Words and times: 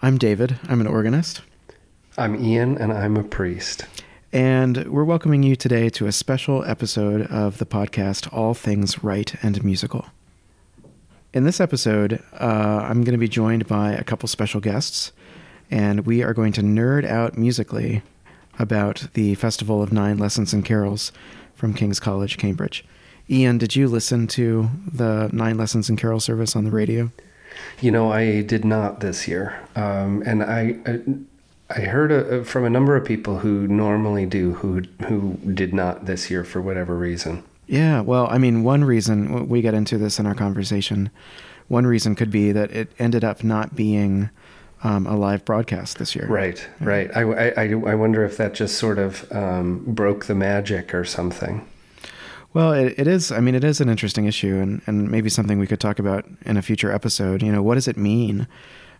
I'm 0.00 0.16
David. 0.16 0.60
I'm 0.68 0.80
an 0.80 0.86
organist. 0.86 1.42
I'm 2.16 2.40
Ian, 2.40 2.78
and 2.78 2.92
I'm 2.92 3.16
a 3.16 3.24
priest. 3.24 3.84
And 4.32 4.86
we're 4.86 5.02
welcoming 5.02 5.42
you 5.42 5.56
today 5.56 5.88
to 5.90 6.06
a 6.06 6.12
special 6.12 6.64
episode 6.64 7.22
of 7.22 7.58
the 7.58 7.66
podcast 7.66 8.32
All 8.32 8.54
Things 8.54 9.02
Rite 9.02 9.34
and 9.42 9.64
Musical. 9.64 10.06
In 11.34 11.42
this 11.42 11.60
episode, 11.60 12.22
uh, 12.38 12.86
I'm 12.88 13.02
going 13.02 13.14
to 13.14 13.18
be 13.18 13.26
joined 13.26 13.66
by 13.66 13.90
a 13.90 14.04
couple 14.04 14.28
special 14.28 14.60
guests, 14.60 15.10
and 15.68 16.06
we 16.06 16.22
are 16.22 16.32
going 16.32 16.52
to 16.52 16.62
nerd 16.62 17.04
out 17.04 17.36
musically 17.36 18.02
about 18.56 19.08
the 19.14 19.34
Festival 19.34 19.82
of 19.82 19.92
Nine 19.92 20.16
Lessons 20.16 20.52
and 20.52 20.64
Carols 20.64 21.10
from 21.54 21.74
King's 21.74 21.98
College, 21.98 22.38
Cambridge. 22.38 22.84
Ian, 23.28 23.58
did 23.58 23.74
you 23.74 23.88
listen 23.88 24.28
to 24.28 24.70
the 24.86 25.28
Nine 25.32 25.58
Lessons 25.58 25.88
and 25.88 25.98
Carol 25.98 26.20
service 26.20 26.54
on 26.54 26.62
the 26.62 26.70
radio? 26.70 27.10
You 27.80 27.90
know, 27.90 28.12
I 28.12 28.42
did 28.42 28.64
not 28.64 29.00
this 29.00 29.28
year, 29.28 29.60
um, 29.76 30.22
and 30.26 30.42
I, 30.42 30.76
I 30.86 31.00
I 31.70 31.80
heard 31.82 32.10
a, 32.10 32.44
from 32.44 32.64
a 32.64 32.70
number 32.70 32.96
of 32.96 33.04
people 33.04 33.38
who 33.38 33.68
normally 33.68 34.26
do 34.26 34.54
who 34.54 34.82
who 35.06 35.34
did 35.52 35.74
not 35.74 36.06
this 36.06 36.30
year 36.30 36.44
for 36.44 36.60
whatever 36.60 36.96
reason. 36.96 37.42
Yeah, 37.66 38.00
well, 38.00 38.26
I 38.30 38.38
mean, 38.38 38.62
one 38.64 38.84
reason 38.84 39.48
we 39.48 39.60
get 39.60 39.74
into 39.74 39.98
this 39.98 40.18
in 40.18 40.26
our 40.26 40.34
conversation. 40.34 41.10
One 41.68 41.86
reason 41.86 42.14
could 42.14 42.30
be 42.30 42.50
that 42.52 42.70
it 42.70 42.90
ended 42.98 43.24
up 43.24 43.44
not 43.44 43.76
being 43.76 44.30
um, 44.82 45.06
a 45.06 45.16
live 45.16 45.44
broadcast 45.44 45.98
this 45.98 46.16
year. 46.16 46.26
Right, 46.26 46.66
yeah. 46.80 46.88
right. 46.88 47.10
I, 47.14 47.50
I, 47.50 47.64
I 47.70 47.94
wonder 47.94 48.24
if 48.24 48.38
that 48.38 48.54
just 48.54 48.78
sort 48.78 48.98
of 48.98 49.30
um, 49.32 49.84
broke 49.86 50.24
the 50.24 50.34
magic 50.34 50.94
or 50.94 51.04
something. 51.04 51.68
Well, 52.54 52.72
it, 52.72 52.94
it 52.98 53.06
is. 53.06 53.30
I 53.30 53.40
mean, 53.40 53.54
it 53.54 53.64
is 53.64 53.80
an 53.80 53.88
interesting 53.88 54.24
issue, 54.24 54.56
and, 54.56 54.80
and 54.86 55.10
maybe 55.10 55.28
something 55.28 55.58
we 55.58 55.66
could 55.66 55.80
talk 55.80 55.98
about 55.98 56.24
in 56.44 56.56
a 56.56 56.62
future 56.62 56.90
episode. 56.90 57.42
You 57.42 57.52
know, 57.52 57.62
what 57.62 57.74
does 57.74 57.88
it 57.88 57.96
mean 57.96 58.46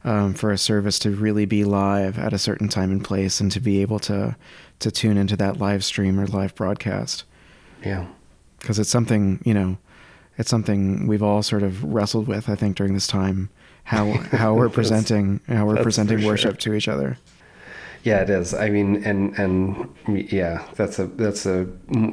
um, 0.04 0.34
for 0.34 0.52
a 0.52 0.58
service 0.58 0.98
to 1.00 1.10
really 1.10 1.46
be 1.46 1.64
live 1.64 2.18
at 2.18 2.32
a 2.32 2.38
certain 2.38 2.68
time 2.68 2.90
and 2.90 3.02
place, 3.02 3.40
and 3.40 3.50
to 3.52 3.60
be 3.60 3.80
able 3.80 3.98
to 4.00 4.36
to 4.80 4.90
tune 4.90 5.16
into 5.16 5.36
that 5.36 5.58
live 5.58 5.84
stream 5.84 6.20
or 6.20 6.26
live 6.26 6.54
broadcast? 6.54 7.24
Yeah, 7.84 8.06
because 8.60 8.78
it's 8.78 8.90
something 8.90 9.40
you 9.44 9.54
know, 9.54 9.78
it's 10.36 10.50
something 10.50 11.06
we've 11.06 11.22
all 11.22 11.42
sort 11.42 11.62
of 11.62 11.82
wrestled 11.82 12.28
with. 12.28 12.48
I 12.50 12.54
think 12.54 12.76
during 12.76 12.92
this 12.92 13.06
time, 13.06 13.48
how 13.84 14.12
how 14.30 14.54
we're 14.54 14.68
presenting 14.68 15.40
how 15.48 15.66
we're 15.66 15.82
presenting 15.82 16.24
worship 16.24 16.60
sure. 16.60 16.72
to 16.72 16.74
each 16.74 16.88
other. 16.88 17.16
Yeah, 18.08 18.22
it 18.22 18.30
is. 18.30 18.54
I 18.54 18.70
mean, 18.70 19.04
and 19.04 19.38
and 19.38 19.94
yeah, 20.32 20.66
that's 20.76 20.98
a 20.98 21.04
that's 21.04 21.44
a 21.44 21.66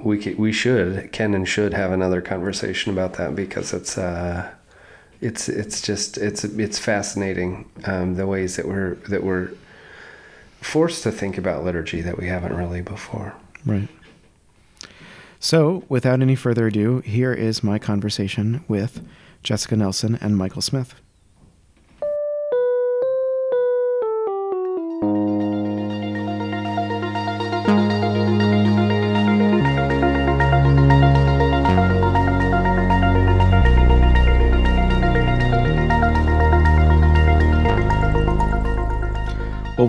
we 0.03 0.35
we 0.37 0.51
should 0.51 1.13
can 1.13 1.33
and 1.33 1.47
should 1.47 1.73
have 1.73 1.93
another 1.93 2.21
conversation 2.21 2.91
about 2.91 3.13
that 3.13 3.33
because 3.33 3.73
it's 3.73 3.97
uh 3.97 4.51
it's 5.21 5.47
it's 5.47 5.81
just 5.81 6.17
it's 6.17 6.43
it's 6.43 6.79
fascinating 6.79 7.71
um, 7.85 8.15
the 8.15 8.27
ways 8.27 8.57
that 8.57 8.67
we're 8.67 8.95
that 9.07 9.23
we're 9.23 9.51
forced 10.59 11.01
to 11.03 11.13
think 11.13 11.37
about 11.37 11.63
liturgy 11.63 12.01
that 12.01 12.17
we 12.17 12.27
haven't 12.27 12.57
really 12.57 12.81
before. 12.81 13.33
Right. 13.65 13.87
So, 15.39 15.85
without 15.87 16.21
any 16.21 16.35
further 16.35 16.67
ado, 16.67 16.99
here 17.05 17.31
is 17.31 17.63
my 17.63 17.79
conversation 17.79 18.65
with 18.67 19.07
Jessica 19.43 19.77
Nelson 19.77 20.17
and 20.19 20.37
Michael 20.37 20.61
Smith. 20.61 20.95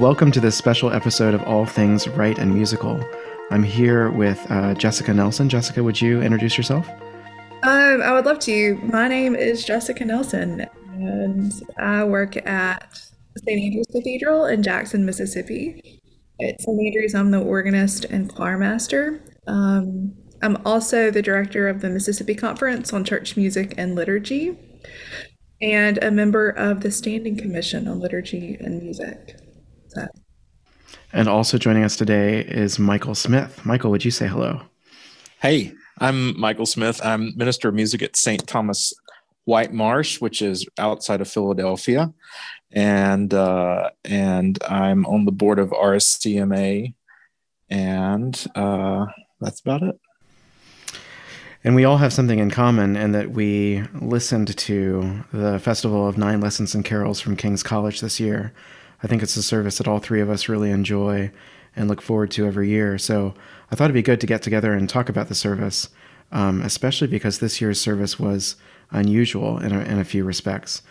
Welcome 0.06 0.30
to 0.30 0.40
this 0.40 0.56
special 0.56 0.92
episode 0.92 1.34
of 1.34 1.42
All 1.42 1.66
Things 1.66 2.06
Rite 2.06 2.38
and 2.38 2.54
Musical. 2.54 3.04
I'm 3.50 3.64
here 3.64 4.08
with 4.12 4.40
uh, 4.52 4.72
Jessica 4.74 5.12
Nelson. 5.12 5.48
Jessica, 5.48 5.82
would 5.82 6.00
you 6.00 6.22
introduce 6.22 6.56
yourself? 6.56 6.88
Um, 7.64 8.00
I 8.02 8.12
would 8.12 8.24
love 8.24 8.38
to. 8.38 8.76
My 8.84 9.08
name 9.08 9.34
is 9.34 9.64
Jessica 9.64 10.04
Nelson, 10.04 10.64
and 10.92 11.52
I 11.76 12.04
work 12.04 12.36
at 12.46 13.00
St. 13.36 13.60
Andrew's 13.60 13.88
Cathedral 13.90 14.44
in 14.44 14.62
Jackson, 14.62 15.04
Mississippi. 15.04 16.00
At 16.40 16.60
St. 16.60 16.80
Andrew's, 16.80 17.16
I'm 17.16 17.32
the 17.32 17.42
organist 17.42 18.04
and 18.04 18.32
choirmaster. 18.32 19.20
Um, 19.48 20.14
I'm 20.40 20.56
also 20.64 21.10
the 21.10 21.20
director 21.20 21.66
of 21.66 21.80
the 21.80 21.90
Mississippi 21.90 22.36
Conference 22.36 22.92
on 22.92 23.02
Church 23.02 23.36
Music 23.36 23.74
and 23.76 23.96
Liturgy, 23.96 24.56
and 25.60 25.98
a 26.00 26.12
member 26.12 26.48
of 26.48 26.82
the 26.82 26.92
Standing 26.92 27.36
Commission 27.36 27.88
on 27.88 27.98
Liturgy 27.98 28.56
and 28.60 28.80
Music. 28.80 29.40
And 31.12 31.28
also 31.28 31.58
joining 31.58 31.84
us 31.84 31.96
today 31.96 32.40
is 32.40 32.78
Michael 32.78 33.14
Smith. 33.14 33.64
Michael, 33.64 33.90
would 33.90 34.04
you 34.04 34.10
say 34.10 34.26
hello? 34.26 34.62
Hey, 35.40 35.72
I'm 35.98 36.38
Michael 36.38 36.66
Smith. 36.66 37.00
I'm 37.04 37.36
Minister 37.36 37.68
of 37.68 37.74
Music 37.74 38.02
at 38.02 38.16
St. 38.16 38.46
Thomas 38.46 38.92
Whitemarsh, 39.46 40.20
which 40.20 40.42
is 40.42 40.66
outside 40.78 41.20
of 41.20 41.28
Philadelphia, 41.28 42.12
and 42.72 43.32
uh, 43.32 43.90
and 44.04 44.58
I'm 44.68 45.06
on 45.06 45.24
the 45.24 45.32
board 45.32 45.58
of 45.58 45.70
RSCMA, 45.70 46.94
and 47.70 48.46
uh, 48.54 49.06
that's 49.40 49.60
about 49.60 49.82
it. 49.84 49.98
And 51.64 51.74
we 51.74 51.84
all 51.84 51.96
have 51.96 52.12
something 52.12 52.38
in 52.38 52.50
common 52.50 52.96
in 52.96 53.12
that 53.12 53.30
we 53.30 53.82
listened 54.00 54.56
to 54.56 55.24
the 55.32 55.58
Festival 55.58 56.06
of 56.06 56.18
Nine 56.18 56.40
Lessons 56.40 56.74
and 56.74 56.84
Carols 56.84 57.20
from 57.20 57.36
King's 57.36 57.62
College 57.62 58.00
this 58.00 58.20
year 58.20 58.52
I 59.02 59.06
think 59.06 59.22
it's 59.22 59.36
a 59.36 59.42
service 59.42 59.78
that 59.78 59.88
all 59.88 59.98
three 59.98 60.20
of 60.20 60.30
us 60.30 60.48
really 60.48 60.70
enjoy 60.70 61.30
and 61.74 61.88
look 61.88 62.00
forward 62.00 62.30
to 62.32 62.46
every 62.46 62.68
year. 62.68 62.98
So 62.98 63.34
I 63.70 63.76
thought 63.76 63.84
it'd 63.84 63.94
be 63.94 64.02
good 64.02 64.20
to 64.20 64.26
get 64.26 64.42
together 64.42 64.72
and 64.72 64.88
talk 64.88 65.08
about 65.08 65.28
the 65.28 65.34
service, 65.34 65.88
um, 66.32 66.62
especially 66.62 67.08
because 67.08 67.38
this 67.38 67.60
year's 67.60 67.80
service 67.80 68.18
was 68.18 68.56
unusual 68.90 69.58
in 69.58 69.72
a, 69.72 69.80
in 69.80 69.98
a 69.98 70.04
few 70.04 70.24
respects. 70.24 70.82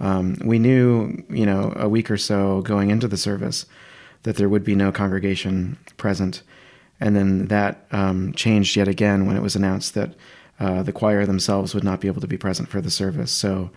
Um, 0.00 0.36
we 0.44 0.58
knew, 0.58 1.24
you 1.28 1.44
know, 1.44 1.72
a 1.76 1.88
week 1.88 2.10
or 2.10 2.16
so 2.16 2.60
going 2.62 2.90
into 2.90 3.08
the 3.08 3.16
service 3.16 3.66
that 4.22 4.36
there 4.36 4.48
would 4.48 4.64
be 4.64 4.74
no 4.74 4.92
congregation 4.92 5.76
present. 5.96 6.42
And 7.00 7.16
then 7.16 7.46
that 7.46 7.86
um, 7.90 8.32
changed 8.34 8.76
yet 8.76 8.88
again 8.88 9.26
when 9.26 9.36
it 9.36 9.42
was 9.42 9.56
announced 9.56 9.94
that 9.94 10.14
uh, 10.60 10.82
the 10.82 10.92
choir 10.92 11.24
themselves 11.26 11.74
would 11.74 11.84
not 11.84 12.00
be 12.00 12.08
able 12.08 12.20
to 12.20 12.26
be 12.26 12.36
present 12.36 12.68
for 12.68 12.80
the 12.80 12.90
service. 12.90 13.30
So 13.30 13.70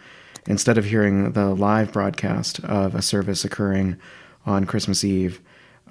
instead 0.47 0.77
of 0.77 0.85
hearing 0.85 1.31
the 1.33 1.53
live 1.53 1.91
broadcast 1.91 2.59
of 2.63 2.95
a 2.95 3.01
service 3.01 3.45
occurring 3.45 3.97
on 4.45 4.65
Christmas 4.65 5.03
Eve, 5.03 5.41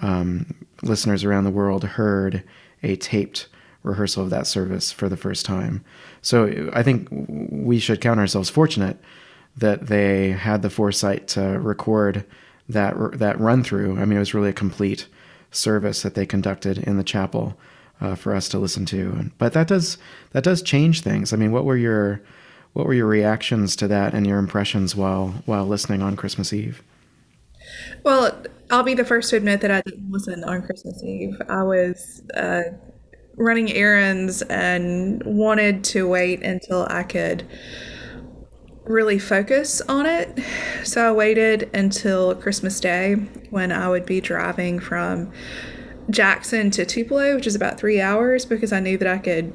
um, 0.02 0.54
listeners 0.82 1.24
around 1.24 1.44
the 1.44 1.50
world 1.50 1.84
heard 1.84 2.42
a 2.82 2.96
taped 2.96 3.48
rehearsal 3.82 4.22
of 4.22 4.30
that 4.30 4.46
service 4.46 4.92
for 4.92 5.08
the 5.08 5.16
first 5.16 5.46
time. 5.46 5.84
So 6.22 6.70
I 6.72 6.82
think 6.82 7.08
we 7.10 7.78
should 7.78 8.00
count 8.00 8.20
ourselves 8.20 8.50
fortunate 8.50 8.98
that 9.56 9.86
they 9.86 10.32
had 10.32 10.62
the 10.62 10.70
foresight 10.70 11.28
to 11.28 11.58
record 11.58 12.24
that 12.68 13.18
that 13.18 13.40
run 13.40 13.64
through. 13.64 13.98
I 13.98 14.04
mean, 14.04 14.16
it 14.16 14.20
was 14.20 14.34
really 14.34 14.50
a 14.50 14.54
complete 14.54 15.06
service 15.50 16.02
that 16.02 16.14
they 16.14 16.26
conducted 16.26 16.78
in 16.78 16.96
the 16.96 17.04
chapel 17.04 17.58
uh, 18.00 18.14
for 18.14 18.34
us 18.34 18.48
to 18.50 18.58
listen 18.58 18.86
to. 18.86 19.30
But 19.38 19.52
that 19.54 19.66
does 19.66 19.98
that 20.32 20.44
does 20.44 20.62
change 20.62 21.00
things. 21.00 21.32
I 21.32 21.36
mean, 21.36 21.52
what 21.52 21.64
were 21.64 21.76
your 21.76 22.22
what 22.72 22.86
were 22.86 22.94
your 22.94 23.06
reactions 23.06 23.76
to 23.76 23.88
that 23.88 24.14
and 24.14 24.26
your 24.26 24.38
impressions 24.38 24.94
while 24.94 25.34
while 25.47 25.66
listening 25.66 26.03
on 26.03 26.16
Christmas 26.16 26.53
Eve? 26.53 26.82
Well, 28.04 28.44
I'll 28.70 28.82
be 28.82 28.94
the 28.94 29.04
first 29.04 29.31
to 29.31 29.36
admit 29.36 29.60
that 29.62 29.70
I 29.70 29.82
didn't 29.82 30.10
listen 30.10 30.44
on 30.44 30.62
Christmas 30.62 31.03
Eve. 31.03 31.41
I 31.48 31.62
was 31.62 32.22
uh, 32.34 32.62
running 33.36 33.72
errands 33.72 34.42
and 34.42 35.22
wanted 35.25 35.82
to 35.84 36.09
wait 36.09 36.42
until 36.42 36.86
I 36.88 37.03
could 37.03 37.47
really 38.84 39.19
focus 39.19 39.80
on 39.82 40.06
it. 40.06 40.41
So 40.84 41.09
I 41.09 41.12
waited 41.12 41.70
until 41.75 42.34
Christmas 42.34 42.80
Day 42.80 43.14
when 43.50 43.72
I 43.72 43.89
would 43.89 44.06
be 44.06 44.21
driving 44.21 44.78
from 44.80 45.33
Jackson 46.10 46.71
to 46.72 46.84
Tupelo, 46.84 47.36
which 47.36 47.47
is 47.47 47.54
about 47.54 47.78
three 47.78 48.00
hours, 48.00 48.44
because 48.44 48.72
I 48.72 48.80
knew 48.80 48.98
that 48.98 49.09
I 49.09 49.18
could, 49.18 49.53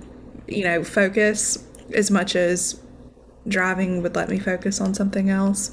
you 0.47 0.63
know, 0.63 0.83
focus 0.83 1.65
as 1.93 2.09
much 2.09 2.35
as 2.35 2.81
driving 3.47 4.01
would 4.01 4.15
let 4.15 4.29
me 4.29 4.39
focus 4.39 4.81
on 4.81 4.93
something 4.93 5.29
else. 5.29 5.71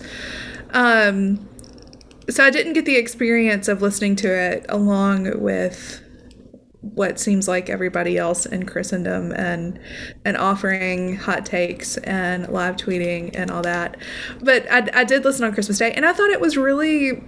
Um, 0.70 1.48
so 2.30 2.44
I 2.44 2.50
didn't 2.50 2.74
get 2.74 2.84
the 2.84 2.96
experience 2.96 3.68
of 3.68 3.82
listening 3.82 4.16
to 4.16 4.28
it 4.28 4.66
along 4.68 5.40
with 5.40 6.00
what 6.80 7.18
seems 7.20 7.46
like 7.46 7.70
everybody 7.70 8.18
else 8.18 8.44
in 8.44 8.66
Christendom 8.66 9.30
and 9.32 9.78
and 10.24 10.36
offering 10.36 11.14
hot 11.14 11.46
takes 11.46 11.96
and 11.98 12.48
live 12.48 12.76
tweeting 12.76 13.30
and 13.34 13.50
all 13.50 13.62
that. 13.62 13.96
But 14.40 14.70
I, 14.70 14.88
I 14.92 15.04
did 15.04 15.24
listen 15.24 15.44
on 15.44 15.54
Christmas 15.54 15.78
Day 15.78 15.92
and 15.92 16.04
I 16.04 16.12
thought 16.12 16.30
it 16.30 16.40
was 16.40 16.56
really 16.56 17.22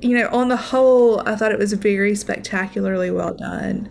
you 0.00 0.16
know, 0.16 0.28
on 0.28 0.48
the 0.48 0.56
whole, 0.56 1.20
I 1.28 1.36
thought 1.36 1.52
it 1.52 1.58
was 1.58 1.72
very 1.74 2.14
spectacularly 2.14 3.10
well 3.10 3.34
done, 3.34 3.88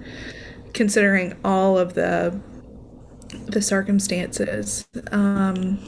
considering 0.73 1.38
all 1.44 1.77
of 1.77 1.94
the 1.94 2.39
the 3.29 3.61
circumstances. 3.61 4.87
Um, 5.11 5.79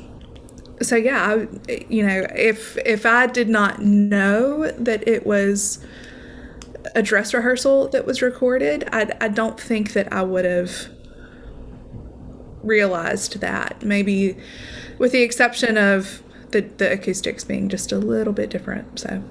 so 0.82 0.96
yeah, 0.96 1.24
I, 1.24 1.86
you 1.90 2.06
know, 2.06 2.26
if 2.36 2.78
if 2.86 3.06
I 3.06 3.28
did 3.28 3.50
not 3.50 3.82
know 3.82 4.72
that 4.72 5.08
it 5.08 5.26
was 5.26 5.84
a 6.96 7.02
dress 7.02 7.34
rehearsal 7.34 7.88
that 7.90 8.06
was 8.06 8.22
recorded, 8.22 8.88
I 8.92 9.12
I 9.22 9.28
don't 9.28 9.60
think 9.60 9.94
that 9.94 10.12
I 10.12 10.24
would 10.24 10.46
have 10.46 10.90
realized 12.64 13.42
that. 13.42 13.84
Maybe 13.84 14.38
with 14.98 15.12
the 15.12 15.22
exception 15.22 15.78
of 15.78 16.24
the 16.50 16.62
the 16.62 16.92
acoustics 16.92 17.44
being 17.44 17.70
just 17.70 17.92
a 17.92 17.98
little 17.98 18.34
bit 18.34 18.50
different. 18.50 19.00
So 19.00 19.24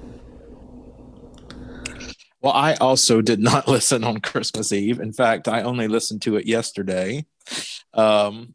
well, 2.41 2.53
I 2.53 2.73
also 2.75 3.21
did 3.21 3.39
not 3.39 3.67
listen 3.67 4.03
on 4.03 4.21
Christmas 4.21 4.71
Eve. 4.71 4.99
In 4.99 5.13
fact, 5.13 5.47
I 5.47 5.61
only 5.61 5.87
listened 5.87 6.21
to 6.23 6.37
it 6.37 6.47
yesterday 6.47 7.25
um, 7.93 8.53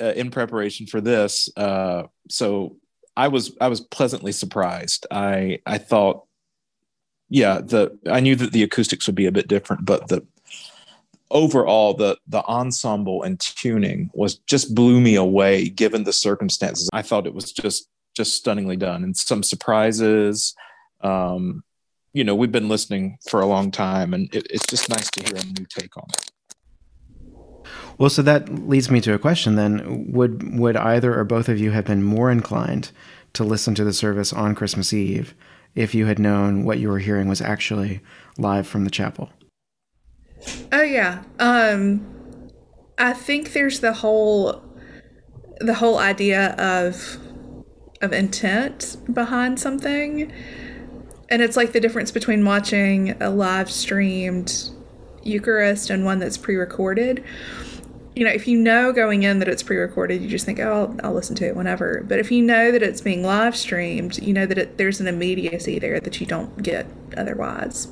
uh, 0.00 0.12
in 0.12 0.30
preparation 0.30 0.86
for 0.86 1.00
this. 1.00 1.48
Uh, 1.56 2.04
so 2.28 2.76
I 3.16 3.28
was 3.28 3.56
I 3.60 3.68
was 3.68 3.80
pleasantly 3.80 4.32
surprised. 4.32 5.06
I 5.10 5.60
I 5.66 5.78
thought, 5.78 6.24
yeah, 7.28 7.60
the 7.60 7.98
I 8.06 8.20
knew 8.20 8.36
that 8.36 8.52
the 8.52 8.62
acoustics 8.62 9.06
would 9.06 9.14
be 9.14 9.26
a 9.26 9.32
bit 9.32 9.48
different, 9.48 9.84
but 9.84 10.08
the 10.08 10.26
overall 11.30 11.94
the 11.94 12.18
the 12.26 12.44
ensemble 12.44 13.22
and 13.22 13.40
tuning 13.40 14.10
was 14.14 14.36
just 14.46 14.74
blew 14.74 15.00
me 15.00 15.14
away 15.14 15.68
given 15.68 16.04
the 16.04 16.12
circumstances. 16.12 16.90
I 16.92 17.02
thought 17.02 17.26
it 17.26 17.34
was 17.34 17.52
just 17.52 17.88
just 18.14 18.34
stunningly 18.34 18.76
done 18.76 19.02
and 19.02 19.16
some 19.16 19.42
surprises. 19.42 20.54
Um, 21.00 21.62
you 22.12 22.24
know 22.24 22.34
we've 22.34 22.52
been 22.52 22.68
listening 22.68 23.18
for 23.28 23.40
a 23.40 23.46
long 23.46 23.70
time 23.70 24.14
and 24.14 24.34
it, 24.34 24.46
it's 24.48 24.66
just 24.66 24.88
nice 24.88 25.10
to 25.10 25.22
hear 25.22 25.36
a 25.36 25.44
new 25.44 25.66
take 25.68 25.94
on 25.98 26.06
it 26.14 26.30
well 27.98 28.10
so 28.10 28.22
that 28.22 28.68
leads 28.68 28.90
me 28.90 29.00
to 29.02 29.14
a 29.14 29.18
question 29.18 29.56
then. 29.56 30.12
Would 30.12 30.58
would 30.58 30.76
either 30.76 31.18
or 31.18 31.24
both 31.24 31.48
of 31.48 31.58
you 31.58 31.72
have 31.72 31.84
been 31.84 32.02
more 32.02 32.30
inclined 32.30 32.90
to 33.34 33.44
listen 33.44 33.74
to 33.74 33.84
the 33.84 33.92
service 33.92 34.32
on 34.32 34.54
christmas 34.54 34.92
eve 34.92 35.34
if 35.74 35.94
you 35.94 36.06
had 36.06 36.18
known 36.18 36.64
what 36.64 36.78
you 36.78 36.88
were 36.88 36.98
hearing 36.98 37.28
was 37.28 37.42
actually 37.42 38.00
live 38.38 38.66
from 38.66 38.84
the 38.84 38.90
chapel? 38.90 39.30
Oh 40.72 40.82
yeah. 40.82 41.22
Um 41.38 42.12
i 42.98 43.12
think 43.12 43.52
there's 43.52 43.80
the 43.80 43.92
whole 43.92 44.62
the 45.60 45.74
whole 45.74 45.98
idea 45.98 46.52
of 46.52 47.18
of 48.02 48.12
intent 48.12 48.96
behind 49.12 49.58
something. 49.60 50.32
And 51.28 51.42
it's 51.42 51.56
like 51.56 51.72
the 51.72 51.80
difference 51.80 52.10
between 52.10 52.44
watching 52.44 53.20
a 53.20 53.30
live 53.30 53.70
streamed 53.70 54.70
Eucharist 55.22 55.90
and 55.90 56.04
one 56.04 56.18
that's 56.18 56.36
pre 56.36 56.56
recorded. 56.56 57.24
You 58.16 58.24
know, 58.24 58.30
if 58.30 58.48
you 58.48 58.56
know 58.56 58.94
going 58.94 59.24
in 59.24 59.40
that 59.40 59.48
it's 59.48 59.62
pre 59.62 59.76
recorded, 59.76 60.22
you 60.22 60.28
just 60.28 60.46
think, 60.46 60.58
oh, 60.58 60.72
I'll, 60.72 61.06
I'll, 61.08 61.12
listen 61.12 61.36
to 61.36 61.46
it 61.46 61.54
whenever. 61.54 62.02
But 62.08 62.18
if 62.18 62.32
you 62.32 62.42
know 62.42 62.72
that 62.72 62.82
it's 62.82 63.02
being 63.02 63.22
live 63.22 63.54
streamed, 63.54 64.18
you 64.18 64.32
know 64.32 64.46
that 64.46 64.56
it, 64.56 64.78
there's 64.78 65.00
an 65.00 65.06
immediacy 65.06 65.78
there 65.78 66.00
that 66.00 66.18
you 66.18 66.26
don't 66.26 66.62
get 66.62 66.86
otherwise. 67.14 67.88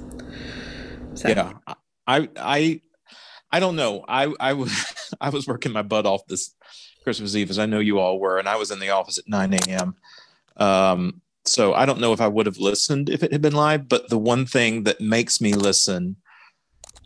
So. 1.12 1.28
Yeah. 1.28 1.52
I, 2.06 2.28
I, 2.36 2.80
I 3.52 3.60
don't 3.60 3.76
know. 3.76 4.02
I, 4.08 4.32
I 4.40 4.54
was, 4.54 4.72
I 5.20 5.28
was 5.28 5.46
working 5.46 5.72
my 5.72 5.82
butt 5.82 6.06
off 6.06 6.26
this 6.26 6.54
Christmas 7.02 7.36
Eve, 7.36 7.50
as 7.50 7.58
I 7.58 7.66
know 7.66 7.78
you 7.78 7.98
all 7.98 8.18
were, 8.18 8.38
and 8.38 8.48
I 8.48 8.56
was 8.56 8.70
in 8.70 8.80
the 8.80 8.90
office 8.90 9.18
at 9.18 9.28
9 9.28 9.52
a.m. 9.52 9.94
Um, 10.56 11.20
so 11.44 11.74
I 11.74 11.84
don't 11.84 12.00
know 12.00 12.14
if 12.14 12.22
I 12.22 12.28
would 12.28 12.46
have 12.46 12.56
listened 12.56 13.10
if 13.10 13.22
it 13.22 13.30
had 13.30 13.42
been 13.42 13.52
live, 13.52 13.88
but 13.88 14.08
the 14.08 14.18
one 14.18 14.46
thing 14.46 14.84
that 14.84 15.02
makes 15.02 15.42
me 15.42 15.52
listen 15.52 16.16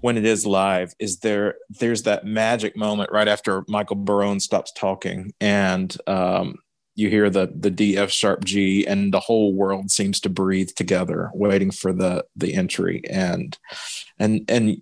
when 0.00 0.17
it 0.17 0.25
is 0.25 0.47
live 0.47 0.95
is 0.99 1.19
there 1.21 1.56
there's 1.71 2.03
that 2.05 2.25
magic 2.25 2.77
moment 2.77 3.11
right 3.12 3.29
after 3.29 3.65
Michael 3.69 3.97
Barone 3.97 4.41
stops 4.41 4.73
talking 4.73 5.33
and 5.41 5.97
um, 6.06 6.56
you 6.95 7.09
hear 7.09 7.31
the 7.31 7.53
the 7.55 7.71
D 7.71 7.97
F 7.97 8.11
sharp 8.11 8.45
G 8.45 8.87
and 8.87 9.12
the 9.12 9.21
whole 9.21 9.55
world 9.55 9.91
seems 9.91 10.21
to 10.21 10.29
breathe 10.29 10.71
together 10.77 11.31
waiting 11.35 11.71
for 11.71 11.93
the 11.93 12.25
the 12.37 12.55
entry 12.55 13.03
and 13.11 13.56
and 14.19 14.45
and 14.49 14.79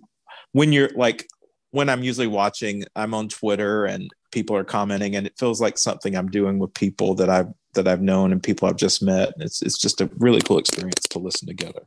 when 0.51 0.71
you're 0.71 0.89
like 0.95 1.27
when 1.71 1.89
I'm 1.89 2.03
usually 2.03 2.27
watching 2.27 2.85
I'm 2.95 3.13
on 3.13 3.29
Twitter 3.29 3.85
and 3.85 4.09
people 4.31 4.55
are 4.55 4.63
commenting 4.63 5.15
and 5.15 5.27
it 5.27 5.37
feels 5.37 5.61
like 5.61 5.77
something 5.77 6.15
I'm 6.15 6.29
doing 6.29 6.59
with 6.59 6.73
people 6.73 7.15
that 7.15 7.29
I've 7.29 7.47
that 7.73 7.87
I've 7.87 8.01
known 8.01 8.31
and 8.31 8.41
people 8.41 8.67
I've 8.67 8.77
just 8.77 9.03
met. 9.03 9.33
It's 9.37 9.61
it's 9.61 9.79
just 9.79 10.01
a 10.01 10.09
really 10.17 10.41
cool 10.41 10.57
experience 10.57 11.05
to 11.09 11.19
listen 11.19 11.47
together. 11.47 11.83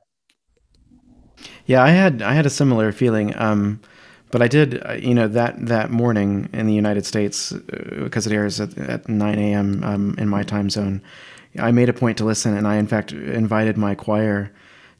Yeah, 1.66 1.82
I 1.82 1.90
had 1.90 2.22
I 2.22 2.34
had 2.34 2.46
a 2.46 2.50
similar 2.50 2.92
feeling. 2.92 3.36
Um, 3.36 3.80
but 4.30 4.42
I 4.42 4.48
did, 4.48 4.80
uh, 4.86 4.92
you 4.92 5.14
know, 5.14 5.28
that 5.28 5.66
that 5.66 5.90
morning 5.90 6.48
in 6.52 6.66
the 6.66 6.74
United 6.74 7.04
States, 7.04 7.52
uh, 7.52 7.58
because 8.04 8.26
it 8.26 8.32
airs 8.32 8.60
at, 8.60 8.76
at 8.78 9.08
9 9.08 9.38
a.m. 9.38 9.82
Um, 9.82 10.14
in 10.18 10.28
my 10.28 10.42
time 10.42 10.70
zone, 10.70 11.02
I 11.58 11.72
made 11.72 11.88
a 11.88 11.92
point 11.92 12.16
to 12.18 12.24
listen, 12.24 12.56
and 12.56 12.66
I 12.66 12.76
in 12.76 12.86
fact 12.86 13.12
invited 13.12 13.76
my 13.76 13.94
choir 13.94 14.52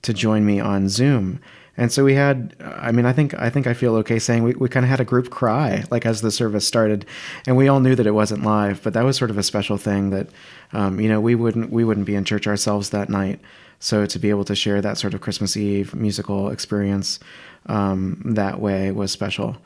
to 0.03 0.13
join 0.13 0.45
me 0.45 0.59
on 0.59 0.89
Zoom. 0.89 1.41
And 1.77 1.93
so 1.93 2.05
we 2.05 2.15
had, 2.15 2.55
I 2.61 2.93
mean, 2.93 3.07
I 3.07 3.13
think 3.13 3.33
I 3.39 3.49
think 3.49 3.67
I 3.67 3.75
feel 3.75 3.95
okay 3.97 4.19
saying 4.19 4.43
we, 4.43 4.55
we 4.55 4.69
kind 4.69 4.85
of 4.85 4.91
had 4.91 5.01
a 5.01 5.05
group 5.05 5.31
cry 5.31 5.85
like 5.91 6.05
as 6.05 6.21
the 6.21 6.31
service 6.33 6.67
started, 6.67 7.07
and 7.47 7.57
we 7.57 7.69
all 7.69 7.81
knew 7.81 7.95
that 7.95 8.07
it 8.07 8.11
wasn't 8.11 8.43
live, 8.43 8.83
but 8.83 8.93
that 8.95 9.05
was 9.05 9.17
sort 9.17 9.31
of 9.31 9.39
a 9.39 9.43
special 9.43 9.79
thing 9.79 10.11
that, 10.11 10.29
um, 10.73 11.01
you 11.01 11.09
know, 11.09 11.21
we 11.21 11.35
wouldn't 11.37 11.71
we 11.71 11.85
wouldn't 11.85 12.07
be 12.07 12.17
in 12.17 12.25
church 12.25 12.47
ourselves 12.49 12.91
that 12.91 13.09
night, 13.09 13.41
so 13.81 14.07
to 14.07 14.19
be 14.19 14.31
able 14.31 14.45
to 14.45 14.55
share 14.55 14.81
that 14.81 14.99
sort 14.99 15.15
of 15.15 15.21
Christmas 15.21 15.57
Eve 15.57 15.95
musical 15.95 16.51
experience 16.51 17.19
um, 17.67 18.23
that 18.25 18.61
way 18.61 18.93
was 18.93 19.11
special. 19.11 19.57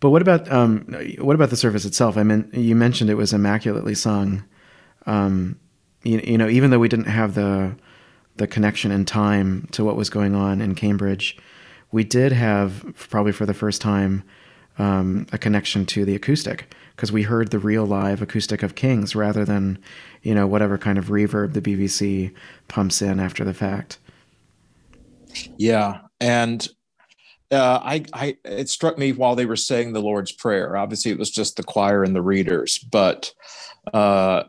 But 0.00 0.10
what 0.10 0.20
about 0.20 0.50
um, 0.50 0.80
what 1.18 1.36
about 1.36 1.50
the 1.50 1.56
service 1.56 1.84
itself? 1.84 2.16
I 2.16 2.24
mean, 2.24 2.50
you 2.52 2.74
mentioned 2.74 3.08
it 3.08 3.14
was 3.14 3.32
immaculately 3.32 3.94
sung. 3.94 4.44
Um, 5.06 5.58
you, 6.02 6.20
you 6.24 6.36
know, 6.36 6.48
even 6.48 6.70
though 6.70 6.80
we 6.80 6.88
didn't 6.88 7.06
have 7.06 7.34
the 7.34 7.76
the 8.36 8.48
connection 8.48 8.90
in 8.90 9.04
time 9.04 9.68
to 9.72 9.84
what 9.84 9.94
was 9.94 10.10
going 10.10 10.34
on 10.34 10.60
in 10.60 10.74
Cambridge, 10.74 11.38
we 11.92 12.02
did 12.02 12.32
have 12.32 12.84
probably 13.10 13.30
for 13.30 13.46
the 13.46 13.54
first 13.54 13.80
time 13.80 14.24
um, 14.78 15.26
a 15.32 15.38
connection 15.38 15.86
to 15.86 16.04
the 16.04 16.16
acoustic 16.16 16.74
because 16.96 17.12
we 17.12 17.22
heard 17.22 17.50
the 17.50 17.58
real 17.58 17.86
live 17.86 18.22
acoustic 18.22 18.62
of 18.62 18.74
Kings 18.74 19.14
rather 19.14 19.44
than 19.44 19.78
you 20.22 20.34
know 20.34 20.46
whatever 20.46 20.78
kind 20.78 20.98
of 20.98 21.06
reverb 21.06 21.52
the 21.52 21.62
BBC 21.62 22.34
pumps 22.68 23.02
in 23.02 23.20
after 23.20 23.44
the 23.44 23.54
fact. 23.54 23.98
Yeah, 25.56 26.00
and 26.20 26.66
uh, 27.50 27.80
I, 27.82 28.04
I, 28.12 28.36
it 28.44 28.68
struck 28.68 28.98
me 28.98 29.12
while 29.12 29.34
they 29.34 29.46
were 29.46 29.56
saying 29.56 29.92
the 29.92 30.00
Lord's 30.00 30.32
Prayer. 30.32 30.76
Obviously, 30.76 31.10
it 31.10 31.18
was 31.18 31.30
just 31.30 31.56
the 31.56 31.62
choir 31.62 32.02
and 32.02 32.14
the 32.14 32.22
readers, 32.22 32.78
but 32.78 33.32
uh, 33.92 34.44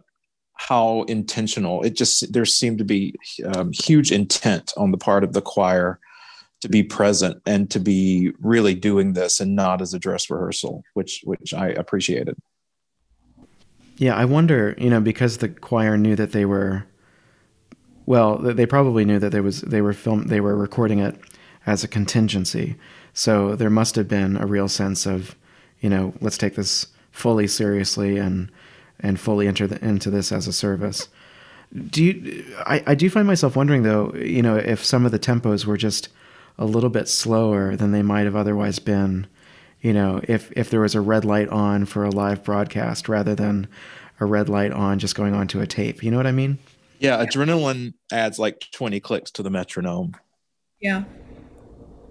how 0.55 1.03
intentional 1.03 1.83
it 1.83 1.95
just 1.95 2.31
there 2.31 2.45
seemed 2.45 2.77
to 2.77 2.85
be 2.85 3.15
um, 3.55 3.71
huge 3.73 4.11
intent 4.11 4.73
on 4.77 4.91
the 4.91 4.97
part 4.97 5.23
of 5.23 5.33
the 5.33 5.41
choir 5.41 5.99
to 6.61 6.69
be 6.69 6.83
present 6.83 7.41
and 7.45 7.69
to 7.69 7.79
be 7.79 8.31
really 8.39 8.73
doing 8.73 9.13
this 9.13 9.41
and 9.41 9.55
not 9.55 9.81
as 9.81 9.93
a 9.93 9.99
dress 9.99 10.29
rehearsal 10.29 10.83
which 10.93 11.21
which 11.25 11.53
i 11.53 11.67
appreciated 11.67 12.37
yeah 13.97 14.15
i 14.15 14.25
wonder 14.25 14.75
you 14.77 14.89
know 14.89 15.01
because 15.01 15.37
the 15.37 15.49
choir 15.49 15.97
knew 15.97 16.15
that 16.15 16.31
they 16.31 16.45
were 16.45 16.85
well 18.05 18.37
they 18.37 18.65
probably 18.65 19.05
knew 19.05 19.19
that 19.19 19.31
there 19.31 19.43
was 19.43 19.61
they 19.61 19.81
were 19.81 19.93
film 19.93 20.27
they 20.27 20.41
were 20.41 20.55
recording 20.55 20.99
it 20.99 21.15
as 21.65 21.83
a 21.83 21.87
contingency 21.87 22.75
so 23.13 23.55
there 23.55 23.69
must 23.69 23.95
have 23.95 24.07
been 24.07 24.37
a 24.37 24.45
real 24.45 24.67
sense 24.67 25.05
of 25.05 25.35
you 25.79 25.89
know 25.89 26.13
let's 26.21 26.37
take 26.37 26.55
this 26.55 26.87
fully 27.11 27.47
seriously 27.47 28.17
and 28.17 28.51
and 29.03 29.19
fully 29.19 29.47
enter 29.47 29.67
the, 29.67 29.83
into 29.85 30.09
this 30.09 30.31
as 30.31 30.47
a 30.47 30.53
service. 30.53 31.09
Do 31.89 32.03
you? 32.03 32.45
I, 32.65 32.83
I 32.87 32.95
do 32.95 33.09
find 33.09 33.27
myself 33.27 33.55
wondering 33.55 33.83
though, 33.83 34.13
you 34.13 34.41
know, 34.41 34.55
if 34.55 34.83
some 34.83 35.05
of 35.05 35.11
the 35.11 35.19
tempos 35.19 35.65
were 35.65 35.77
just 35.77 36.09
a 36.57 36.65
little 36.65 36.89
bit 36.89 37.07
slower 37.07 37.75
than 37.75 37.91
they 37.91 38.01
might 38.01 38.25
have 38.25 38.35
otherwise 38.35 38.79
been. 38.79 39.27
You 39.83 39.93
know, 39.93 40.21
if 40.27 40.51
if 40.53 40.71
there 40.71 40.79
was 40.79 40.95
a 40.95 41.01
red 41.01 41.25
light 41.25 41.49
on 41.49 41.85
for 41.85 42.03
a 42.03 42.09
live 42.09 42.43
broadcast 42.43 43.07
rather 43.07 43.35
than 43.35 43.67
a 44.19 44.25
red 44.25 44.49
light 44.49 44.71
on 44.71 44.97
just 44.97 45.15
going 45.15 45.35
onto 45.35 45.59
a 45.59 45.67
tape. 45.67 46.03
You 46.03 46.09
know 46.09 46.17
what 46.17 46.27
I 46.27 46.31
mean? 46.31 46.57
Yeah, 46.99 47.23
adrenaline 47.23 47.93
adds 48.11 48.39
like 48.39 48.65
20 48.71 48.99
clicks 49.01 49.29
to 49.31 49.43
the 49.43 49.49
metronome. 49.49 50.15
Yeah. 50.79 51.03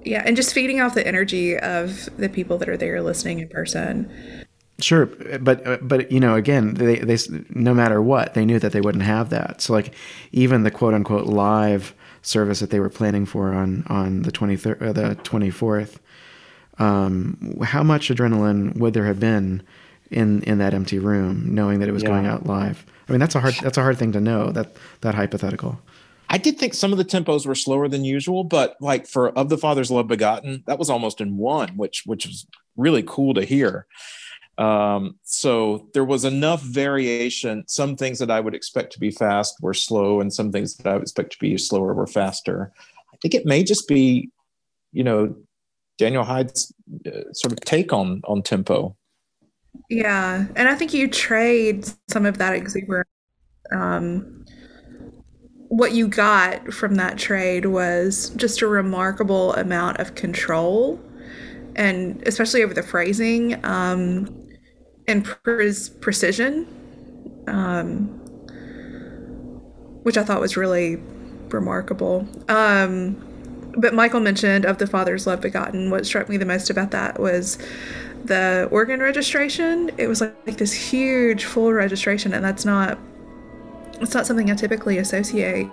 Yeah, 0.04 0.22
and 0.26 0.36
just 0.36 0.52
feeding 0.52 0.80
off 0.80 0.94
the 0.94 1.06
energy 1.06 1.56
of 1.58 2.08
the 2.18 2.28
people 2.28 2.58
that 2.58 2.68
are 2.68 2.76
there 2.76 3.00
listening 3.00 3.38
in 3.38 3.48
person. 3.48 4.46
Sure, 4.80 5.06
but 5.40 5.86
but 5.86 6.10
you 6.10 6.18
know, 6.18 6.34
again, 6.34 6.74
they 6.74 6.96
they 6.96 7.16
no 7.50 7.72
matter 7.72 8.02
what, 8.02 8.34
they 8.34 8.44
knew 8.44 8.58
that 8.58 8.72
they 8.72 8.80
wouldn't 8.80 9.04
have 9.04 9.30
that. 9.30 9.60
So 9.60 9.72
like, 9.72 9.94
even 10.32 10.64
the 10.64 10.72
quote 10.72 10.92
unquote 10.92 11.26
live 11.26 11.94
service 12.20 12.60
that 12.60 12.70
they 12.70 12.80
were 12.80 12.90
planning 12.90 13.24
for 13.24 13.54
on 13.54 13.84
on 13.86 14.22
the 14.22 14.32
twenty 14.32 14.56
third, 14.56 14.82
uh, 14.82 14.92
the 14.92 15.14
twenty 15.22 15.50
fourth, 15.50 16.00
um, 16.78 17.58
how 17.62 17.82
much 17.82 18.08
adrenaline 18.08 18.76
would 18.76 18.94
there 18.94 19.06
have 19.06 19.20
been 19.20 19.62
in 20.10 20.42
in 20.44 20.58
that 20.58 20.74
empty 20.74 20.98
room, 20.98 21.54
knowing 21.54 21.80
that 21.80 21.88
it 21.88 21.92
was 21.92 22.02
yeah. 22.02 22.10
going 22.10 22.26
out 22.26 22.46
live? 22.46 22.84
I 23.08 23.12
mean, 23.12 23.20
that's 23.20 23.34
a 23.34 23.40
hard 23.40 23.54
that's 23.62 23.78
a 23.78 23.82
hard 23.82 23.98
thing 23.98 24.12
to 24.12 24.20
know. 24.20 24.50
That 24.50 24.76
that 25.00 25.14
hypothetical. 25.14 25.80
I 26.28 26.38
did 26.38 26.58
think 26.58 26.72
some 26.72 26.92
of 26.92 26.98
the 26.98 27.04
tempos 27.04 27.44
were 27.44 27.54
slower 27.54 27.88
than 27.88 28.04
usual, 28.04 28.42
but 28.42 28.76
like 28.80 29.06
for 29.06 29.28
of 29.30 29.50
the 29.50 29.58
Father's 29.58 29.90
Love 29.90 30.08
Begotten, 30.08 30.64
that 30.66 30.78
was 30.78 30.88
almost 30.88 31.20
in 31.20 31.36
one, 31.36 31.76
which 31.76 32.04
which 32.06 32.26
was 32.26 32.46
really 32.76 33.02
cool 33.06 33.34
to 33.34 33.44
hear. 33.44 33.86
Um, 34.58 35.16
so 35.24 35.88
there 35.92 36.04
was 36.04 36.24
enough 36.24 36.62
variation. 36.62 37.64
Some 37.66 37.96
things 37.96 38.18
that 38.18 38.30
I 38.30 38.40
would 38.40 38.54
expect 38.54 38.92
to 38.94 39.00
be 39.00 39.10
fast 39.10 39.56
were 39.60 39.74
slow, 39.74 40.20
and 40.20 40.32
some 40.32 40.52
things 40.52 40.76
that 40.76 40.86
I 40.86 40.94
would 40.94 41.02
expect 41.02 41.32
to 41.32 41.38
be 41.38 41.56
slower 41.58 41.94
were 41.94 42.06
faster. 42.06 42.72
I 43.12 43.16
think 43.20 43.34
it 43.34 43.46
may 43.46 43.62
just 43.62 43.88
be, 43.88 44.30
you 44.92 45.04
know, 45.04 45.34
Daniel 46.02 46.24
Hyde's 46.24 46.74
uh, 47.06 47.32
sort 47.32 47.52
of 47.52 47.60
take 47.60 47.92
on 47.92 48.22
on 48.24 48.42
tempo. 48.42 48.96
Yeah, 49.88 50.46
and 50.56 50.68
I 50.68 50.74
think 50.74 50.92
you 50.92 51.06
trade 51.06 51.86
some 52.08 52.26
of 52.26 52.38
that 52.38 52.54
exuberance. 52.54 53.08
Um, 53.70 54.44
what 55.68 55.92
you 55.92 56.08
got 56.08 56.72
from 56.72 56.96
that 56.96 57.18
trade 57.18 57.66
was 57.66 58.30
just 58.30 58.62
a 58.62 58.66
remarkable 58.66 59.54
amount 59.54 60.00
of 60.00 60.16
control, 60.16 61.00
and 61.76 62.20
especially 62.26 62.64
over 62.64 62.74
the 62.74 62.82
phrasing 62.82 63.64
um, 63.64 64.28
and 65.06 65.24
pre- 65.24 65.72
precision, 66.00 66.66
um, 67.46 68.06
which 70.02 70.16
I 70.16 70.24
thought 70.24 70.40
was 70.40 70.56
really 70.56 70.96
remarkable. 71.48 72.26
Um, 72.48 73.31
but 73.76 73.94
Michael 73.94 74.20
mentioned 74.20 74.64
of 74.64 74.78
the 74.78 74.86
Father's 74.86 75.26
Love 75.26 75.40
Begotten. 75.40 75.90
What 75.90 76.06
struck 76.06 76.28
me 76.28 76.36
the 76.36 76.46
most 76.46 76.70
about 76.70 76.90
that 76.90 77.20
was 77.20 77.58
the 78.24 78.68
organ 78.70 79.00
registration. 79.00 79.90
It 79.98 80.06
was 80.06 80.20
like, 80.20 80.34
like 80.46 80.56
this 80.58 80.72
huge 80.72 81.44
full 81.44 81.72
registration, 81.72 82.32
and 82.32 82.44
that's 82.44 82.64
not 82.64 82.98
it's 84.00 84.14
not 84.14 84.26
something 84.26 84.50
I 84.50 84.54
typically 84.54 84.98
associate 84.98 85.70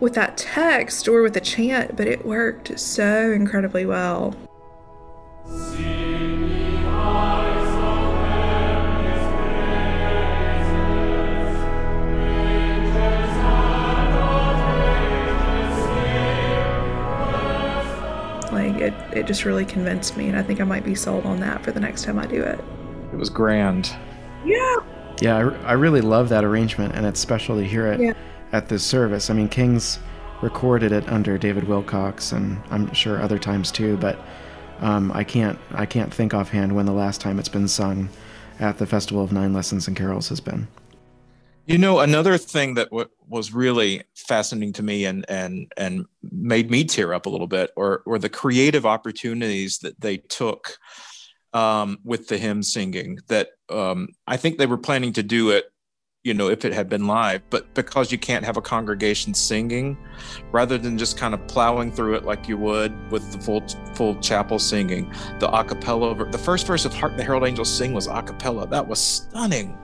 with 0.00 0.14
that 0.14 0.36
text 0.36 1.08
or 1.08 1.22
with 1.22 1.34
the 1.34 1.40
chant, 1.40 1.96
but 1.96 2.06
it 2.06 2.24
worked 2.24 2.78
so 2.78 3.32
incredibly 3.32 3.84
well. 3.84 4.36
Like 5.46 6.17
it, 18.80 18.94
it 19.12 19.26
just 19.26 19.44
really 19.44 19.64
convinced 19.64 20.16
me, 20.16 20.28
and 20.28 20.36
I 20.36 20.42
think 20.42 20.60
I 20.60 20.64
might 20.64 20.84
be 20.84 20.94
sold 20.94 21.24
on 21.26 21.40
that 21.40 21.62
for 21.64 21.72
the 21.72 21.80
next 21.80 22.04
time 22.04 22.18
I 22.18 22.26
do 22.26 22.42
it. 22.42 22.58
It 23.12 23.16
was 23.16 23.30
grand. 23.30 23.94
Yeah. 24.44 24.76
Yeah, 25.20 25.36
I, 25.36 25.70
I 25.70 25.72
really 25.72 26.00
love 26.00 26.28
that 26.28 26.44
arrangement, 26.44 26.94
and 26.94 27.04
it's 27.06 27.18
special 27.20 27.56
to 27.56 27.64
hear 27.64 27.86
it 27.86 28.00
Yeah. 28.00 28.12
at 28.52 28.68
this 28.68 28.84
service. 28.84 29.30
I 29.30 29.34
mean, 29.34 29.48
King's 29.48 29.98
recorded 30.42 30.92
it 30.92 31.08
under 31.08 31.36
David 31.38 31.64
Willcocks, 31.64 32.32
and 32.32 32.60
I'm 32.70 32.92
sure 32.94 33.20
other 33.20 33.38
times 33.38 33.72
too. 33.72 33.96
But 33.96 34.18
um, 34.80 35.10
I 35.12 35.24
can't 35.24 35.58
I 35.72 35.86
can't 35.86 36.14
think 36.14 36.34
offhand 36.34 36.74
when 36.76 36.86
the 36.86 36.92
last 36.92 37.20
time 37.20 37.38
it's 37.40 37.48
been 37.48 37.66
sung 37.66 38.08
at 38.60 38.78
the 38.78 38.86
Festival 38.86 39.22
of 39.24 39.32
Nine 39.32 39.52
Lessons 39.52 39.88
and 39.88 39.96
Carols 39.96 40.28
has 40.28 40.40
been. 40.40 40.68
You 41.68 41.76
know, 41.76 42.00
another 42.00 42.38
thing 42.38 42.74
that 42.74 42.88
w- 42.88 43.10
was 43.28 43.52
really 43.52 44.02
fascinating 44.14 44.72
to 44.72 44.82
me 44.82 45.04
and 45.04 45.26
and 45.28 45.70
and 45.76 46.06
made 46.22 46.70
me 46.70 46.82
tear 46.82 47.12
up 47.12 47.26
a 47.26 47.28
little 47.28 47.46
bit, 47.46 47.72
or 47.76 48.02
or 48.06 48.18
the 48.18 48.30
creative 48.30 48.86
opportunities 48.86 49.76
that 49.80 50.00
they 50.00 50.16
took 50.16 50.78
um, 51.52 51.98
with 52.04 52.28
the 52.28 52.38
hymn 52.38 52.62
singing. 52.62 53.18
That 53.28 53.50
um, 53.68 54.08
I 54.26 54.38
think 54.38 54.56
they 54.56 54.64
were 54.64 54.78
planning 54.78 55.12
to 55.12 55.22
do 55.22 55.50
it, 55.50 55.66
you 56.24 56.32
know, 56.32 56.48
if 56.48 56.64
it 56.64 56.72
had 56.72 56.88
been 56.88 57.06
live, 57.06 57.42
but 57.50 57.74
because 57.74 58.10
you 58.10 58.16
can't 58.16 58.46
have 58.46 58.56
a 58.56 58.62
congregation 58.62 59.34
singing, 59.34 59.98
rather 60.52 60.78
than 60.78 60.96
just 60.96 61.18
kind 61.18 61.34
of 61.34 61.46
plowing 61.48 61.92
through 61.92 62.14
it 62.14 62.24
like 62.24 62.48
you 62.48 62.56
would 62.56 62.94
with 63.12 63.30
the 63.30 63.38
full 63.40 63.62
full 63.92 64.14
chapel 64.20 64.58
singing, 64.58 65.12
the 65.38 65.54
a 65.54 65.62
cappella, 65.62 66.14
ver- 66.14 66.30
the 66.30 66.38
first 66.38 66.66
verse 66.66 66.86
of 66.86 66.94
"Hark 66.94 67.18
the 67.18 67.22
Herald 67.22 67.44
Angels 67.44 67.70
Sing" 67.70 67.92
was 67.92 68.06
a 68.06 68.22
cappella. 68.22 68.66
That 68.66 68.88
was 68.88 68.98
stunning. 68.98 69.76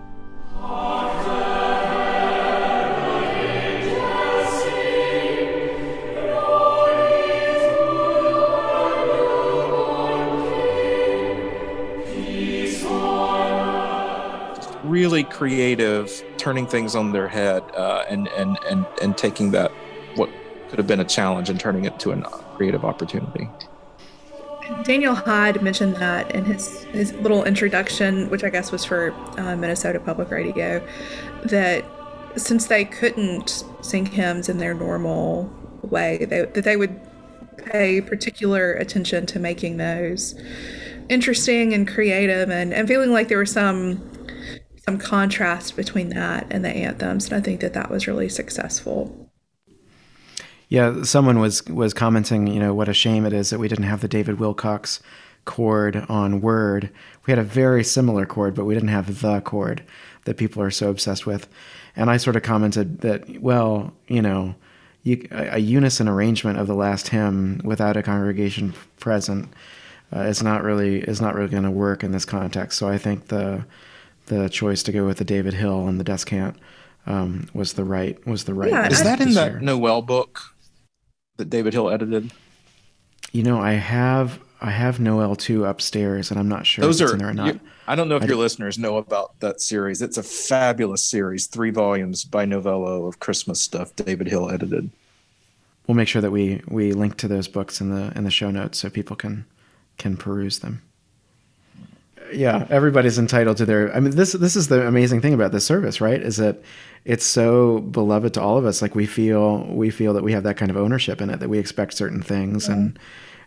Really 14.95 15.25
creative, 15.25 16.23
turning 16.37 16.67
things 16.67 16.95
on 16.95 17.13
their 17.13 17.29
head, 17.29 17.63
uh, 17.77 18.05
and 18.09 18.29
and 18.29 18.57
and 18.71 18.87
and 19.03 19.19
taking 19.19 19.51
that 19.51 19.71
what 20.15 20.31
could 20.69 20.79
have 20.79 20.87
been 20.87 21.01
a 21.01 21.05
challenge 21.05 21.51
and 21.51 21.59
turning 21.59 21.85
it 21.85 21.99
to 21.99 22.13
a 22.13 22.23
creative 22.57 22.85
opportunity. 22.85 23.49
Daniel 24.85 25.15
Hyde 25.15 25.63
mentioned 25.63 25.97
that 25.97 26.35
in 26.35 26.45
his, 26.45 26.85
his 26.85 27.13
little 27.15 27.45
introduction, 27.45 28.31
which 28.31 28.45
I 28.45 28.51
guess 28.51 28.73
was 28.73 28.85
for 28.85 29.13
uh, 29.39 29.57
Minnesota 29.57 30.01
Public 30.01 30.31
Radio, 30.31 30.87
that 31.45 31.85
since 32.37 32.67
they 32.67 32.85
couldn't 32.85 33.65
sing 33.83 34.07
hymns 34.07 34.49
in 34.49 34.59
their 34.59 34.75
normal 34.75 35.53
way, 35.83 36.25
they, 36.25 36.43
that 36.47 36.65
they 36.65 36.77
would 36.77 36.99
pay 37.59 38.01
particular 38.01 38.73
attention 38.75 39.27
to 39.27 39.39
making 39.39 39.77
those 39.77 40.35
interesting 41.09 41.73
and 41.75 41.87
creative 41.87 42.51
and, 42.51 42.73
and 42.73 42.89
feeling 42.89 43.11
like 43.11 43.29
there 43.29 43.39
was 43.39 43.53
some 43.53 44.11
some 44.87 44.99
contrast 44.99 45.77
between 45.77 46.11
that 46.11 46.47
and 46.51 46.63
the 46.63 46.69
anthems. 46.69 47.27
And 47.27 47.35
I 47.35 47.41
think 47.41 47.61
that 47.61 47.73
that 47.73 47.91
was 47.91 48.07
really 48.07 48.29
successful. 48.29 49.24
Yeah, 50.69 51.03
someone 51.03 51.39
was 51.41 51.65
was 51.67 51.95
commenting, 51.95 52.47
you 52.47 52.59
know, 52.59 52.75
what 52.75 52.89
a 52.89 52.95
shame 52.95 53.27
it 53.27 53.33
is 53.33 53.51
that 53.51 53.59
we 53.59 53.69
didn't 53.69 53.85
have 53.85 54.01
the 54.01 54.09
David 54.09 54.39
Willcocks 54.39 55.01
chord 55.45 56.05
on 56.09 56.41
Word. 56.41 56.91
We 57.27 57.31
had 57.31 57.39
a 57.39 57.45
very 57.45 57.85
similar 57.85 58.27
chord, 58.27 58.55
but 58.55 58.65
we 58.65 58.75
didn't 58.75 58.89
have 58.89 59.21
the 59.21 59.41
chord 59.41 59.83
that 60.25 60.37
people 60.37 60.63
are 60.63 60.71
so 60.71 60.91
obsessed 60.91 61.27
with. 61.27 61.49
And 61.97 62.11
I 62.11 62.17
sort 62.17 62.37
of 62.37 62.43
commented 62.43 63.01
that, 63.01 63.41
well, 63.41 63.93
you 64.09 64.23
know, 64.23 64.55
you, 65.03 65.29
a, 65.31 65.57
a 65.57 65.59
unison 65.59 66.09
arrangement 66.09 66.59
of 66.59 66.67
the 66.67 66.75
last 66.75 67.09
hymn 67.09 67.61
without 67.63 67.97
a 67.97 68.03
congregation 68.03 68.75
present 68.99 69.53
uh, 70.15 70.21
is 70.21 70.43
not 70.43 70.63
really 70.63 71.01
is 71.01 71.21
not 71.21 71.35
really 71.35 71.51
going 71.51 71.63
to 71.65 71.71
work 71.71 72.03
in 72.03 72.13
this 72.13 72.25
context. 72.25 72.79
So 72.79 72.89
I 72.89 72.99
think 72.99 73.29
the 73.29 73.65
the 74.27 74.49
choice 74.49 74.83
to 74.85 74.93
go 74.93 75.05
with 75.05 75.19
the 75.19 75.25
David 75.25 75.55
Hill 75.55 75.87
and 75.87 76.01
the 76.01 76.05
descant 76.05 76.57
um, 77.07 77.49
was 77.53 77.75
the 77.75 77.85
right 77.85 78.25
was 78.27 78.45
the 78.45 78.55
right. 78.55 78.71
Yeah, 78.71 78.89
Is 78.89 79.03
that 79.03 79.21
in 79.21 79.35
the 79.35 79.45
year. 79.45 79.61
Noel 79.61 80.03
book 80.03 80.54
that 81.37 81.51
David 81.51 81.73
Hill 81.73 81.91
edited? 81.91 82.31
You 83.33 83.43
know, 83.43 83.61
I 83.61 83.73
have 83.73 84.41
I 84.61 84.71
have 84.71 85.01
Noel 85.01 85.37
two 85.37 85.65
upstairs, 85.65 86.31
and 86.31 86.39
I'm 86.41 86.49
not 86.49 86.67
sure 86.67 86.83
Those 86.85 87.03
are. 87.03 87.15
or 87.29 87.35
not. 87.35 87.47
you- 87.55 87.61
I 87.87 87.95
don't 87.97 88.09
know 88.09 88.17
if 88.17 88.23
I 88.23 88.27
your 88.27 88.37
listeners 88.37 88.79
know 88.79 88.97
about 88.97 89.39
that 89.41 89.61
series. 89.61 90.01
It's 90.01 90.17
a 90.17 90.23
fabulous 90.23 91.03
series, 91.03 91.47
three 91.47 91.71
volumes 91.71 92.25
by 92.25 92.47
Novello 92.47 93.07
of 93.07 93.21
Christmas 93.21 93.61
stuff. 93.61 93.95
David 93.95 94.29
Hill 94.29 94.49
edited. 94.51 94.91
We'll 95.87 95.97
make 95.97 96.09
sure 96.09 96.23
that 96.23 96.31
we 96.31 96.63
we 96.69 96.93
link 96.93 97.17
to 97.19 97.29
those 97.29 97.47
books 97.49 97.81
in 97.81 97.91
the 97.91 98.13
in 98.17 98.25
the 98.25 98.31
show 98.31 98.51
notes 98.51 98.79
so 98.79 98.89
people 98.89 99.17
can 99.17 99.45
can 99.99 100.17
peruse 100.17 100.61
them. 100.61 100.81
Yeah, 102.33 102.67
everybody's 102.71 103.19
entitled 103.19 103.59
to 103.59 103.67
their. 103.67 103.95
I 103.95 104.01
mean, 104.01 104.17
this 104.17 104.33
this 104.33 104.57
is 104.57 104.69
the 104.69 104.87
amazing 104.87 105.21
thing 105.21 105.35
about 105.35 105.53
this 105.53 105.67
service, 105.67 106.01
right? 106.01 106.21
Is 106.23 106.39
that 106.39 106.63
it's 107.05 107.25
so 107.25 107.81
beloved 107.81 108.35
to 108.35 108.43
all 108.43 108.57
of 108.57 108.65
us. 108.65 108.81
Like 108.83 108.95
we 108.95 109.07
feel 109.07 109.65
we 109.67 109.91
feel 109.91 110.15
that 110.15 110.25
we 110.25 110.33
have 110.33 110.43
that 110.45 110.57
kind 110.57 110.71
of 110.71 110.77
ownership 110.77 111.21
in 111.21 111.31
it. 111.31 111.41
That 111.41 111.49
we 111.49 111.59
expect 111.59 111.95
certain 111.95 112.23
things, 112.23 112.69
and 112.69 112.99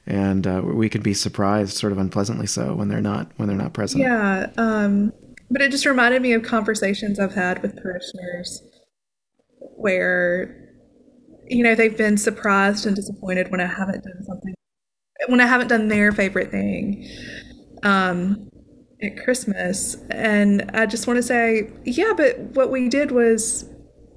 and 0.05 0.45
uh, 0.45 0.61
we 0.63 0.89
could 0.89 1.03
be 1.03 1.13
surprised, 1.13 1.75
sort 1.77 1.91
of 1.91 1.97
unpleasantly 1.97 2.47
so, 2.47 2.73
when 2.73 2.87
they're 2.87 3.01
not 3.01 3.31
when 3.37 3.47
they're 3.47 3.57
not 3.57 3.73
present. 3.73 4.03
Yeah, 4.03 4.51
um, 4.57 5.11
but 5.49 5.61
it 5.61 5.71
just 5.71 5.85
reminded 5.85 6.21
me 6.21 6.33
of 6.33 6.43
conversations 6.43 7.19
I've 7.19 7.33
had 7.33 7.61
with 7.61 7.75
parishioners 7.81 8.61
where, 9.59 10.73
you 11.47 11.63
know, 11.63 11.75
they've 11.75 11.97
been 11.97 12.17
surprised 12.17 12.85
and 12.85 12.95
disappointed 12.95 13.51
when 13.51 13.61
I 13.61 13.65
haven't 13.65 14.03
done 14.03 14.23
something, 14.23 14.53
when 15.27 15.39
I 15.41 15.45
haven't 15.45 15.67
done 15.67 15.87
their 15.87 16.11
favorite 16.11 16.51
thing 16.51 17.07
um, 17.83 18.49
at 19.01 19.17
Christmas. 19.23 19.95
And 20.09 20.69
I 20.73 20.85
just 20.85 21.07
want 21.07 21.17
to 21.17 21.23
say, 21.23 21.69
yeah, 21.83 22.13
but 22.15 22.39
what 22.39 22.71
we 22.71 22.89
did 22.89 23.11
was, 23.11 23.65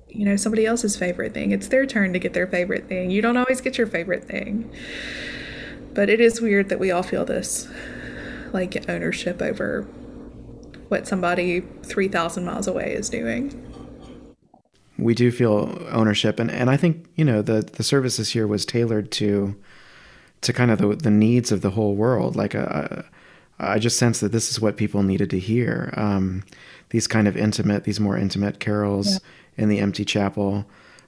you 0.08 0.24
know, 0.24 0.36
somebody 0.36 0.66
else's 0.66 0.96
favorite 0.96 1.34
thing. 1.34 1.52
It's 1.52 1.68
their 1.68 1.86
turn 1.86 2.12
to 2.12 2.18
get 2.18 2.32
their 2.32 2.46
favorite 2.46 2.88
thing. 2.88 3.10
You 3.10 3.22
don't 3.22 3.36
always 3.36 3.60
get 3.60 3.78
your 3.78 3.86
favorite 3.86 4.24
thing. 4.24 4.70
But 5.94 6.08
it 6.08 6.20
is 6.20 6.40
weird 6.40 6.68
that 6.68 6.78
we 6.78 6.90
all 6.90 7.02
feel 7.02 7.24
this 7.24 7.68
like 8.52 8.88
ownership 8.88 9.40
over 9.42 9.82
what 10.88 11.06
somebody 11.06 11.60
3,000 11.84 12.44
miles 12.44 12.66
away 12.66 12.92
is 12.92 13.08
doing. 13.08 13.64
we 14.98 15.14
do 15.14 15.30
feel 15.30 15.78
ownership 15.90 16.38
and, 16.38 16.50
and 16.50 16.68
I 16.68 16.76
think 16.76 17.06
you 17.14 17.24
know 17.24 17.42
the 17.42 17.62
the 17.62 17.82
service 17.82 18.16
this 18.16 18.34
year 18.34 18.46
was 18.46 18.66
tailored 18.66 19.10
to 19.12 19.56
to 20.42 20.52
kind 20.52 20.70
of 20.70 20.78
the, 20.78 20.96
the 20.96 21.10
needs 21.10 21.52
of 21.52 21.60
the 21.60 21.70
whole 21.70 21.94
world 21.94 22.36
like 22.36 22.54
uh, 22.54 23.02
I 23.60 23.78
just 23.78 23.98
sense 23.98 24.20
that 24.20 24.32
this 24.32 24.50
is 24.50 24.60
what 24.60 24.76
people 24.76 25.02
needed 25.02 25.30
to 25.30 25.38
hear 25.38 25.92
um, 25.96 26.44
these 26.90 27.06
kind 27.06 27.28
of 27.28 27.36
intimate 27.36 27.84
these 27.84 28.00
more 28.00 28.16
intimate 28.16 28.60
carols 28.60 29.20
in 29.56 29.68
the 29.68 29.78
empty 29.78 30.04
chapel 30.04 30.64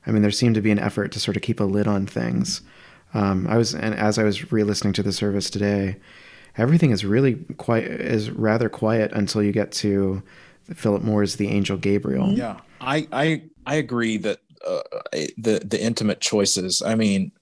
I 0.06 0.10
mean 0.10 0.22
there 0.22 0.30
seemed 0.30 0.54
to 0.56 0.62
be 0.62 0.70
an 0.70 0.78
effort 0.78 1.12
to 1.12 1.20
sort 1.20 1.36
of 1.36 1.42
keep 1.42 1.60
a 1.60 1.64
lid 1.64 1.86
on 1.86 2.06
things 2.06 2.60
um, 3.14 3.46
I 3.46 3.56
was 3.56 3.74
and 3.74 3.94
as 3.94 4.18
I 4.18 4.24
was 4.24 4.52
re-listening 4.52 4.92
to 4.94 5.02
the 5.02 5.12
service 5.12 5.50
today 5.50 5.96
everything 6.56 6.90
is 6.90 7.04
really 7.04 7.36
quite 7.56 7.84
is 7.84 8.30
rather 8.30 8.68
quiet 8.68 9.12
until 9.12 9.42
you 9.42 9.52
get 9.52 9.72
to 9.72 10.22
Philip 10.74 11.02
Moore's 11.02 11.36
The 11.36 11.48
Angel 11.48 11.76
Gabriel. 11.76 12.32
Yeah, 12.32 12.60
I 12.80 13.06
I 13.12 13.42
I 13.66 13.76
agree 13.76 14.16
that 14.18 14.40
uh, 14.66 14.80
the 15.36 15.62
the 15.64 15.82
intimate 15.82 16.20
choices. 16.20 16.82
I 16.82 16.94
mean, 16.94 17.32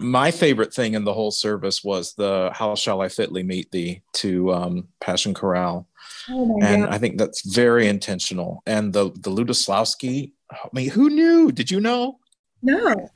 my 0.00 0.30
favorite 0.30 0.72
thing 0.72 0.94
in 0.94 1.04
the 1.04 1.12
whole 1.12 1.30
service 1.30 1.84
was 1.84 2.14
the 2.14 2.50
"How 2.54 2.74
shall 2.74 3.02
I 3.02 3.08
fitly 3.08 3.42
meet 3.42 3.70
thee" 3.70 4.02
to 4.14 4.52
um, 4.52 4.88
Passion 5.00 5.34
Chorale, 5.34 5.86
oh 6.30 6.58
and 6.62 6.84
God. 6.84 6.94
I 6.94 6.98
think 6.98 7.18
that's 7.18 7.42
very 7.42 7.86
intentional. 7.86 8.62
And 8.66 8.92
the 8.92 9.10
the 9.10 9.30
Lutoslawski. 9.30 10.32
I 10.50 10.68
mean, 10.72 10.90
who 10.90 11.10
knew? 11.10 11.52
Did 11.52 11.70
you 11.70 11.80
know? 11.80 12.18
No. 12.62 13.10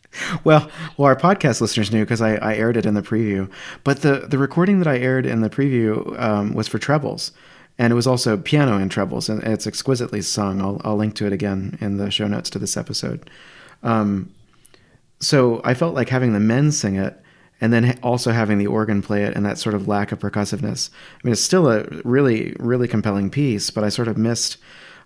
Well, 0.45 0.71
well, 0.97 1.09
our 1.09 1.17
podcast 1.17 1.61
listeners 1.61 1.93
knew 1.93 2.05
because 2.05 2.23
I, 2.23 2.37
I 2.37 2.55
aired 2.55 2.77
it 2.77 2.87
in 2.87 2.95
the 2.95 3.03
preview. 3.03 3.51
But 3.83 4.03
the 4.03 4.27
the 4.29 4.39
recording 4.39 4.79
that 4.79 4.89
I 4.89 4.99
aired 4.99 5.27
in 5.27 5.41
the 5.41 5.51
preview 5.51 6.19
um, 6.21 6.55
was 6.55 6.69
for 6.69 6.79
trebles, 6.79 7.33
and 7.79 7.93
it 7.93 7.97
was 7.97 8.07
also 8.07 8.37
piano 8.37 8.77
and 8.77 8.91
trebles, 8.91 9.29
and 9.29 9.43
it's 9.43 9.67
exquisitely 9.67 10.23
sung. 10.23 10.61
I'll 10.61 10.81
I'll 10.85 10.97
link 10.97 11.15
to 11.17 11.27
it 11.27 11.33
again 11.33 11.79
in 11.81 11.97
the 11.97 12.11
show 12.11 12.27
notes 12.27 12.51
to 12.51 12.59
this 12.59 12.77
episode. 12.77 13.29
Um, 13.83 14.33
so 15.21 15.61
I 15.65 15.75
felt 15.75 15.95
like 15.95 16.09
having 16.09 16.33
the 16.33 16.41
men 16.41 16.73
sing 16.73 16.97
it, 16.97 17.21
and 17.61 17.73
then 17.73 17.99
also 18.03 18.33
having 18.33 18.59
the 18.59 18.67
organ 18.67 19.01
play 19.01 19.25
it, 19.25 19.35
and 19.35 19.47
that 19.47 19.59
sort 19.59 19.75
of 19.75 19.89
lack 19.89 20.13
of 20.13 20.19
percussiveness. 20.19 20.91
I 20.93 21.21
mean, 21.23 21.33
it's 21.33 21.43
still 21.43 21.71
a 21.71 21.85
really 22.05 22.55
really 22.59 22.89
compelling 22.89 23.31
piece, 23.31 23.71
but 23.71 23.85
I 23.85 23.89
sort 23.89 24.09
of 24.09 24.17
missed. 24.17 24.59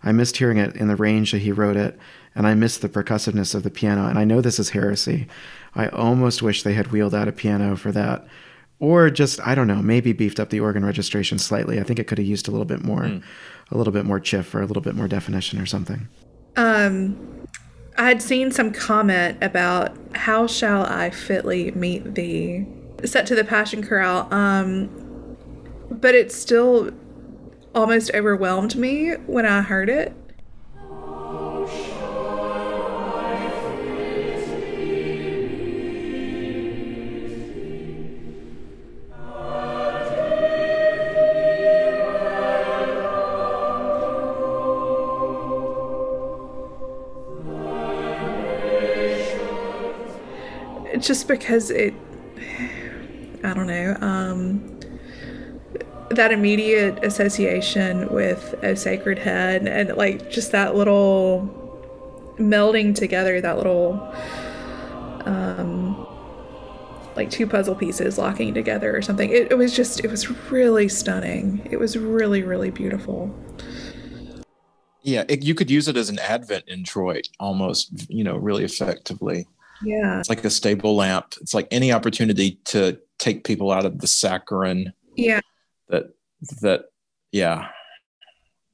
I 0.03 0.13
missed 0.13 0.37
hearing 0.37 0.59
it 0.59 0.77
in 0.77 0.87
the 0.87 0.95
range 0.95 1.33
that 1.33 1.41
he 1.41 1.51
wrote 1.51 1.77
it, 1.77 1.99
and 2.35 2.47
I 2.47 2.55
missed 2.55 2.83
the 2.83 2.89
percussiveness 2.89 3.55
of 3.55 3.65
the 3.65 3.71
piano. 3.71 4.07
And 4.07 4.17
I 4.17 4.25
know 4.25 4.41
this 4.41 4.61
is 4.61 4.71
heresy. 4.71 5.27
I 5.75 5.89
almost 5.89 6.41
wish 6.41 6.63
they 6.63 6.75
had 6.75 6.93
wheeled 6.93 7.15
out 7.15 7.27
a 7.27 7.33
piano 7.33 7.77
for 7.77 7.91
that. 7.91 8.25
Or 8.79 9.11
just, 9.11 9.45
I 9.45 9.57
don't 9.57 9.67
know, 9.67 9.83
maybe 9.83 10.13
beefed 10.13 10.39
up 10.39 10.51
the 10.51 10.61
organ 10.61 10.85
registration 10.85 11.39
slightly. 11.39 11.81
I 11.81 11.83
think 11.83 11.99
it 11.99 12.07
could 12.07 12.19
have 12.19 12.27
used 12.29 12.47
a 12.47 12.53
little 12.53 12.65
bit 12.65 12.85
more, 12.85 13.03
mm. 13.03 13.23
a 13.73 13.77
little 13.77 13.93
bit 13.93 14.05
more 14.05 14.21
chiff 14.21 14.55
or 14.55 14.63
a 14.63 14.67
little 14.67 14.83
bit 14.83 14.95
more 14.95 15.09
definition 15.09 15.61
or 15.61 15.67
something. 15.67 16.07
Um, 16.57 17.19
I 17.99 18.07
had 18.07 18.23
seen 18.23 18.53
some 18.53 18.73
comment 18.73 19.39
about 19.43 19.97
how 20.15 20.47
shall 20.47 20.87
I 20.87 21.11
fitly 21.11 21.73
meet 21.73 22.15
thee 22.15 22.65
set 23.05 23.27
to 23.27 23.35
the 23.35 23.45
Passion 23.45 23.83
Chorale. 23.83 24.33
Um, 24.33 25.37
but 25.91 26.15
it 26.15 26.33
still 26.33 26.93
almost 27.75 28.11
overwhelmed 28.15 28.77
me 28.77 29.13
when 29.27 29.47
I 29.47 29.63
heard 29.63 29.89
it. 29.89 30.15
Just 51.09 51.27
because 51.27 51.71
it 51.71 51.95
I 53.43 53.55
don't 53.55 53.67
know, 53.67 53.97
um, 54.01 54.79
that 56.11 56.33
immediate 56.33 57.03
association 57.05 58.09
with 58.13 58.55
a 58.63 58.77
sacred 58.77 59.19
head 59.19 59.67
and 59.67 59.97
like 59.97 60.31
just 60.31 60.53
that 60.53 60.75
little 60.75 61.55
melding 62.39 62.95
together, 62.95 63.41
that 63.41 63.57
little 63.57 63.93
um, 65.25 66.07
like 67.17 67.31
two 67.31 67.47
puzzle 67.47 67.75
pieces 67.75 68.19
locking 68.19 68.53
together 68.55 68.95
or 68.97 69.03
something. 69.03 69.31
It, 69.31 69.53
it 69.53 69.57
was 69.57 69.75
just, 69.75 70.05
it 70.05 70.11
was 70.11 70.31
really 70.51 70.89
stunning. 70.89 71.67
It 71.71 71.79
was 71.79 71.97
really, 71.97 72.43
really 72.43 72.71
beautiful. 72.71 73.35
Yeah, 75.03 75.25
it, 75.29 75.43
you 75.43 75.55
could 75.55 75.71
use 75.71 75.89
it 75.89 75.97
as 75.97 76.11
an 76.11 76.19
advent 76.19 76.65
in 76.67 76.81
introit 76.81 77.29
almost, 77.39 78.11
you 78.11 78.25
know, 78.25 78.37
really 78.37 78.65
effectively. 78.65 79.47
Yeah. 79.83 80.19
It's 80.19 80.29
like 80.29 80.45
a 80.45 80.51
stable 80.51 80.97
lamp. 80.97 81.35
It's 81.41 81.55
like 81.55 81.69
any 81.71 81.93
opportunity 81.93 82.59
to 82.67 82.99
take 83.19 83.45
people 83.45 83.71
out 83.71 83.85
of 83.85 83.99
the 83.99 84.07
saccharine. 84.07 84.93
Yeah. 85.17 85.41
That 85.89 86.15
that 86.63 86.87
yeah. 87.33 87.69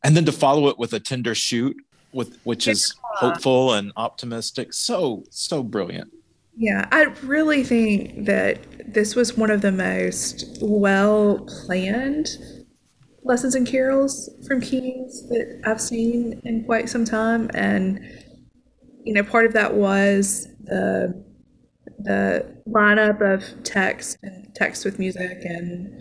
And 0.03 0.17
then 0.17 0.25
to 0.27 0.33
follow 0.33 0.69
it 0.69 0.79
with 0.79 0.93
a 0.93 1.01
tender 1.01 1.35
shoot 1.35 1.77
with 2.13 2.39
which 2.45 2.69
is 2.69 2.95
hopeful 3.03 3.73
and 3.73 3.93
optimistic. 3.97 4.73
So 4.73 5.25
so 5.31 5.63
brilliant. 5.63 6.13
Yeah, 6.57 6.87
I 6.93 7.05
really 7.23 7.65
think 7.65 8.27
that 8.27 8.61
this 8.87 9.17
was 9.17 9.37
one 9.37 9.51
of 9.51 9.61
the 9.61 9.73
most 9.73 10.59
well 10.61 11.41
planned 11.65 12.29
lessons 13.25 13.55
and 13.55 13.67
carols 13.67 14.31
from 14.47 14.61
Kings 14.61 15.27
that 15.29 15.63
I've 15.65 15.81
seen 15.81 16.41
in 16.45 16.65
quite 16.65 16.89
some 16.89 17.05
time. 17.05 17.51
And, 17.55 18.01
you 19.03 19.15
know, 19.15 19.25
part 19.25 19.47
of 19.47 19.53
that 19.55 19.75
was 19.75 20.47
the 20.67 21.25
the 21.99 22.63
lineup 22.69 23.21
of 23.21 23.63
text 23.63 24.19
and 24.23 24.55
text 24.55 24.85
with 24.85 24.99
music 24.99 25.39
and 25.45 26.01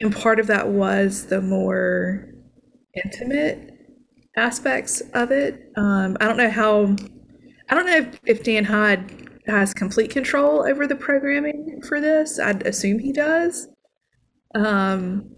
and 0.00 0.14
part 0.14 0.38
of 0.38 0.46
that 0.46 0.68
was 0.68 1.26
the 1.26 1.40
more 1.40 2.28
intimate 3.04 3.72
aspects 4.36 5.00
of 5.14 5.30
it. 5.30 5.72
Um, 5.76 6.16
I 6.20 6.26
don't 6.26 6.36
know 6.36 6.50
how 6.50 6.94
I 7.68 7.74
don't 7.74 7.86
know 7.86 7.96
if, 7.96 8.20
if 8.26 8.42
Dan 8.42 8.64
Hyde 8.64 9.28
has 9.46 9.72
complete 9.72 10.10
control 10.10 10.66
over 10.66 10.86
the 10.86 10.96
programming 10.96 11.80
for 11.86 12.00
this. 12.00 12.38
I'd 12.38 12.66
assume 12.66 12.98
he 12.98 13.12
does. 13.12 13.68
Um, 14.54 15.30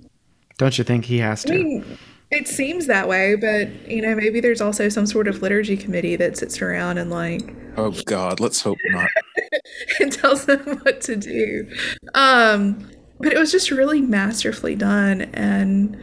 don't 0.56 0.76
you 0.76 0.84
think 0.84 1.04
he 1.04 1.18
has 1.18 1.44
to? 1.44 1.52
I 1.52 1.56
mean, 1.56 1.98
it 2.30 2.46
seems 2.46 2.86
that 2.86 3.08
way, 3.08 3.34
but 3.36 3.90
you 3.90 4.02
know, 4.02 4.14
maybe 4.14 4.40
there's 4.40 4.60
also 4.60 4.88
some 4.88 5.06
sort 5.06 5.28
of 5.28 5.42
liturgy 5.42 5.76
committee 5.76 6.16
that 6.16 6.36
sits 6.36 6.60
around 6.60 6.98
and 6.98 7.10
like 7.10 7.54
Oh 7.78 7.92
God, 8.06 8.40
let's 8.40 8.60
hope 8.60 8.78
not. 8.86 9.08
and 10.00 10.12
tells 10.12 10.46
them 10.46 10.80
what 10.82 11.00
to 11.02 11.14
do. 11.14 11.70
Um, 12.12 12.90
but 13.20 13.32
it 13.32 13.38
was 13.38 13.52
just 13.52 13.70
really 13.70 14.00
masterfully 14.00 14.74
done, 14.74 15.22
and 15.32 15.96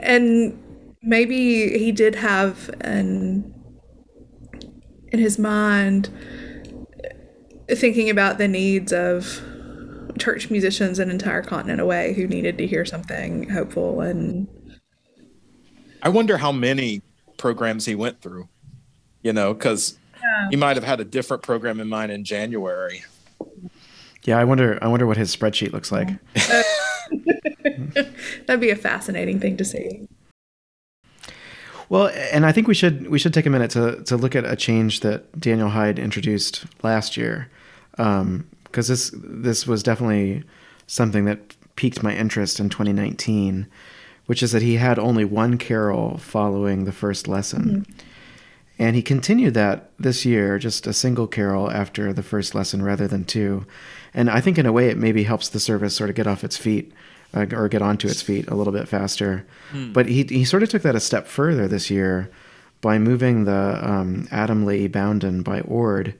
and 0.00 0.60
maybe 1.00 1.78
he 1.78 1.92
did 1.92 2.16
have 2.16 2.70
an 2.80 3.54
in 5.12 5.18
his 5.18 5.38
mind 5.38 6.10
thinking 7.70 8.10
about 8.10 8.38
the 8.38 8.48
needs 8.48 8.92
of 8.92 9.40
church 10.18 10.50
musicians 10.50 10.98
an 10.98 11.10
entire 11.10 11.42
continent 11.42 11.80
away 11.80 12.14
who 12.14 12.26
needed 12.26 12.58
to 12.58 12.66
hear 12.66 12.84
something 12.84 13.48
hopeful 13.48 14.00
and 14.00 14.48
I 16.02 16.08
wonder 16.08 16.36
how 16.36 16.52
many 16.52 17.02
programs 17.38 17.86
he 17.86 17.94
went 17.94 18.20
through, 18.20 18.48
you 19.22 19.32
know, 19.32 19.54
because 19.54 19.98
yeah. 20.22 20.48
He 20.50 20.56
might 20.56 20.76
have 20.76 20.84
had 20.84 21.00
a 21.00 21.04
different 21.04 21.42
program 21.42 21.80
in 21.80 21.88
mind 21.88 22.12
in 22.12 22.24
January. 22.24 23.04
Yeah, 24.24 24.38
I 24.38 24.44
wonder. 24.44 24.78
I 24.80 24.88
wonder 24.88 25.06
what 25.06 25.16
his 25.16 25.34
spreadsheet 25.34 25.72
looks 25.72 25.90
like. 25.90 26.08
That'd 28.46 28.60
be 28.60 28.70
a 28.70 28.76
fascinating 28.76 29.40
thing 29.40 29.56
to 29.56 29.64
see. 29.64 30.06
Well, 31.88 32.08
and 32.30 32.46
I 32.46 32.52
think 32.52 32.68
we 32.68 32.74
should 32.74 33.08
we 33.08 33.18
should 33.18 33.34
take 33.34 33.46
a 33.46 33.50
minute 33.50 33.72
to 33.72 34.02
to 34.04 34.16
look 34.16 34.36
at 34.36 34.44
a 34.44 34.54
change 34.54 35.00
that 35.00 35.38
Daniel 35.38 35.70
Hyde 35.70 35.98
introduced 35.98 36.66
last 36.84 37.16
year, 37.16 37.50
because 37.96 38.20
um, 38.20 38.46
this 38.70 39.10
this 39.14 39.66
was 39.66 39.82
definitely 39.82 40.44
something 40.86 41.24
that 41.24 41.56
piqued 41.74 42.02
my 42.02 42.14
interest 42.14 42.60
in 42.60 42.68
2019, 42.68 43.66
which 44.26 44.42
is 44.42 44.52
that 44.52 44.62
he 44.62 44.76
had 44.76 44.98
only 44.98 45.24
one 45.24 45.58
carol 45.58 46.18
following 46.18 46.84
the 46.84 46.92
first 46.92 47.28
lesson. 47.28 47.84
Mm-hmm. 47.86 47.92
And 48.78 48.96
he 48.96 49.02
continued 49.02 49.54
that 49.54 49.90
this 49.98 50.24
year, 50.24 50.58
just 50.58 50.86
a 50.86 50.92
single 50.92 51.26
carol 51.26 51.70
after 51.70 52.12
the 52.12 52.22
first 52.22 52.54
lesson 52.54 52.82
rather 52.82 53.06
than 53.06 53.24
two. 53.24 53.66
And 54.14 54.28
I 54.30 54.40
think 54.40 54.58
in 54.58 54.66
a 54.66 54.72
way 54.72 54.88
it 54.88 54.96
maybe 54.96 55.24
helps 55.24 55.48
the 55.48 55.60
service 55.60 55.94
sort 55.94 56.10
of 56.10 56.16
get 56.16 56.26
off 56.26 56.42
its 56.42 56.56
feet 56.56 56.92
uh, 57.34 57.46
or 57.52 57.68
get 57.68 57.82
onto 57.82 58.08
its 58.08 58.22
feet 58.22 58.48
a 58.48 58.54
little 58.54 58.72
bit 58.72 58.88
faster. 58.88 59.46
Hmm. 59.70 59.92
But 59.92 60.06
he, 60.06 60.24
he 60.24 60.44
sort 60.44 60.62
of 60.62 60.68
took 60.68 60.82
that 60.82 60.96
a 60.96 61.00
step 61.00 61.26
further 61.26 61.68
this 61.68 61.90
year 61.90 62.30
by 62.80 62.98
moving 62.98 63.44
the 63.44 63.78
um, 63.82 64.26
Adam 64.30 64.64
lay 64.64 64.88
ybounden 64.88 65.44
by 65.44 65.60
Ord 65.60 66.14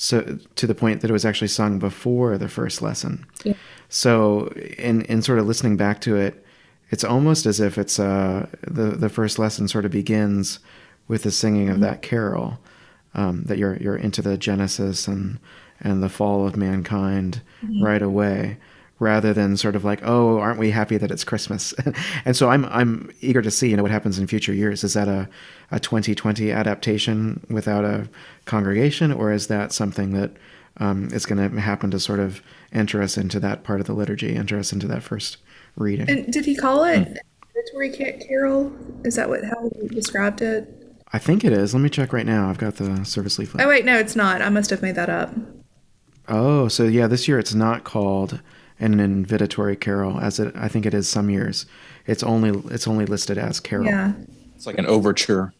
so 0.00 0.38
to 0.54 0.66
the 0.66 0.76
point 0.76 1.00
that 1.00 1.10
it 1.10 1.12
was 1.12 1.24
actually 1.24 1.48
sung 1.48 1.80
before 1.80 2.38
the 2.38 2.48
first 2.48 2.80
lesson. 2.80 3.26
Yeah. 3.42 3.54
So 3.88 4.46
in 4.78 5.02
in 5.02 5.22
sort 5.22 5.40
of 5.40 5.46
listening 5.46 5.76
back 5.76 6.00
to 6.02 6.16
it, 6.16 6.44
it's 6.90 7.04
almost 7.04 7.46
as 7.46 7.60
if 7.60 7.78
it's 7.78 7.98
uh 7.98 8.46
the 8.62 8.90
the 8.90 9.08
first 9.08 9.38
lesson 9.38 9.68
sort 9.68 9.84
of 9.84 9.90
begins 9.90 10.58
with 11.08 11.22
the 11.22 11.30
singing 11.30 11.68
of 11.68 11.74
mm-hmm. 11.74 11.84
that 11.84 12.02
carol. 12.02 12.58
Um, 13.14 13.44
that 13.44 13.58
you're 13.58 13.76
you're 13.78 13.96
into 13.96 14.22
the 14.22 14.36
Genesis 14.36 15.08
and 15.08 15.38
and 15.80 16.02
the 16.02 16.08
fall 16.08 16.46
of 16.46 16.56
mankind 16.56 17.40
mm-hmm. 17.64 17.82
right 17.82 18.02
away, 18.02 18.58
rather 18.98 19.32
than 19.32 19.56
sort 19.56 19.74
of 19.74 19.84
like, 19.84 20.00
oh, 20.04 20.38
aren't 20.38 20.58
we 20.58 20.70
happy 20.70 20.98
that 20.98 21.10
it's 21.10 21.24
Christmas? 21.24 21.74
and 22.24 22.36
so 22.36 22.50
I'm 22.50 22.66
I'm 22.66 23.10
eager 23.20 23.42
to 23.42 23.50
see 23.50 23.70
you 23.70 23.76
know 23.76 23.82
what 23.82 23.90
happens 23.90 24.18
in 24.18 24.26
future 24.26 24.52
years. 24.52 24.84
Is 24.84 24.92
that 24.92 25.08
a 25.08 25.28
a 25.70 25.80
2020 25.80 26.52
adaptation 26.52 27.44
without 27.48 27.84
a 27.84 28.08
congregation, 28.44 29.10
or 29.10 29.32
is 29.32 29.46
that 29.48 29.72
something 29.72 30.12
that 30.12 30.32
um, 30.76 31.08
it's 31.10 31.26
going 31.26 31.50
to 31.50 31.60
happen 31.60 31.90
to 31.90 31.98
sort 31.98 32.20
of 32.20 32.42
enter 32.72 33.02
us 33.02 33.16
into 33.16 33.40
that 33.40 33.64
part 33.64 33.80
of 33.80 33.86
the 33.86 33.94
liturgy, 33.94 34.36
enter 34.36 34.58
us 34.58 34.72
into 34.72 34.86
that 34.86 35.02
first 35.02 35.38
reading. 35.76 36.08
And 36.08 36.32
did 36.32 36.44
he 36.44 36.54
call 36.54 36.84
it 36.84 37.18
Invitatory 37.74 38.26
Carol? 38.26 38.72
Is 39.04 39.16
that 39.16 39.28
what 39.28 39.44
how 39.44 39.70
he 39.80 39.88
described 39.88 40.42
it? 40.42 40.74
I 41.12 41.18
think 41.18 41.44
it 41.44 41.52
is. 41.52 41.74
Let 41.74 41.80
me 41.80 41.88
check 41.88 42.12
right 42.12 42.26
now. 42.26 42.50
I've 42.50 42.58
got 42.58 42.76
the 42.76 43.04
service 43.04 43.38
leaflet. 43.38 43.64
Oh 43.64 43.68
wait, 43.68 43.84
no, 43.84 43.98
it's 43.98 44.16
not. 44.16 44.42
I 44.42 44.48
must 44.48 44.70
have 44.70 44.82
made 44.82 44.94
that 44.96 45.08
up. 45.08 45.30
Oh, 46.28 46.68
so 46.68 46.84
yeah, 46.84 47.06
this 47.06 47.26
year 47.26 47.38
it's 47.38 47.54
not 47.54 47.84
called 47.84 48.40
an 48.80 48.98
invitatory 48.98 49.78
carol 49.78 50.20
as 50.20 50.38
it 50.38 50.54
I 50.54 50.68
think 50.68 50.86
it 50.86 50.94
is 50.94 51.08
some 51.08 51.30
years. 51.30 51.66
It's 52.06 52.22
only 52.22 52.62
it's 52.72 52.86
only 52.86 53.06
listed 53.06 53.38
as 53.38 53.60
carol. 53.60 53.86
Yeah. 53.86 54.12
It's 54.54 54.66
like 54.66 54.78
an 54.78 54.86
overture. 54.86 55.52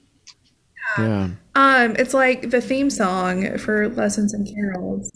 Yeah. 0.99 1.31
Um, 1.55 1.97
it's 1.97 2.15
like 2.15 2.51
the 2.51 2.61
theme 2.61 2.91
song 2.91 3.59
for 3.59 3.89
lessons 3.91 4.35
and 4.35 4.47
carols. 4.47 5.11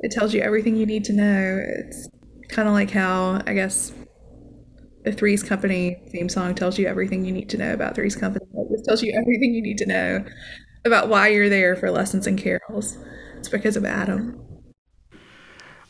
It 0.00 0.10
tells 0.12 0.32
you 0.34 0.40
everything 0.40 0.76
you 0.76 0.86
need 0.86 1.04
to 1.04 1.12
know. 1.12 1.60
It's 1.78 2.08
kind 2.48 2.68
of 2.68 2.74
like 2.74 2.90
how 2.90 3.42
I 3.46 3.54
guess 3.54 3.92
the 5.04 5.12
Three's 5.12 5.42
Company 5.42 5.96
theme 6.10 6.28
song 6.28 6.54
tells 6.54 6.78
you 6.78 6.86
everything 6.86 7.24
you 7.24 7.32
need 7.32 7.48
to 7.50 7.56
know 7.56 7.72
about 7.72 7.94
Three's 7.94 8.16
Company. 8.16 8.44
This 8.70 8.82
tells 8.82 9.02
you 9.02 9.12
everything 9.16 9.54
you 9.54 9.62
need 9.62 9.78
to 9.78 9.86
know 9.86 10.24
about 10.84 11.08
why 11.08 11.28
you're 11.28 11.48
there 11.48 11.76
for 11.76 11.90
lessons 11.90 12.26
and 12.26 12.38
carols. 12.38 12.98
It's 13.38 13.48
because 13.48 13.76
of 13.76 13.84
Adam. 13.84 14.42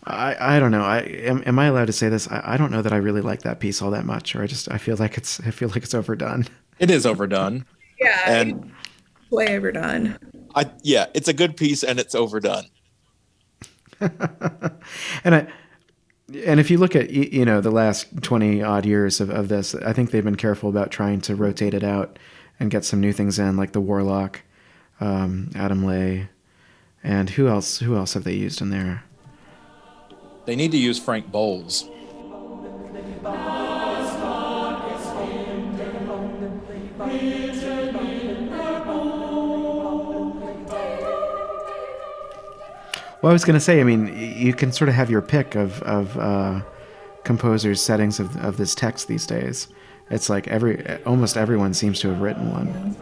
I, 0.04 0.56
I 0.56 0.60
don't 0.60 0.70
know. 0.70 0.84
I 0.84 0.98
am, 0.98 1.42
am 1.46 1.58
I 1.58 1.66
allowed 1.66 1.86
to 1.86 1.92
say 1.92 2.08
this? 2.08 2.28
I, 2.30 2.42
I 2.44 2.56
don't 2.56 2.70
know 2.70 2.82
that 2.82 2.92
I 2.92 2.96
really 2.96 3.22
like 3.22 3.42
that 3.42 3.58
piece 3.58 3.82
all 3.82 3.90
that 3.90 4.04
much, 4.04 4.36
or 4.36 4.42
I 4.42 4.46
just 4.46 4.70
I 4.70 4.78
feel 4.78 4.96
like 4.96 5.16
it's 5.16 5.40
I 5.40 5.50
feel 5.50 5.68
like 5.70 5.82
it's 5.82 5.94
overdone. 5.94 6.46
It 6.78 6.90
is 6.90 7.06
overdone. 7.06 7.64
Yeah, 7.98 8.20
And 8.26 8.70
way 9.30 9.56
overdone. 9.56 10.18
I 10.54 10.70
yeah, 10.82 11.06
it's 11.14 11.28
a 11.28 11.32
good 11.32 11.56
piece 11.56 11.82
and 11.82 11.98
it's 11.98 12.14
overdone. 12.14 12.66
and 14.00 15.34
I 15.34 15.48
and 16.44 16.58
if 16.58 16.70
you 16.70 16.78
look 16.78 16.96
at 16.96 17.10
you 17.10 17.44
know 17.44 17.60
the 17.60 17.70
last 17.70 18.22
20 18.22 18.62
odd 18.62 18.84
years 18.84 19.20
of, 19.20 19.30
of 19.30 19.48
this 19.48 19.74
i 19.76 19.92
think 19.92 20.10
they've 20.10 20.24
been 20.24 20.36
careful 20.36 20.68
about 20.68 20.90
trying 20.90 21.20
to 21.20 21.34
rotate 21.34 21.74
it 21.74 21.84
out 21.84 22.18
and 22.58 22.70
get 22.70 22.84
some 22.84 23.00
new 23.00 23.12
things 23.12 23.38
in 23.38 23.56
like 23.56 23.72
the 23.72 23.80
warlock 23.80 24.42
um, 25.00 25.50
adam 25.54 25.84
lay 25.84 26.28
and 27.04 27.30
who 27.30 27.48
else 27.48 27.78
who 27.78 27.96
else 27.96 28.14
have 28.14 28.24
they 28.24 28.34
used 28.34 28.60
in 28.60 28.70
there 28.70 29.04
They 30.46 30.54
need 30.54 30.70
to 30.70 30.78
use 30.78 30.96
Frank 30.96 31.32
Boles. 31.32 31.90
Well 43.22 43.30
i 43.30 43.32
was 43.32 43.44
going 43.44 43.54
to 43.54 43.60
say 43.60 43.80
i 43.80 43.84
mean 43.84 44.16
you 44.16 44.52
can 44.54 44.72
sort 44.72 44.88
of 44.88 44.94
have 44.94 45.10
your 45.10 45.22
pick 45.22 45.54
of 45.54 45.82
of 45.82 46.16
uh, 46.18 46.60
composers 47.24 47.80
settings 47.80 48.20
of, 48.20 48.36
of 48.44 48.56
this 48.56 48.74
text 48.74 49.08
these 49.08 49.26
days 49.26 49.68
it's 50.10 50.28
like 50.28 50.46
every 50.48 51.02
almost 51.04 51.36
everyone 51.36 51.74
seems 51.74 51.98
to 52.00 52.08
have 52.08 52.20
written 52.20 52.52
one 52.52 52.94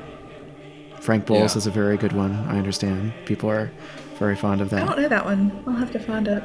frank 1.00 1.27
boles 1.27 1.55
Yeah. 1.55 1.59
is 1.59 1.66
a 1.66 1.70
very 1.70 1.96
good 1.96 2.12
one 2.12 2.33
i 2.48 2.57
understand 2.57 3.12
people 3.27 3.50
are 3.50 3.70
very 4.18 4.37
fond 4.37 4.61
of 4.61 4.70
that. 4.70 4.83
I 4.85 4.87
don't 4.87 5.03
know 5.03 5.09
that 5.09 5.24
one. 5.24 5.64
I'll 5.66 5.74
have 5.74 5.90
to 5.90 5.98
find 5.98 6.29
it. 6.29 6.40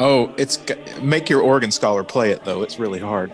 Oh, 0.00 0.32
it's 0.38 0.58
make 1.02 1.28
your 1.28 1.42
organ 1.42 1.70
scholar 1.70 2.02
play 2.02 2.30
it 2.30 2.42
though. 2.44 2.62
It's 2.62 2.78
really 2.78 2.98
hard. 2.98 3.30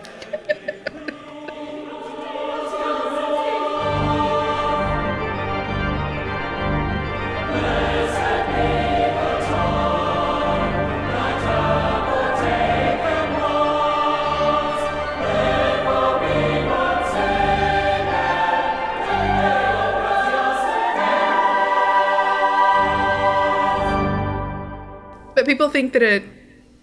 Think 25.81 25.93
that 25.93 26.03
it. 26.03 26.23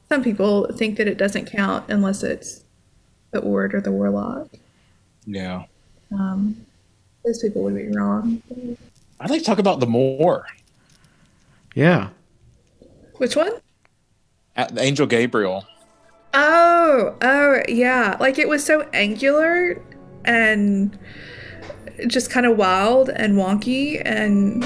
Some 0.09 0.25
people 0.25 0.67
think 0.73 0.97
that 0.97 1.07
it 1.07 1.19
doesn't 1.19 1.47
count 1.53 1.85
unless 1.89 2.25
it's 2.25 2.65
the 3.31 3.39
Ord 3.39 3.73
or 3.73 3.81
the 3.81 3.93
Warlock. 3.93 4.49
Yeah. 5.25 5.67
Um, 6.11 6.67
those 7.25 7.41
people 7.41 7.63
would 7.63 7.77
be 7.77 7.87
wrong. 7.97 8.43
I'd 9.21 9.31
like 9.31 9.39
to 9.39 9.47
talk 9.47 9.61
about 9.61 9.79
the 9.79 9.87
Moore. 9.87 10.47
yeah 11.77 12.09
Which 13.19 13.37
one? 13.37 13.53
At 14.57 14.75
the 14.75 14.83
Angel 14.83 15.07
Gabriel. 15.07 15.65
Oh, 16.35 17.15
oh, 17.23 17.63
yeah. 17.69 18.17
Like 18.19 18.37
it 18.37 18.49
was 18.49 18.65
so 18.65 18.81
angular 18.93 19.81
and 20.25 20.99
just 22.09 22.33
kind 22.33 22.47
of 22.47 22.57
wild 22.57 23.11
and 23.11 23.37
wonky 23.37 24.03
and 24.05 24.65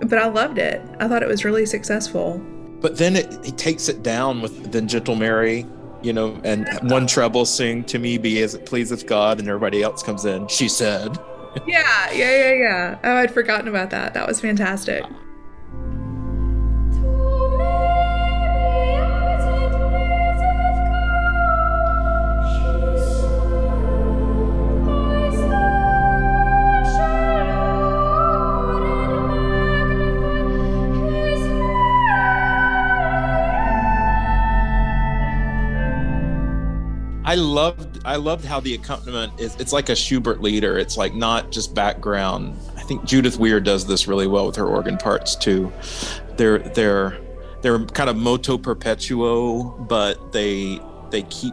but 0.00 0.18
I 0.18 0.26
loved 0.28 0.58
it. 0.58 0.82
I 1.00 1.08
thought 1.08 1.22
it 1.22 1.28
was 1.28 1.42
really 1.42 1.64
successful. 1.64 2.44
But 2.80 2.98
then 2.98 3.16
it, 3.16 3.44
he 3.44 3.52
takes 3.52 3.88
it 3.88 4.02
down 4.02 4.42
with 4.42 4.72
then 4.72 4.88
Gentle 4.88 5.16
Mary, 5.16 5.66
you 6.02 6.12
know, 6.12 6.40
and 6.44 6.68
one 6.90 7.06
treble 7.06 7.44
sing 7.44 7.84
to 7.84 7.98
me 7.98 8.18
be 8.18 8.42
as 8.42 8.54
it 8.54 8.66
pleaseth 8.66 9.06
God, 9.06 9.38
and 9.38 9.48
everybody 9.48 9.82
else 9.82 10.02
comes 10.02 10.24
in. 10.24 10.46
She 10.48 10.68
said. 10.68 11.18
Yeah, 11.66 12.12
yeah, 12.12 12.36
yeah, 12.36 12.52
yeah. 12.52 12.98
Oh, 13.02 13.16
I'd 13.16 13.32
forgotten 13.32 13.68
about 13.68 13.90
that. 13.90 14.12
That 14.12 14.28
was 14.28 14.40
fantastic. 14.40 15.04
I 37.26 37.34
loved 37.34 37.98
I 38.04 38.16
loved 38.16 38.44
how 38.44 38.60
the 38.60 38.74
accompaniment 38.74 39.32
is 39.40 39.56
it's 39.56 39.72
like 39.72 39.88
a 39.88 39.96
Schubert 39.96 40.40
lieder. 40.40 40.78
It's 40.78 40.96
like 40.96 41.12
not 41.12 41.50
just 41.50 41.74
background. 41.74 42.56
I 42.76 42.82
think 42.82 43.04
Judith 43.04 43.36
Weir 43.36 43.60
does 43.60 43.84
this 43.84 44.06
really 44.06 44.28
well 44.28 44.46
with 44.46 44.54
her 44.54 44.66
organ 44.66 44.96
parts 44.96 45.34
too. 45.34 45.72
They're 46.36 46.60
they're 46.60 47.18
they're 47.62 47.84
kind 47.86 48.08
of 48.08 48.16
moto 48.16 48.56
perpetuo, 48.56 49.64
but 49.88 50.30
they 50.30 50.80
they 51.10 51.22
keep 51.22 51.52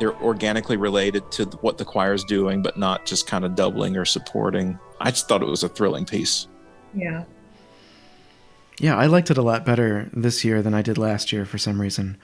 they're 0.00 0.16
organically 0.22 0.78
related 0.78 1.30
to 1.32 1.44
what 1.60 1.76
the 1.76 1.84
choir's 1.84 2.24
doing, 2.24 2.62
but 2.62 2.78
not 2.78 3.04
just 3.04 3.26
kind 3.26 3.44
of 3.44 3.54
doubling 3.54 3.98
or 3.98 4.06
supporting. 4.06 4.78
I 5.02 5.10
just 5.10 5.28
thought 5.28 5.42
it 5.42 5.48
was 5.48 5.62
a 5.62 5.68
thrilling 5.68 6.06
piece. 6.06 6.48
Yeah. 6.94 7.24
Yeah, 8.78 8.96
I 8.96 9.06
liked 9.06 9.30
it 9.30 9.36
a 9.36 9.42
lot 9.42 9.66
better 9.66 10.08
this 10.14 10.44
year 10.44 10.62
than 10.62 10.72
I 10.72 10.80
did 10.80 10.96
last 10.96 11.30
year 11.30 11.44
for 11.44 11.58
some 11.58 11.78
reason. 11.78 12.16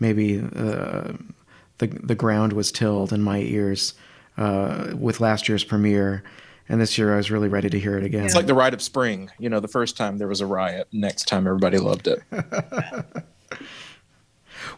Maybe 0.00 0.42
uh, 0.56 1.12
the 1.78 1.86
the 1.86 2.14
ground 2.14 2.52
was 2.52 2.72
tilled 2.72 3.12
in 3.12 3.22
my 3.22 3.38
ears 3.38 3.94
uh, 4.36 4.92
with 4.96 5.20
last 5.20 5.48
year's 5.48 5.64
premiere, 5.64 6.22
and 6.68 6.80
this 6.80 6.96
year 6.96 7.12
I 7.14 7.16
was 7.16 7.30
really 7.30 7.48
ready 7.48 7.70
to 7.70 7.78
hear 7.78 7.98
it 7.98 8.04
again. 8.04 8.24
It's 8.24 8.34
like 8.34 8.46
the 8.46 8.54
rite 8.54 8.74
of 8.74 8.82
spring. 8.82 9.30
You 9.38 9.50
know, 9.50 9.60
the 9.60 9.68
first 9.68 9.96
time 9.96 10.18
there 10.18 10.28
was 10.28 10.40
a 10.40 10.46
riot, 10.46 10.88
next 10.92 11.28
time 11.28 11.46
everybody 11.46 11.78
loved 11.78 12.08
it. 12.08 12.22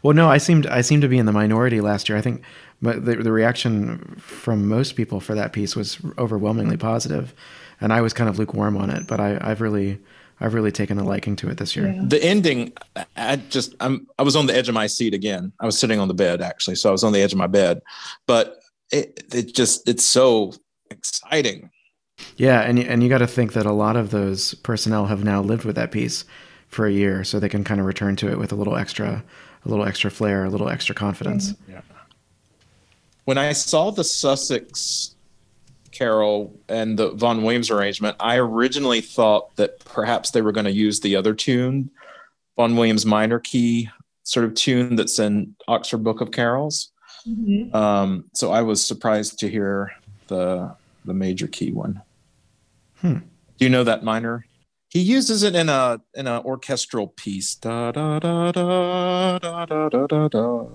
Well, 0.02 0.14
no, 0.14 0.28
I 0.28 0.38
seemed 0.38 0.66
I 0.66 0.83
seemed 0.83 1.02
to 1.02 1.09
be 1.09 1.18
in 1.18 1.26
the 1.26 1.33
minority 1.33 1.80
last 1.80 2.09
year. 2.09 2.18
I 2.18 2.20
think, 2.20 2.42
but 2.83 3.04
the 3.04 3.16
the 3.16 3.33
reaction 3.33 4.16
from 4.18 4.68
most 4.68 4.96
people 4.96 5.20
for 5.20 5.35
that 5.35 5.52
piece 5.52 5.74
was 5.74 5.98
overwhelmingly 6.18 6.76
positive, 6.76 7.35
and 7.80 7.92
I 7.92 8.00
was 8.00 8.12
kind 8.12 8.28
of 8.28 8.38
lukewarm 8.38 8.76
on 8.76 8.90
it. 8.90 9.07
But 9.07 9.20
I, 9.20 9.38
I've 9.40 9.61
really 9.61 9.98
I've 10.40 10.55
really 10.55 10.73
taken 10.73 10.99
a 10.99 11.05
liking 11.05 11.37
to 11.37 11.49
it 11.49 11.59
this 11.59 11.75
year. 11.77 11.88
Yeah. 11.88 12.03
the 12.05 12.23
ending 12.25 12.73
i 13.16 13.37
just 13.37 13.75
i'm 13.81 14.07
i 14.18 14.23
was 14.23 14.37
on 14.37 14.47
the 14.47 14.55
edge 14.57 14.68
of 14.68 14.75
my 14.75 14.87
seat 14.87 15.14
again 15.14 15.53
i 15.61 15.66
was 15.66 15.79
sitting 15.79 15.99
on 16.01 16.09
the 16.09 16.14
bed 16.14 16.42
actually 16.42 16.77
so 16.77 16.88
i 16.88 16.92
was 16.92 17.05
on 17.05 17.12
the 17.12 17.20
edge 17.20 17.33
of 17.33 17.38
my 17.38 17.47
bed 17.47 17.81
but 18.27 18.61
it, 18.92 19.25
it 19.35 19.55
just 19.55 19.88
it's 19.88 20.05
so 20.05 20.53
exciting 20.90 21.70
Yeah, 22.37 22.61
and 22.61 22.79
you- 22.79 22.85
and 22.87 23.03
you 23.03 23.09
got 23.09 23.18
to 23.18 23.27
think 23.27 23.53
that 23.55 23.66
a 23.66 23.73
lot 23.73 23.97
of 23.97 24.11
those 24.11 24.55
personnel 24.55 25.07
have 25.07 25.25
now 25.25 25.40
lived 25.42 25.64
with 25.64 25.77
that 25.77 25.90
piece 25.90 26.25
for 26.68 26.87
a 26.87 26.92
year, 26.92 27.23
so 27.25 27.38
they 27.40 27.49
can 27.49 27.62
kind 27.64 27.81
of 27.81 27.87
return 27.87 28.16
to 28.16 28.29
it 28.31 28.38
with 28.38 28.51
a 28.53 28.57
little 28.57 28.77
extra, 28.77 29.23
a 29.64 29.68
little 29.68 29.85
extra 29.85 30.11
flair, 30.11 30.44
a 30.44 30.51
little 30.51 30.68
extra 30.68 30.94
confidence. 30.94 31.55
Yeah. 31.68 31.81
When 33.25 33.38
i 33.38 33.53
saw 33.53 33.90
the 33.90 34.05
Sussex 34.05 35.13
Carol 35.94 36.54
and 36.68 36.98
the 36.98 37.12
Vaughan 37.12 37.42
Williams 37.42 37.70
arrangement, 37.70 38.16
I 38.20 38.37
originally 38.37 39.00
thought 39.00 39.54
that 39.57 39.83
perhaps 39.85 40.33
they 40.33 40.42
were 40.42 40.52
going 40.52 40.66
to 40.66 40.72
use 40.72 41.00
the 41.00 41.16
other 41.16 41.35
tune, 41.35 41.90
Vaughan 42.57 42.76
Williams 42.76 43.07
minor 43.07 43.38
key 43.38 43.88
sort 44.24 44.44
of 44.44 44.54
tune 44.54 44.96
that's 44.96 45.18
in 45.18 45.54
Oxford 45.68 46.04
Book 46.04 46.20
of 46.20 46.33
Carols. 46.33 46.90
Mm-hmm. 47.26 47.74
Um, 47.74 48.24
so 48.35 48.52
I 48.52 48.62
was 48.62 48.85
surprised 48.85 49.38
to 49.38 49.48
hear 49.48 49.92
the 50.28 50.74
the 51.04 51.14
major 51.14 51.46
key 51.46 51.70
one. 51.70 52.02
Hmm. 53.00 53.18
Do 53.59 53.64
you 53.64 53.68
know 53.68 53.85
that 53.85 54.02
minor? 54.02 54.46
He 54.88 55.00
uses 55.00 55.42
it 55.42 55.54
in 55.54 55.68
a 55.68 56.00
in 56.14 56.26
an 56.26 56.42
orchestral 56.44 57.09
piece. 57.09 57.54
Da 57.54 57.92
da 57.92 58.18
da 58.18 58.52
da 58.52 59.38
da 59.38 59.66
da 59.66 59.88
da 60.07 60.28
da. 60.28 60.66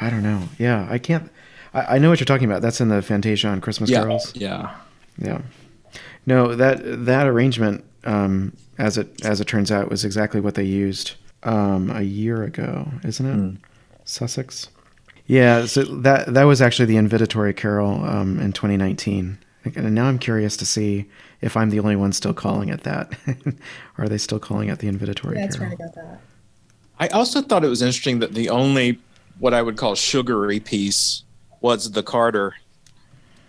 I 0.00 0.10
don't 0.10 0.22
know. 0.22 0.48
Yeah, 0.58 0.86
I 0.90 0.98
can't. 0.98 1.30
I, 1.74 1.96
I 1.96 1.98
know 1.98 2.10
what 2.10 2.20
you're 2.20 2.24
talking 2.26 2.48
about. 2.50 2.62
That's 2.62 2.80
in 2.80 2.88
the 2.88 3.02
Fantasia 3.02 3.48
on 3.48 3.60
Christmas 3.60 3.90
Yeah, 3.90 4.00
Carols. 4.02 4.32
yeah. 4.34 4.74
Yeah. 5.18 5.42
No, 6.26 6.54
that 6.54 6.80
that 7.06 7.26
arrangement, 7.26 7.84
um, 8.04 8.56
as 8.78 8.96
it 8.98 9.24
as 9.24 9.40
it 9.40 9.46
turns 9.46 9.70
out, 9.70 9.90
was 9.90 10.04
exactly 10.04 10.40
what 10.40 10.54
they 10.54 10.64
used 10.64 11.12
um, 11.42 11.90
a 11.90 12.02
year 12.02 12.42
ago, 12.44 12.88
isn't 13.04 13.26
it? 13.26 13.58
Sussex. 14.04 14.68
Yeah. 15.26 15.66
So 15.66 15.82
that 15.82 16.32
that 16.32 16.44
was 16.44 16.62
actually 16.62 16.86
the 16.86 16.96
invitatory 16.96 17.54
carol 17.56 18.04
um, 18.04 18.38
in 18.40 18.52
2019. 18.52 19.38
And 19.76 19.94
now 19.94 20.06
I'm 20.06 20.18
curious 20.18 20.56
to 20.56 20.66
see 20.66 21.04
if 21.40 21.56
I'm 21.56 21.70
the 21.70 21.78
only 21.78 21.94
one 21.94 22.12
still 22.12 22.34
calling 22.34 22.68
it 22.68 22.82
that. 22.82 23.12
Are 23.98 24.08
they 24.08 24.18
still 24.18 24.40
calling 24.40 24.68
it 24.70 24.80
the 24.80 24.88
invitatory 24.90 25.34
That's 25.34 25.56
carol? 25.56 25.70
right 25.70 25.80
about 25.80 25.94
that. 25.94 26.20
I 26.98 27.08
also 27.08 27.42
thought 27.42 27.64
it 27.64 27.68
was 27.68 27.80
interesting 27.82 28.18
that 28.20 28.34
the 28.34 28.48
only 28.50 28.98
what 29.38 29.54
I 29.54 29.62
would 29.62 29.76
call 29.76 29.94
sugary 29.94 30.58
piece 30.60 31.22
was 31.62 31.90
the 31.92 32.02
Carter, 32.02 32.54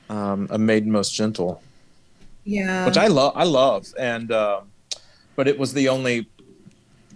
um, 0.09 0.47
"A 0.49 0.57
Maiden 0.57 0.91
Most 0.91 1.13
Gentle," 1.13 1.61
Yeah. 2.45 2.85
which 2.85 2.97
I 2.97 3.07
love. 3.07 3.33
I 3.35 3.43
love, 3.43 3.87
and 3.99 4.31
um 4.31 4.69
but 5.35 5.47
it 5.47 5.57
was 5.57 5.73
the 5.73 5.89
only, 5.89 6.29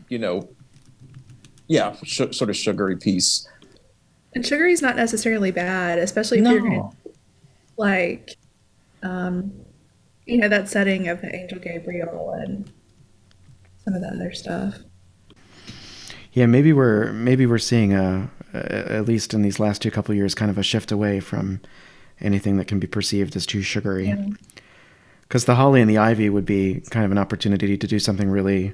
you 0.10 0.17
know, 0.17 0.49
yeah, 1.67 1.95
sh- 2.03 2.31
sort 2.31 2.49
of 2.49 2.55
sugary 2.57 2.97
piece. 2.97 3.47
and 4.33 4.43
sugary 4.45 4.73
is 4.73 4.81
not 4.81 4.95
necessarily 4.95 5.51
bad, 5.51 5.99
especially 5.99 6.39
if 6.39 6.45
you're 6.45 6.60
gonna 6.62 6.89
like, 7.77 8.36
um, 9.03 9.51
you 10.25 10.38
know, 10.38 10.47
that 10.49 10.67
setting 10.67 11.07
of 11.07 11.21
the 11.21 11.33
Angel 11.36 11.60
Gabriel 11.60 12.31
and 12.31 12.71
some 13.86 13.93
of 13.93 14.01
the 14.01 14.07
other 14.07 14.33
stuff. 14.33 14.79
Yeah, 16.33 16.45
maybe 16.47 16.73
we're 16.73 17.12
maybe 17.13 17.45
we're 17.45 17.57
seeing 17.60 17.93
a, 17.93 18.29
a 18.37 18.37
at 18.53 19.05
least 19.05 19.33
in 19.33 19.41
these 19.41 19.60
last 19.60 19.81
two 19.81 19.91
couple 19.91 20.13
of 20.13 20.17
years 20.17 20.36
kind 20.36 20.51
of 20.51 20.57
a 20.57 20.63
shift 20.63 20.91
away 20.91 21.19
from 21.19 21.60
anything 22.19 22.57
that 22.57 22.67
can 22.67 22.79
be 22.79 22.88
perceived 22.88 23.36
as 23.36 23.45
too 23.45 23.62
sugary. 23.62 24.07
Yeah. 24.07 24.27
Because 25.21 25.45
the 25.45 25.55
holly 25.55 25.81
and 25.81 25.89
the 25.89 25.97
ivy 25.97 26.29
would 26.29 26.45
be 26.45 26.81
kind 26.89 27.05
of 27.05 27.12
an 27.12 27.17
opportunity 27.17 27.77
to 27.77 27.88
do 27.88 27.99
something 27.99 28.29
really 28.29 28.73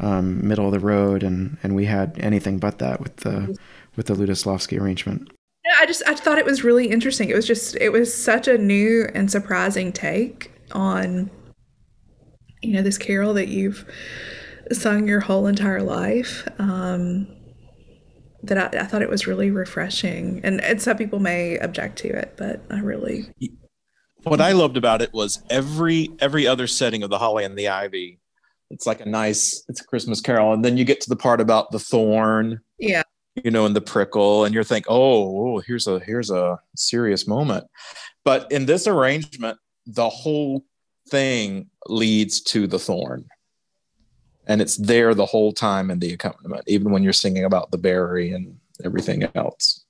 um, 0.00 0.46
middle 0.46 0.66
of 0.66 0.72
the 0.72 0.80
road, 0.80 1.22
and 1.22 1.56
and 1.62 1.74
we 1.74 1.86
had 1.86 2.16
anything 2.20 2.58
but 2.58 2.78
that 2.78 3.00
with 3.00 3.16
the 3.16 3.58
with 3.96 4.06
the 4.06 4.14
Lutoslawski 4.14 4.80
arrangement. 4.80 5.28
Yeah, 5.64 5.74
I 5.80 5.86
just 5.86 6.02
I 6.06 6.14
thought 6.14 6.38
it 6.38 6.44
was 6.44 6.62
really 6.62 6.86
interesting. 6.86 7.30
It 7.30 7.36
was 7.36 7.46
just 7.46 7.76
it 7.76 7.90
was 7.90 8.14
such 8.14 8.46
a 8.46 8.56
new 8.56 9.08
and 9.14 9.30
surprising 9.30 9.92
take 9.92 10.52
on 10.72 11.30
you 12.62 12.74
know 12.74 12.82
this 12.82 12.98
carol 12.98 13.34
that 13.34 13.48
you've 13.48 13.84
sung 14.72 15.08
your 15.08 15.20
whole 15.20 15.46
entire 15.46 15.82
life. 15.82 16.46
Um, 16.58 17.26
that 18.42 18.74
I, 18.74 18.80
I 18.80 18.84
thought 18.84 19.02
it 19.02 19.10
was 19.10 19.26
really 19.26 19.50
refreshing, 19.50 20.40
and 20.44 20.60
and 20.62 20.80
some 20.80 20.96
people 20.96 21.18
may 21.18 21.56
object 21.58 21.98
to 21.98 22.08
it, 22.08 22.34
but 22.36 22.62
I 22.70 22.80
really. 22.80 23.30
What 24.24 24.40
I 24.40 24.52
loved 24.52 24.76
about 24.76 25.00
it 25.00 25.12
was 25.12 25.42
every 25.48 26.10
every 26.20 26.46
other 26.46 26.66
setting 26.66 27.02
of 27.02 27.10
the 27.10 27.18
Holly 27.18 27.44
and 27.44 27.56
the 27.56 27.68
Ivy. 27.68 28.20
It's 28.70 28.86
like 28.86 29.00
a 29.00 29.08
nice, 29.08 29.64
it's 29.68 29.80
a 29.80 29.84
Christmas 29.84 30.20
carol, 30.20 30.52
and 30.52 30.64
then 30.64 30.76
you 30.76 30.84
get 30.84 31.00
to 31.02 31.08
the 31.08 31.16
part 31.16 31.40
about 31.40 31.70
the 31.70 31.78
thorn, 31.78 32.60
yeah. 32.78 33.02
you 33.42 33.50
know, 33.50 33.64
and 33.64 33.74
the 33.74 33.80
prickle, 33.80 34.44
and 34.44 34.54
you're 34.54 34.64
thinking, 34.64 34.92
oh, 34.92 35.56
oh, 35.56 35.58
here's 35.60 35.86
a 35.86 36.00
here's 36.00 36.30
a 36.30 36.58
serious 36.76 37.26
moment. 37.26 37.64
But 38.24 38.50
in 38.52 38.66
this 38.66 38.86
arrangement, 38.86 39.58
the 39.86 40.08
whole 40.08 40.64
thing 41.08 41.70
leads 41.88 42.42
to 42.42 42.66
the 42.66 42.78
thorn, 42.78 43.24
and 44.48 44.60
it's 44.60 44.76
there 44.76 45.14
the 45.14 45.26
whole 45.26 45.52
time 45.52 45.90
in 45.90 46.00
the 46.00 46.12
accompaniment, 46.12 46.64
even 46.66 46.90
when 46.90 47.02
you're 47.02 47.12
singing 47.12 47.44
about 47.44 47.70
the 47.70 47.78
berry 47.78 48.32
and 48.32 48.58
everything 48.84 49.28
else. 49.34 49.84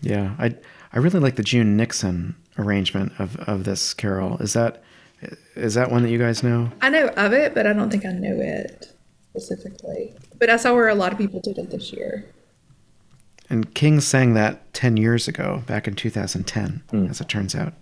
Yeah, 0.00 0.34
I 0.38 0.56
I 0.92 0.98
really 0.98 1.20
like 1.20 1.36
the 1.36 1.42
June 1.42 1.76
Nixon 1.76 2.36
arrangement 2.58 3.12
of 3.18 3.36
of 3.36 3.64
this 3.64 3.94
carol. 3.94 4.36
Is 4.38 4.52
that 4.52 4.82
is 5.56 5.74
that 5.74 5.90
one 5.90 6.02
that 6.02 6.10
you 6.10 6.18
guys 6.18 6.42
know? 6.42 6.70
I 6.82 6.90
know 6.90 7.08
of 7.08 7.32
it, 7.32 7.54
but 7.54 7.66
I 7.66 7.72
don't 7.72 7.90
think 7.90 8.04
I 8.04 8.12
knew 8.12 8.40
it 8.40 8.94
specifically. 9.30 10.14
But 10.38 10.50
I 10.50 10.56
saw 10.56 10.74
where 10.74 10.88
a 10.88 10.94
lot 10.94 11.12
of 11.12 11.18
people 11.18 11.40
did 11.40 11.58
it 11.58 11.70
this 11.70 11.92
year. 11.92 12.26
And 13.50 13.74
King 13.74 14.00
sang 14.00 14.34
that 14.34 14.72
10 14.72 14.96
years 14.96 15.28
ago, 15.28 15.62
back 15.66 15.86
in 15.86 15.94
2010, 15.94 16.82
hmm. 16.90 17.06
as 17.06 17.20
it 17.20 17.28
turns 17.28 17.54
out. 17.54 17.74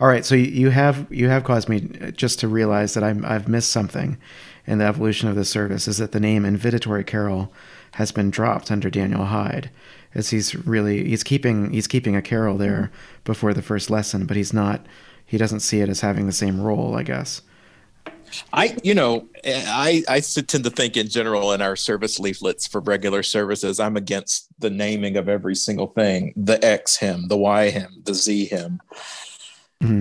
All 0.00 0.08
right, 0.08 0.24
so 0.24 0.34
you- 0.34 0.70
have 0.70 1.06
you 1.10 1.28
have 1.28 1.44
caused 1.44 1.68
me 1.68 1.80
just 2.16 2.40
to 2.40 2.48
realize 2.48 2.94
that 2.94 3.04
I'm, 3.04 3.24
I've 3.24 3.48
missed 3.48 3.70
something 3.70 4.18
in 4.66 4.78
the 4.78 4.84
evolution 4.84 5.28
of 5.28 5.36
the 5.36 5.44
service. 5.44 5.86
Is 5.86 5.98
that 5.98 6.12
the 6.12 6.20
name 6.20 6.42
Invitatory 6.44 7.06
Carol 7.06 7.52
has 7.92 8.10
been 8.10 8.30
dropped 8.30 8.70
under 8.70 8.90
Daniel 8.90 9.26
Hyde, 9.26 9.70
as 10.14 10.30
he's 10.30 10.54
really 10.66 11.04
he's 11.08 11.22
keeping 11.22 11.70
he's 11.70 11.86
keeping 11.86 12.16
a 12.16 12.22
carol 12.22 12.56
there 12.56 12.90
before 13.24 13.54
the 13.54 13.62
first 13.62 13.90
lesson, 13.90 14.26
but 14.26 14.36
he's 14.36 14.52
not 14.52 14.84
he 15.24 15.38
doesn't 15.38 15.60
see 15.60 15.80
it 15.80 15.88
as 15.88 16.00
having 16.00 16.26
the 16.26 16.32
same 16.32 16.60
role, 16.60 16.96
I 16.96 17.02
guess. 17.02 17.42
I, 18.52 18.76
you 18.82 18.94
know, 18.94 19.28
I 19.44 20.02
I 20.08 20.20
tend 20.20 20.64
to 20.64 20.70
think 20.70 20.96
in 20.96 21.08
general 21.08 21.52
in 21.52 21.62
our 21.62 21.76
service 21.76 22.18
leaflets 22.18 22.66
for 22.66 22.80
regular 22.80 23.22
services, 23.22 23.78
I'm 23.78 23.96
against 23.96 24.48
the 24.58 24.70
naming 24.70 25.16
of 25.16 25.28
every 25.28 25.54
single 25.54 25.86
thing: 25.88 26.32
the 26.36 26.62
X 26.64 26.96
hymn, 26.96 27.28
the 27.28 27.36
Y 27.36 27.70
hymn, 27.70 28.02
the 28.04 28.14
Z 28.14 28.46
hymn. 28.46 28.80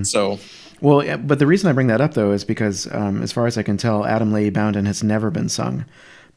So 0.04 0.40
Well, 0.82 1.04
yeah, 1.04 1.18
but 1.18 1.40
the 1.40 1.48
reason 1.48 1.70
I 1.70 1.74
bring 1.74 1.88
that 1.88 2.00
up 2.02 2.14
though 2.14 2.32
is 2.32 2.46
because, 2.46 2.88
um, 2.94 3.22
as 3.22 3.32
far 3.32 3.48
as 3.48 3.58
I 3.58 3.64
can 3.64 3.78
tell, 3.78 4.06
Adam 4.06 4.32
lay 4.32 4.50
ybounden 4.50 4.86
has 4.86 5.04
never 5.04 5.30
been 5.30 5.50
sung 5.50 5.86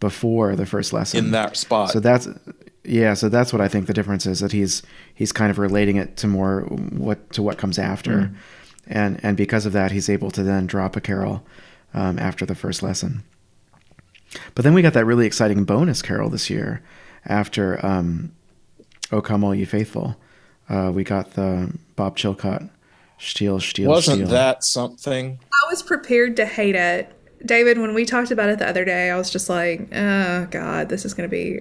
before 0.00 0.56
the 0.56 0.66
first 0.66 0.92
lesson. 0.92 1.26
in 1.26 1.30
that 1.30 1.56
spot, 1.56 1.90
So 1.90 2.00
that's 2.00 2.28
yeah. 2.84 3.14
So 3.14 3.28
that's 3.28 3.52
what 3.52 3.60
I 3.60 3.68
think 3.68 3.86
the 3.86 3.94
difference 3.94 4.26
is 4.26 4.40
that 4.40 4.52
he's 4.52 4.82
he's 5.14 5.32
kind 5.32 5.50
of 5.50 5.58
relating 5.58 5.96
it 5.96 6.16
to 6.18 6.26
more 6.26 6.62
what 6.62 7.32
to 7.32 7.42
what 7.42 7.58
comes 7.58 7.78
after, 7.78 8.32
and 8.86 9.20
and 9.22 9.36
because 9.36 9.64
of 9.66 9.72
that, 9.72 9.92
he's 9.92 10.08
able 10.08 10.30
to 10.32 10.42
then 10.42 10.66
drop 10.66 10.96
a 10.96 11.00
carol 11.00 11.44
um, 11.94 12.18
after 12.18 12.44
the 12.44 12.54
first 12.54 12.82
lesson. 12.82 13.22
But 14.54 14.64
then 14.64 14.74
we 14.74 14.82
got 14.82 14.92
that 14.94 15.04
really 15.06 15.26
exciting 15.26 15.64
bonus 15.64 16.02
carol 16.02 16.28
this 16.30 16.50
year 16.50 16.82
after 17.24 17.84
um, 17.84 18.32
"O 19.12 19.20
Come 19.20 19.44
All 19.44 19.54
You 19.54 19.66
Faithful." 19.66 20.16
Uh, 20.68 20.90
we 20.92 21.04
got 21.04 21.34
the 21.34 21.72
Bob 21.94 22.16
Chilcott 22.18 22.68
"Steal, 23.18 23.60
Steal, 23.60 23.88
wasn't 23.88 24.18
Steal." 24.18 24.28
that 24.28 24.64
something? 24.64 25.38
I 25.52 25.70
was 25.70 25.82
prepared 25.82 26.36
to 26.36 26.46
hate 26.46 26.74
it. 26.74 27.12
David, 27.44 27.78
when 27.78 27.94
we 27.94 28.04
talked 28.04 28.30
about 28.30 28.48
it 28.48 28.58
the 28.58 28.68
other 28.68 28.84
day, 28.84 29.10
I 29.10 29.16
was 29.16 29.30
just 29.30 29.48
like, 29.48 29.88
oh, 29.94 30.46
God, 30.50 30.88
this 30.88 31.04
is 31.04 31.14
going 31.14 31.28
to 31.28 31.34
be 31.34 31.60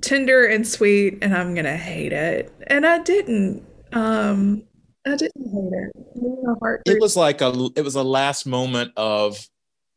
tender 0.00 0.46
and 0.46 0.66
sweet, 0.66 1.18
and 1.22 1.34
I'm 1.34 1.54
going 1.54 1.66
to 1.66 1.76
hate 1.76 2.12
it. 2.12 2.52
And 2.66 2.86
I 2.86 2.98
didn't. 2.98 3.64
Um, 3.92 4.64
I 5.06 5.16
didn't 5.16 5.46
hate 5.46 5.72
it. 5.72 6.42
My 6.42 6.54
heart 6.60 6.82
It 6.86 7.00
was 7.00 7.16
like 7.16 7.40
a 7.40 7.70
it 7.76 7.82
was 7.82 7.94
a 7.94 8.02
last 8.02 8.46
moment 8.46 8.92
of 8.96 9.48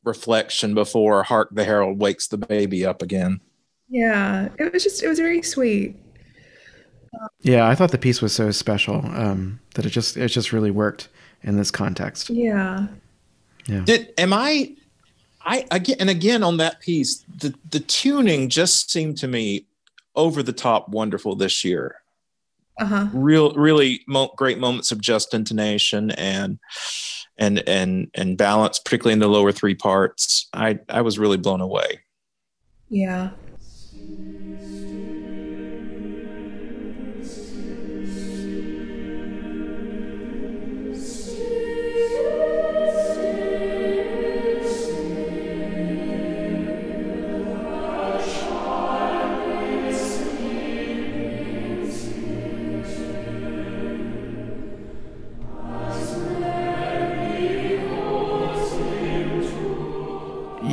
reflection 0.03 0.73
before 0.73 1.23
Hark 1.23 1.49
the 1.51 1.63
Herald 1.63 1.99
wakes 1.99 2.27
the 2.27 2.37
baby 2.37 2.85
up 2.85 3.01
again. 3.01 3.41
yeah, 3.89 4.49
it 4.57 4.71
was 4.71 4.83
just, 4.83 5.03
it 5.03 5.07
was 5.07 5.19
very 5.19 5.41
sweet. 5.41 5.95
Yeah, 7.41 7.67
I 7.67 7.75
thought 7.75 7.91
the 7.91 7.97
piece 7.97 8.21
was 8.21 8.33
so 8.33 8.51
special 8.51 9.05
um, 9.05 9.59
that 9.75 9.85
it 9.85 9.89
just 9.89 10.17
it 10.17 10.29
just 10.29 10.53
really 10.53 10.71
worked 10.71 11.09
in 11.43 11.57
this 11.57 11.71
context. 11.71 12.29
Yeah. 12.29 12.87
Yeah. 13.65 13.81
Did 13.81 14.13
am 14.17 14.33
I? 14.33 14.75
I 15.43 15.65
again 15.71 15.97
and 15.99 16.09
again 16.09 16.43
on 16.43 16.57
that 16.57 16.79
piece, 16.79 17.23
the 17.37 17.53
the 17.69 17.79
tuning 17.79 18.49
just 18.49 18.91
seemed 18.91 19.17
to 19.17 19.27
me 19.27 19.65
over 20.15 20.43
the 20.43 20.53
top 20.53 20.89
wonderful 20.89 21.35
this 21.35 21.63
year. 21.63 21.95
Uh 22.79 22.85
huh. 22.85 23.07
Real, 23.13 23.53
really 23.53 24.01
mo- 24.07 24.33
great 24.37 24.59
moments 24.59 24.91
of 24.91 25.01
just 25.01 25.33
intonation 25.33 26.11
and 26.11 26.59
and 27.37 27.67
and 27.67 28.09
and 28.13 28.37
balance, 28.37 28.79
particularly 28.79 29.13
in 29.13 29.19
the 29.19 29.27
lower 29.27 29.51
three 29.51 29.75
parts. 29.75 30.47
I 30.53 30.79
I 30.89 31.01
was 31.01 31.19
really 31.19 31.37
blown 31.37 31.61
away. 31.61 31.99
Yeah. 32.89 33.31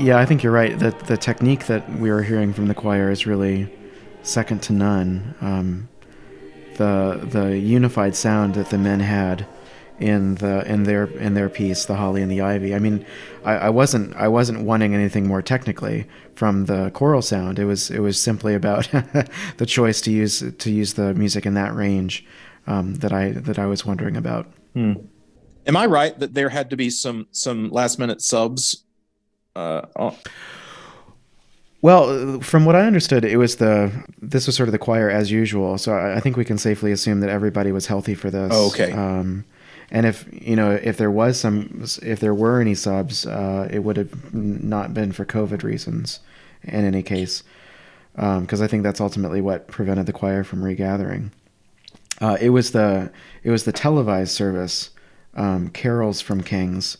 Yeah, 0.08 0.16
I 0.16 0.24
think 0.24 0.42
you're 0.42 0.54
right. 0.54 0.78
The 0.78 0.92
the 1.04 1.18
technique 1.18 1.66
that 1.66 1.86
we 1.98 2.10
were 2.10 2.22
hearing 2.22 2.54
from 2.54 2.66
the 2.66 2.74
choir 2.74 3.10
is 3.10 3.26
really 3.26 3.70
second 4.22 4.62
to 4.62 4.72
none. 4.72 5.34
Um, 5.42 5.90
the 6.76 7.20
the 7.30 7.58
unified 7.58 8.16
sound 8.16 8.54
that 8.54 8.70
the 8.70 8.78
men 8.78 9.00
had 9.00 9.46
in 10.00 10.36
the 10.36 10.66
in 10.66 10.84
their 10.84 11.04
in 11.04 11.34
their 11.34 11.50
piece, 11.50 11.84
the 11.84 11.96
holly 11.96 12.22
and 12.22 12.30
the 12.30 12.40
ivy. 12.40 12.74
I 12.74 12.78
mean, 12.78 13.04
I, 13.44 13.56
I 13.56 13.68
wasn't 13.68 14.16
I 14.16 14.28
wasn't 14.28 14.62
wanting 14.62 14.94
anything 14.94 15.26
more 15.26 15.42
technically 15.42 16.06
from 16.34 16.64
the 16.64 16.90
choral 16.92 17.20
sound. 17.20 17.58
It 17.58 17.66
was 17.66 17.90
it 17.90 17.98
was 17.98 18.18
simply 18.18 18.54
about 18.54 18.88
the 19.58 19.66
choice 19.66 20.00
to 20.00 20.10
use 20.10 20.42
to 20.56 20.70
use 20.70 20.94
the 20.94 21.12
music 21.12 21.44
in 21.44 21.52
that 21.52 21.74
range 21.74 22.24
um, 22.66 22.94
that 22.94 23.12
I 23.12 23.32
that 23.32 23.58
I 23.58 23.66
was 23.66 23.84
wondering 23.84 24.16
about. 24.16 24.46
Hmm. 24.72 24.94
Am 25.66 25.76
I 25.76 25.84
right 25.84 26.18
that 26.18 26.32
there 26.32 26.48
had 26.48 26.70
to 26.70 26.78
be 26.78 26.88
some 26.88 27.26
some 27.30 27.68
last 27.68 27.98
minute 27.98 28.22
subs? 28.22 28.84
Uh, 29.56 29.82
well, 31.80 32.40
from 32.40 32.64
what 32.64 32.74
I 32.74 32.86
understood, 32.86 33.24
it 33.24 33.36
was 33.36 33.56
the 33.56 33.92
this 34.20 34.46
was 34.46 34.56
sort 34.56 34.68
of 34.68 34.72
the 34.72 34.78
choir 34.78 35.10
as 35.10 35.30
usual. 35.30 35.78
So 35.78 35.92
I, 35.92 36.16
I 36.16 36.20
think 36.20 36.36
we 36.36 36.44
can 36.44 36.58
safely 36.58 36.90
assume 36.90 37.20
that 37.20 37.30
everybody 37.30 37.70
was 37.70 37.86
healthy 37.86 38.14
for 38.14 38.30
this. 38.30 38.50
Oh, 38.52 38.68
okay. 38.68 38.92
Um, 38.92 39.44
and 39.90 40.04
if 40.04 40.28
you 40.32 40.56
know 40.56 40.72
if 40.72 40.96
there 40.96 41.10
was 41.10 41.38
some 41.38 41.84
if 42.02 42.20
there 42.20 42.34
were 42.34 42.60
any 42.60 42.74
subs, 42.74 43.26
uh, 43.26 43.68
it 43.70 43.80
would 43.80 43.96
have 43.96 44.34
not 44.34 44.92
been 44.92 45.12
for 45.12 45.24
COVID 45.24 45.62
reasons. 45.62 46.20
In 46.64 46.84
any 46.84 47.04
case, 47.04 47.44
because 48.14 48.60
um, 48.60 48.64
I 48.64 48.66
think 48.66 48.82
that's 48.82 49.00
ultimately 49.00 49.40
what 49.40 49.68
prevented 49.68 50.06
the 50.06 50.12
choir 50.12 50.42
from 50.42 50.64
regathering. 50.64 51.30
Uh, 52.20 52.36
it 52.40 52.50
was 52.50 52.72
the 52.72 53.12
it 53.44 53.50
was 53.52 53.64
the 53.64 53.72
televised 53.72 54.32
service, 54.32 54.90
um, 55.36 55.68
carols 55.68 56.20
from 56.20 56.42
Kings, 56.42 56.98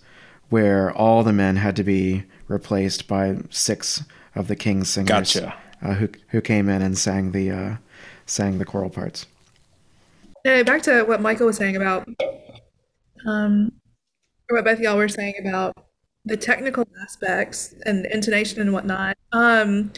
where 0.49 0.93
all 0.93 1.25
the 1.25 1.33
men 1.33 1.57
had 1.57 1.75
to 1.75 1.83
be 1.83 2.23
replaced 2.49 3.07
by 3.07 3.37
six 3.51 4.03
of 4.35 4.49
the 4.49 4.57
King's 4.57 4.89
singers, 4.89 5.35
gotcha. 5.35 5.55
uh, 5.83 5.95
who 5.95 6.09
who 6.29 6.41
came 6.41 6.69
in 6.69 6.83
and 6.83 6.99
sang 6.99 7.33
the 7.33 7.51
uh, 7.51 7.77
sang 8.27 8.59
the 8.59 8.65
choral 8.65 8.91
parts. 8.91 9.27
Back 10.45 10.83
to 10.83 11.03
what 11.03 11.21
Michael 11.21 11.47
was 11.47 11.57
saying 11.57 11.77
about, 11.77 12.09
um, 13.27 13.73
what 14.49 14.65
both 14.65 14.81
y'all 14.81 14.97
were 14.97 15.09
saying 15.09 15.35
about 15.41 15.77
the 16.25 16.37
technical 16.37 16.87
aspects 17.03 17.75
and 17.85 18.07
intonation 18.07 18.61
and 18.61 18.73
whatnot. 18.73 19.17
Um, 19.33 19.93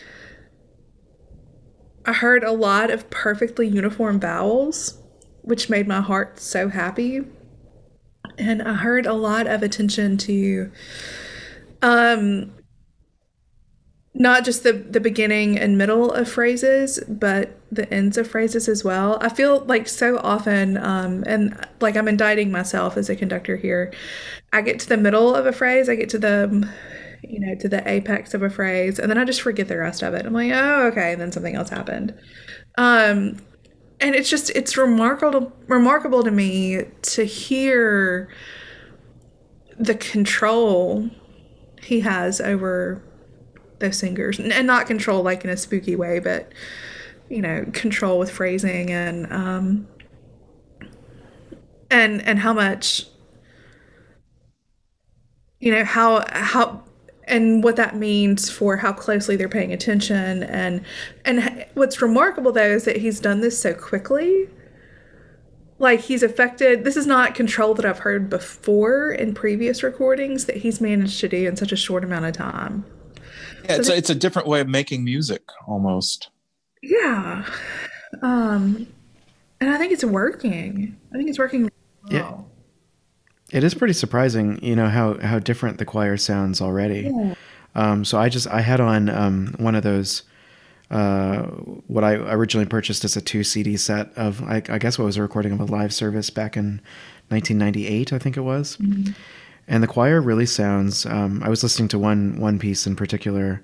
I 2.05 2.13
heard 2.13 2.43
a 2.43 2.53
lot 2.53 2.91
of 2.91 3.11
perfectly 3.11 3.69
uniform 3.69 4.19
vowels, 4.19 4.99
which 5.43 5.69
made 5.69 5.87
my 5.87 6.01
heart 6.01 6.41
so 6.41 6.69
happy. 6.69 7.25
And 8.39 8.63
I 8.63 8.75
heard 8.75 9.07
a 9.07 9.13
lot 9.13 9.47
of 9.47 9.63
attention 9.63 10.17
to 10.19 10.71
um, 11.83 12.53
not 14.15 14.45
just 14.45 14.65
the 14.65 14.73
the 14.73 15.01
beginning 15.01 15.59
and 15.59 15.79
middle 15.79 16.11
of 16.13 16.29
phrases 16.29 16.99
but 17.09 17.57
the 17.71 17.93
ends 17.95 18.19
of 18.19 18.29
phrases 18.29 18.69
as 18.69 18.83
well. 18.85 19.19
I 19.21 19.29
feel 19.29 19.61
like 19.61 19.87
so 19.87 20.19
often 20.19 20.77
um, 20.77 21.23
and 21.27 21.57
like 21.81 21.97
i'm 21.97 22.09
indicting 22.09 22.51
myself 22.51 22.97
as 22.97 23.09
a 23.09 23.17
conductor 23.17 23.57
here. 23.57 23.93
I 24.53 24.63
get 24.63 24.81
to 24.81 24.89
the 24.89 24.97
middle 24.97 25.35
of 25.35 25.47
a 25.47 25.53
phrase 25.53 25.89
i 25.89 25.95
get 25.95 26.09
to 26.11 26.19
the 26.19 26.69
you 27.23 27.39
know 27.41 27.55
to 27.57 27.69
the 27.69 27.87
apex 27.89 28.35
of 28.35 28.43
a 28.43 28.51
phrase 28.51 28.99
and 28.99 29.11
then 29.11 29.19
i 29.19 29.25
just 29.25 29.43
forget 29.43 29.69
the 29.69 29.77
rest 29.79 30.03
of 30.03 30.15
it. 30.15 30.27
I'm 30.27 30.33
like 30.33 30.53
oh 30.53 30.87
okay 30.89 31.13
and 31.13 31.21
then 31.21 31.33
something 31.33 31.55
else 31.55 31.71
happened. 31.71 32.15
Um 32.77 33.39
and 34.01 34.15
it's 34.15 34.31
just 34.31 34.51
it's 34.51 34.77
remarkable 34.77 35.53
remarkable 35.69 36.25
to 36.25 36.31
me 36.31 36.83
to 37.03 37.25
hear 37.25 38.29
the 39.79 39.95
control 39.95 41.09
he 41.83 42.01
has 42.01 42.41
over 42.41 43.03
those 43.79 43.99
singers. 43.99 44.39
And 44.39 44.67
not 44.67 44.87
control 44.87 45.23
like 45.23 45.45
in 45.45 45.51
a 45.51 45.57
spooky 45.57 45.97
way 45.97 46.19
but 46.19 46.53
you 47.31 47.41
know 47.41 47.65
control 47.73 48.19
with 48.19 48.31
phrasing 48.31 48.91
and 48.91 49.33
um 49.33 49.89
and 51.91 52.21
and 52.27 52.39
how 52.41 52.53
much 52.53 53.07
you 55.61 55.73
know 55.73 55.85
how 55.85 56.25
how 56.31 56.83
and 57.25 57.63
what 57.63 57.77
that 57.77 57.95
means 57.95 58.51
for 58.51 58.77
how 58.77 58.93
closely 58.93 59.37
they're 59.37 59.49
paying 59.49 59.73
attention 59.73 60.43
and 60.43 60.85
and 61.25 61.65
what's 61.75 62.03
remarkable 62.03 62.53
though 62.53 62.71
is 62.71 62.85
that 62.85 62.97
he's 62.97 63.21
done 63.21 63.41
this 63.41 63.59
so 63.59 63.73
quickly 63.73 64.49
like 65.81 66.01
he's 66.01 66.23
affected 66.23 66.85
this 66.85 66.97
is 66.97 67.07
not 67.07 67.35
control 67.35 67.75
that 67.75 67.85
i've 67.85 67.99
heard 67.99 68.31
before 68.31 69.11
in 69.11 69.35
previous 69.35 69.83
recordings 69.83 70.45
that 70.45 70.57
he's 70.59 70.81
managed 70.81 71.19
to 71.19 71.29
do 71.29 71.49
in 71.49 71.57
such 71.57 71.73
a 71.73 71.77
short 71.77 72.05
amount 72.05 72.25
of 72.25 72.33
time 72.33 72.85
yeah, 73.65 73.75
so 73.75 73.81
it's, 73.81 73.89
a, 73.89 73.97
it's 73.97 74.11
a 74.11 74.15
different 74.15 74.49
way 74.49 74.61
of 74.61 74.69
making 74.69 75.05
music 75.05 75.43
almost. 75.67 76.31
Yeah. 76.83 77.45
Um, 78.23 78.87
and 79.61 79.71
I 79.71 79.79
think 79.79 79.93
it's 79.93 80.05
working. 80.05 80.97
I 81.13 81.17
think 81.17 81.29
it's 81.29 81.39
working 81.39 81.71
well. 82.11 82.11
Yeah. 82.11 83.59
It 83.59 83.65
is 83.65 83.75
pretty 83.75 83.95
surprising, 83.95 84.63
you 84.63 84.77
know, 84.77 84.89
how, 84.89 85.19
how 85.19 85.39
different 85.39 85.79
the 85.79 85.85
choir 85.85 86.17
sounds 86.17 86.61
already. 86.61 87.11
Yeah. 87.13 87.35
Um, 87.75 88.05
so 88.05 88.19
I 88.19 88.29
just, 88.29 88.47
I 88.47 88.61
had 88.61 88.81
on 88.81 89.09
um, 89.09 89.55
one 89.59 89.75
of 89.75 89.83
those, 89.83 90.23
uh, 90.91 91.43
what 91.87 92.03
I 92.03 92.15
originally 92.15 92.67
purchased 92.67 93.05
as 93.05 93.17
a 93.17 93.21
two 93.21 93.45
CD 93.45 93.77
set 93.77 94.13
of, 94.17 94.43
I, 94.43 94.57
I, 94.69 94.79
guess 94.79 94.99
what 94.99 95.05
was 95.05 95.17
a 95.17 95.23
recording 95.23 95.53
of 95.53 95.61
a 95.61 95.65
live 95.65 95.95
service 95.95 96.31
back 96.31 96.57
in 96.57 96.81
1998, 97.29 98.13
I 98.13 98.19
think 98.19 98.37
it 98.37 98.41
was. 98.41 98.77
Mm-hmm 98.79 99.13
and 99.71 99.85
the 99.85 99.87
choir 99.87 100.21
really 100.21 100.47
sounds. 100.47 101.07
Um, 101.07 101.43
I 101.43 101.49
was 101.49 101.63
listening 101.63 101.89
to 101.89 101.99
one 101.99 102.39
one 102.41 102.59
piece 102.59 102.87
in 102.87 102.97
particular, 102.97 103.63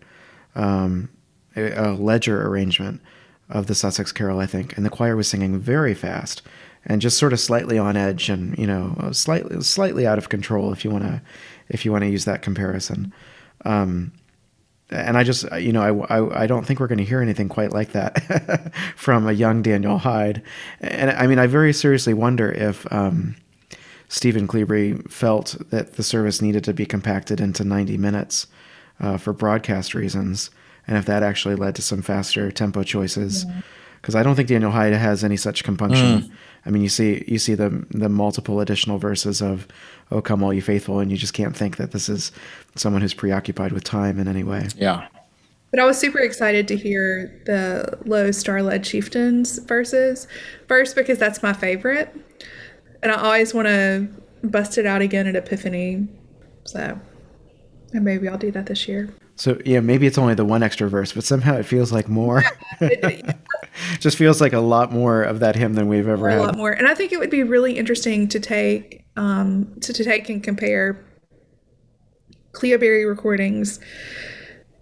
um, 0.55 1.11
a, 1.57 1.73
a, 1.73 1.87
Ledger 1.95 2.47
arrangement 2.47 3.03
of 3.51 3.67
the 3.67 3.75
Sussex 3.75 4.12
Carol, 4.12 4.39
I 4.39 4.47
think, 4.47 4.77
and 4.77 4.87
the 4.87 4.91
choir 4.91 5.17
was 5.17 5.29
singing 5.29 5.59
very 5.59 5.95
fast 5.95 6.43
and 6.87 7.03
just 7.03 7.19
sort 7.19 7.33
of 7.33 7.41
slightly 7.41 7.77
on 7.77 7.97
edge 7.97 8.29
and 8.29 8.57
you 8.57 8.67
know 8.67 9.11
slightly 9.12 9.61
slightly 9.62 10.07
out 10.07 10.17
of 10.17 10.29
control 10.29 10.73
if 10.73 10.85
you 10.85 10.91
want 10.91 11.05
to 11.05 11.21
if 11.69 11.85
you 11.85 11.91
want 11.91 12.03
to 12.03 12.09
use 12.09 12.25
that 12.25 12.41
comparison. 12.41 13.12
Um, 13.65 14.12
and 14.90 15.18
I 15.18 15.25
just 15.25 15.51
you 15.59 15.72
know 15.72 16.07
I, 16.09 16.18
I, 16.18 16.42
I 16.42 16.46
don't 16.46 16.64
think 16.66 16.81
we're 16.81 16.87
going 16.87 16.99
to 16.99 17.05
hear 17.05 17.20
anything 17.20 17.49
quite 17.49 17.72
like 17.72 17.92
that 17.92 18.75
from 18.96 19.27
a 19.27 19.33
young 19.33 19.62
Daniel 19.62 19.99
Hyde, 19.99 20.42
and 20.81 21.11
I 21.11 21.27
mean 21.27 21.38
I 21.38 21.46
very 21.46 21.72
seriously 21.72 22.14
wonder 22.14 22.51
if 22.51 22.90
um, 22.92 23.37
Stephen 24.09 24.46
Cleobury 24.46 25.11
felt 25.11 25.57
that 25.70 25.94
the 25.94 26.03
service 26.03 26.40
needed 26.40 26.64
to 26.64 26.72
be 26.72 26.87
compacted 26.87 27.40
into 27.40 27.64
90 27.64 27.99
minutes 27.99 28.46
uh, 29.01 29.16
for 29.16 29.33
broadcast 29.33 29.94
reasons, 29.94 30.51
and 30.87 30.96
if 30.96 31.05
that 31.07 31.22
actually 31.22 31.57
led 31.57 31.75
to 31.77 31.83
some 31.83 32.03
faster 32.03 32.51
tempo 32.53 32.83
choices. 32.83 33.44
Because 34.01 34.14
yeah. 34.14 34.20
I 34.20 34.22
don't 34.22 34.37
think 34.37 34.49
Daniel 34.49 34.70
Hyde 34.70 34.92
has 34.92 35.25
any 35.25 35.37
such 35.37 35.64
compunction. 35.64 36.22
Mm. 36.22 36.31
I 36.64 36.70
mean, 36.70 36.83
you 36.83 36.88
see 36.88 37.25
you 37.27 37.38
see 37.38 37.55
the 37.55 37.87
the 37.90 38.09
multiple 38.09 38.61
additional 38.61 38.99
verses 38.99 39.42
of 39.42 39.66
"Oh 40.11 40.20
Come 40.20 40.42
All 40.42 40.53
You 40.53 40.62
Faithful," 40.62 41.01
and 41.01 41.11
you 41.11 41.16
just 41.16 41.33
can't 41.33 41.57
think 41.57 41.77
that 41.77 41.92
this 41.92 42.09
is 42.09 42.33
someone 42.79 43.03
who's 43.03 43.15
preoccupied 43.15 43.73
with 43.73 43.85
time 43.85 44.19
in 44.19 44.29
any 44.29 44.45
way. 44.45 44.69
Yeah. 44.77 45.09
But 45.71 45.81
I 45.81 45.85
was 45.85 45.99
super 45.99 46.21
excited 46.21 46.69
to 46.69 46.77
hear 46.77 47.43
the 47.45 47.99
Lo 48.07 48.31
Star-Led 48.31 48.85
Chieftains 48.85 49.59
verses 49.59 50.29
first 50.69 50.95
because 50.95 51.19
that's 51.19 51.43
my 51.43 51.53
favorite 51.53 52.15
and 53.03 53.12
I 53.12 53.23
always 53.23 53.55
want 53.55 53.69
to 53.69 54.09
bust 54.43 54.79
it 54.79 54.87
out 54.87 55.03
again 55.03 55.27
at 55.27 55.37
Epiphany. 55.37 56.09
So, 56.65 56.99
and 57.93 58.05
maybe 58.05 58.29
I'll 58.29 58.39
do 58.39 58.51
that 58.53 58.67
this 58.67 58.89
year. 58.89 59.15
So 59.37 59.61
yeah, 59.65 59.81
maybe 59.81 60.07
it's 60.07 60.19
only 60.19 60.35
the 60.35 60.45
one 60.45 60.62
extra 60.62 60.89
verse, 60.89 61.12
but 61.12 61.23
somehow 61.23 61.55
it 61.55 61.65
feels 61.65 61.93
like 61.93 62.09
more. 62.09 62.43
Just 64.01 64.17
feels 64.17 64.41
like 64.41 64.55
a 64.55 64.61
lot 64.61 64.93
more 64.93 65.23
of 65.23 65.41
that 65.41 65.55
hymn 65.55 65.75
than 65.75 65.89
we've 65.89 66.09
ever 66.09 66.29
a 66.29 66.33
had. 66.33 66.41
A 66.41 66.45
lot 66.45 66.57
more, 66.57 66.73
and 66.73 66.89
I 66.89 66.95
think 66.95 67.12
it 67.12 67.19
would 67.19 67.31
be 67.31 67.43
really 67.43 67.77
interesting 67.77 68.27
to 68.29 68.41
take 68.41 69.05
um, 69.17 69.73
to, 69.83 69.93
to 69.93 70.03
take 70.03 70.29
and 70.29 70.43
compare 70.43 71.05
Cleobury 72.57 73.07
recordings 73.07 73.79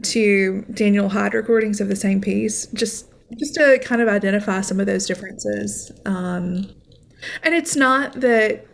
to 0.02 0.62
Daniel 0.72 1.08
Hyde 1.08 1.34
recordings 1.34 1.80
of 1.80 1.88
the 1.88 1.96
same 1.96 2.20
piece, 2.20 2.66
just 2.66 3.06
just 3.38 3.54
to 3.54 3.78
kind 3.82 4.00
of 4.00 4.08
identify 4.08 4.60
some 4.60 4.78
of 4.80 4.86
those 4.86 5.06
differences. 5.06 5.90
Um, 6.04 6.70
and 7.42 7.54
it's 7.54 7.74
not 7.74 8.20
that 8.20 8.66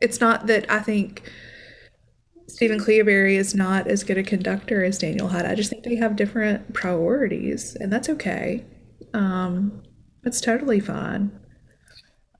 it's 0.00 0.20
not 0.20 0.46
that 0.46 0.70
I 0.70 0.80
think 0.80 1.30
Stephen 2.48 2.78
Cleobury 2.78 3.36
is 3.36 3.54
not 3.54 3.86
as 3.88 4.04
good 4.04 4.18
a 4.18 4.22
conductor 4.22 4.84
as 4.84 4.98
Daniel 4.98 5.28
Hyde. 5.28 5.46
I 5.46 5.54
just 5.54 5.70
think 5.70 5.84
they 5.84 5.96
have 5.96 6.16
different 6.16 6.74
priorities, 6.74 7.76
and 7.80 7.92
that's 7.92 8.08
okay. 8.08 8.64
Um, 9.12 9.82
it's 10.24 10.40
totally 10.40 10.80
fine. 10.80 11.32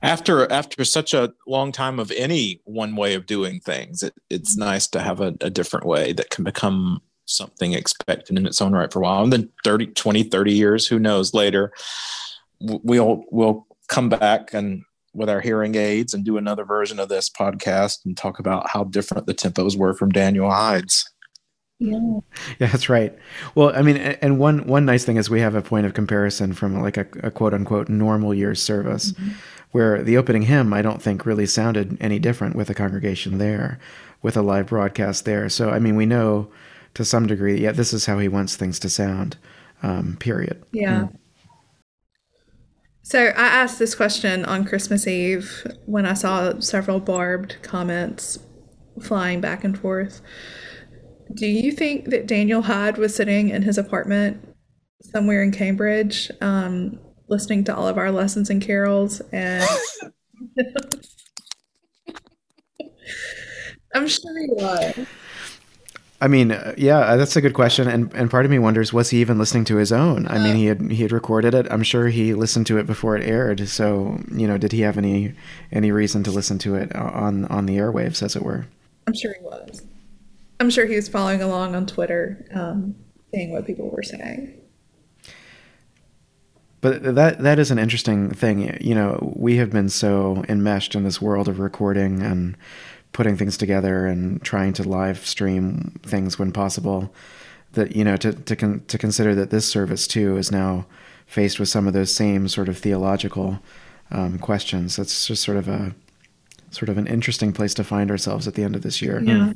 After 0.05 0.51
after 0.53 0.85
such 0.85 1.15
a 1.15 1.33
long 1.47 1.73
time 1.73 1.99
of 1.99 2.11
any 2.13 2.61
one 2.65 2.95
way 2.95 3.15
of 3.15 3.27
doing 3.27 3.61
things, 3.61 4.03
it, 4.03 4.15
it's 4.29 4.57
nice 4.57 4.87
to 4.89 5.01
have 5.01 5.21
a, 5.21 5.35
a 5.41 5.51
different 5.51 5.87
way 5.87 6.13
that 6.13 6.31
can 6.31 6.45
become 6.45 7.01
something 7.27 7.73
expected 7.73 8.39
in 8.39 8.47
its 8.47 8.61
own 8.61 8.73
right 8.73 8.93
for 8.93 8.99
a 9.01 9.03
while. 9.03 9.23
And 9.23 9.33
then 9.33 9.51
30, 9.65 9.87
20, 9.89 10.25
30 10.25 10.53
years, 10.53 10.87
who 10.87 10.99
knows 10.99 11.35
later, 11.35 11.73
we'll, 12.61 13.25
we'll 13.31 13.67
come 13.89 14.09
back 14.09 14.53
and 14.53 14.83
with 15.15 15.31
our 15.31 15.41
hearing 15.41 15.75
aids 15.77 16.13
and 16.13 16.25
do 16.25 16.37
another 16.37 16.65
version 16.65 16.99
of 16.99 17.09
this 17.09 17.31
podcast 17.31 18.05
and 18.05 18.17
talk 18.17 18.39
about 18.39 18.69
how 18.69 18.85
different 18.85 19.27
the 19.27 19.35
tempos 19.35 19.77
were 19.77 19.95
from 19.95 20.11
Daniel 20.11 20.51
Hyde's. 20.51 21.09
Yeah. 21.79 22.19
Yeah, 22.59 22.69
that's 22.69 22.89
right. 22.89 23.17
Well, 23.55 23.73
I 23.75 23.83
mean, 23.83 23.97
and 23.97 24.39
one 24.39 24.67
one 24.67 24.85
nice 24.85 25.05
thing 25.05 25.17
is 25.17 25.29
we 25.29 25.41
have 25.41 25.55
a 25.55 25.63
point 25.63 25.87
of 25.87 25.95
comparison 25.95 26.53
from 26.53 26.81
like 26.81 26.97
a, 26.97 27.07
a 27.23 27.31
quote 27.31 27.53
unquote 27.53 27.89
normal 27.89 28.33
year's 28.33 28.63
service. 28.63 29.13
Mm-hmm. 29.13 29.31
Where 29.75 30.05
the 30.05 30.17
opening 30.17 30.43
hymn 30.43 30.73
I 30.73 30.83
don't 30.83 31.03
think 31.03 31.27
really 31.27 31.47
sounded 31.47 31.99
any 32.01 32.21
different 32.21 32.55
with 32.55 32.71
a 32.71 32.75
congregation 32.75 33.39
there, 33.39 33.81
with 34.23 34.37
a 34.37 34.43
live 34.43 34.69
broadcast 34.69 35.25
there. 35.25 35.49
So 35.49 35.71
I 35.71 35.81
mean, 35.81 35.97
we 35.97 36.07
know 36.07 36.49
to 36.95 37.05
some 37.05 37.27
degree, 37.27 37.61
yeah, 37.61 37.73
this 37.73 37.93
is 37.93 38.07
how 38.07 38.21
he 38.21 38.29
wants 38.29 38.55
things 38.55 38.79
to 38.79 38.89
sound. 38.89 39.37
Um, 39.83 40.17
period. 40.21 40.65
Yeah. 40.73 41.01
Mm. 41.01 41.17
So 43.03 43.19
I 43.19 43.47
asked 43.47 43.81
this 43.81 43.97
question 43.97 44.45
on 44.45 44.65
Christmas 44.65 45.09
Eve 45.09 45.67
when 45.87 46.07
I 46.07 46.15
saw 46.15 46.61
several 46.61 47.01
barbed 47.01 47.57
comments 47.63 48.39
flying 49.03 49.41
back 49.41 49.65
and 49.65 49.77
forth. 49.77 50.21
Do 51.35 51.49
you 51.49 51.73
think 51.73 52.11
that 52.11 52.29
Daniel 52.29 52.63
Hyde 52.63 52.97
was 52.97 53.13
sitting 53.13 53.49
in 53.49 53.63
his 53.63 53.77
apartment 53.77 54.41
somewhere 55.03 55.43
in 55.43 55.51
Cambridge, 55.51 56.31
um, 56.41 57.01
listening 57.29 57.65
to 57.65 57.75
all 57.75 57.89
of 57.89 57.99
our 57.99 58.11
lessons 58.11 58.51
and 58.51 58.63
carols 58.63 59.21
and 59.33 59.65
I'm 63.95 64.09
sure 64.09 64.39
he 64.39 64.49
was. 64.49 65.07
I 66.21 66.29
mean, 66.29 66.53
uh, 66.53 66.75
yeah, 66.77 67.01
uh, 67.01 67.17
that's 67.17 67.37
a 67.37 67.41
good 67.41 67.55
question, 67.55 67.87
and 67.87 68.13
and 68.15 68.31
part 68.31 68.45
of 68.45 68.51
me 68.51 68.59
wonders 68.59 68.93
was 68.93 69.11
he 69.11 69.21
even 69.21 69.39
listening 69.39 69.65
to 69.67 69.77
his 69.77 69.93
own? 69.93 70.27
I 70.27 70.39
mean, 70.39 70.57
he 70.57 70.67
had 70.67 70.91
he 70.91 71.03
had 71.03 71.13
recorded 71.13 71.55
it. 71.55 71.67
I'm 71.71 71.83
sure 71.83 72.09
he 72.09 72.35
listened 72.35 72.67
to 72.69 72.79
it 72.79 72.87
before 72.87 73.17
it 73.17 73.25
aired. 73.25 73.69
So 73.69 74.21
you 74.33 74.49
know, 74.49 74.57
did 74.57 74.73
he 74.73 74.81
have 74.81 74.97
any 74.97 75.35
any 75.71 75.93
reason 75.93 76.23
to 76.25 76.31
listen 76.31 76.59
to 76.61 76.77
it 76.77 76.95
on 76.97 77.45
on 77.47 77.67
the 77.67 77.77
airwaves, 77.77 78.23
as 78.23 78.37
it 78.37 78.43
were? 78.43 78.67
I'm 79.07 79.15
sure 79.15 79.35
he 79.39 79.45
was. 79.45 79.83
I'm 80.61 80.71
sure 80.71 80.87
he 80.87 80.97
was 80.97 81.09
following 81.09 81.43
along 81.43 81.75
on 81.75 81.85
Twitter, 81.85 82.47
um, 82.55 82.95
seeing 83.33 83.53
what 83.53 83.67
people 83.67 83.91
were 83.91 84.03
saying. 84.03 84.61
But 86.85 87.15
that 87.15 87.39
that 87.39 87.59
is 87.59 87.71
an 87.71 87.79
interesting 87.79 88.31
thing. 88.31 88.77
You 88.79 88.95
know, 88.95 89.33
we 89.35 89.57
have 89.57 89.71
been 89.71 89.89
so 89.89 90.45
enmeshed 90.51 90.95
in 90.95 91.03
this 91.03 91.19
world 91.19 91.49
of 91.49 91.59
recording 91.59 92.21
and 92.21 92.59
putting 93.13 93.39
things 93.39 93.57
together 93.57 94.05
and 94.05 94.43
trying 94.43 94.75
to 94.75 94.83
live 94.83 95.25
stream 95.25 95.99
things 96.03 96.39
when 96.39 96.53
possible 96.53 97.11
that 97.73 97.97
you 97.97 98.05
know 98.05 98.19
to 98.19 98.35
to 98.35 98.55
con- 98.55 98.83
to 98.89 98.99
consider 98.99 99.35
that 99.35 99.49
this 99.49 99.67
service 99.67 100.07
too 100.07 100.37
is 100.37 100.53
now 100.53 100.85
faced 101.27 101.59
with 101.59 101.71
some 101.71 101.87
of 101.87 101.95
those 101.95 102.15
same 102.15 102.49
sort 102.49 102.69
of 102.69 102.77
theological 102.77 103.61
um, 104.11 104.39
questions. 104.39 104.97
That's 104.97 105.27
just 105.27 105.43
sort 105.43 105.57
of 105.57 105.69
a 105.69 105.95
sort 106.71 106.91
of 106.91 106.99
an 106.99 107.07
interesting 107.07 107.55
place 107.55 107.73
to 107.73 107.85
find 107.85 108.11
ourselves 108.11 108.47
at 108.47 108.57
the 108.57 108.63
end 108.63 108.77
of 108.77 108.83
this 108.83 109.01
year. 109.01 109.23
Yeah, 109.23 109.55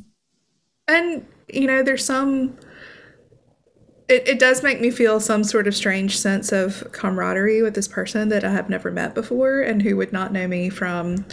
and 0.87 1.23
you 1.47 1.67
know, 1.67 1.83
there's 1.83 2.03
some 2.03 2.57
it, 4.09 4.27
it 4.27 4.39
does 4.39 4.63
make 4.63 4.81
me 4.81 4.89
feel 4.89 5.19
some 5.19 5.43
sort 5.43 5.67
of 5.67 5.75
strange 5.75 6.17
sense 6.17 6.51
of 6.51 6.91
camaraderie 6.91 7.61
with 7.61 7.75
this 7.75 7.87
person 7.87 8.29
that 8.29 8.43
I 8.43 8.51
have 8.51 8.69
never 8.69 8.91
met 8.91 9.13
before 9.13 9.61
and 9.61 9.81
who 9.81 9.95
would 9.97 10.11
not 10.11 10.33
know 10.33 10.47
me 10.47 10.69
from 10.69 11.25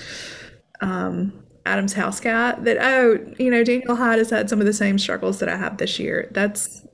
um, 0.81 1.33
Adam's 1.65 1.95
house 1.95 2.21
cat. 2.21 2.65
That, 2.65 2.77
oh, 2.79 3.19
you 3.39 3.51
know, 3.51 3.65
Daniel 3.65 3.97
Hyde 3.97 4.19
has 4.19 4.31
had 4.31 4.51
some 4.51 4.61
of 4.61 4.67
the 4.67 4.73
same 4.73 4.99
struggles 4.99 5.39
that 5.39 5.49
I 5.49 5.57
have 5.57 5.79
this 5.79 5.99
year. 5.99 6.29
That's, 6.33 6.87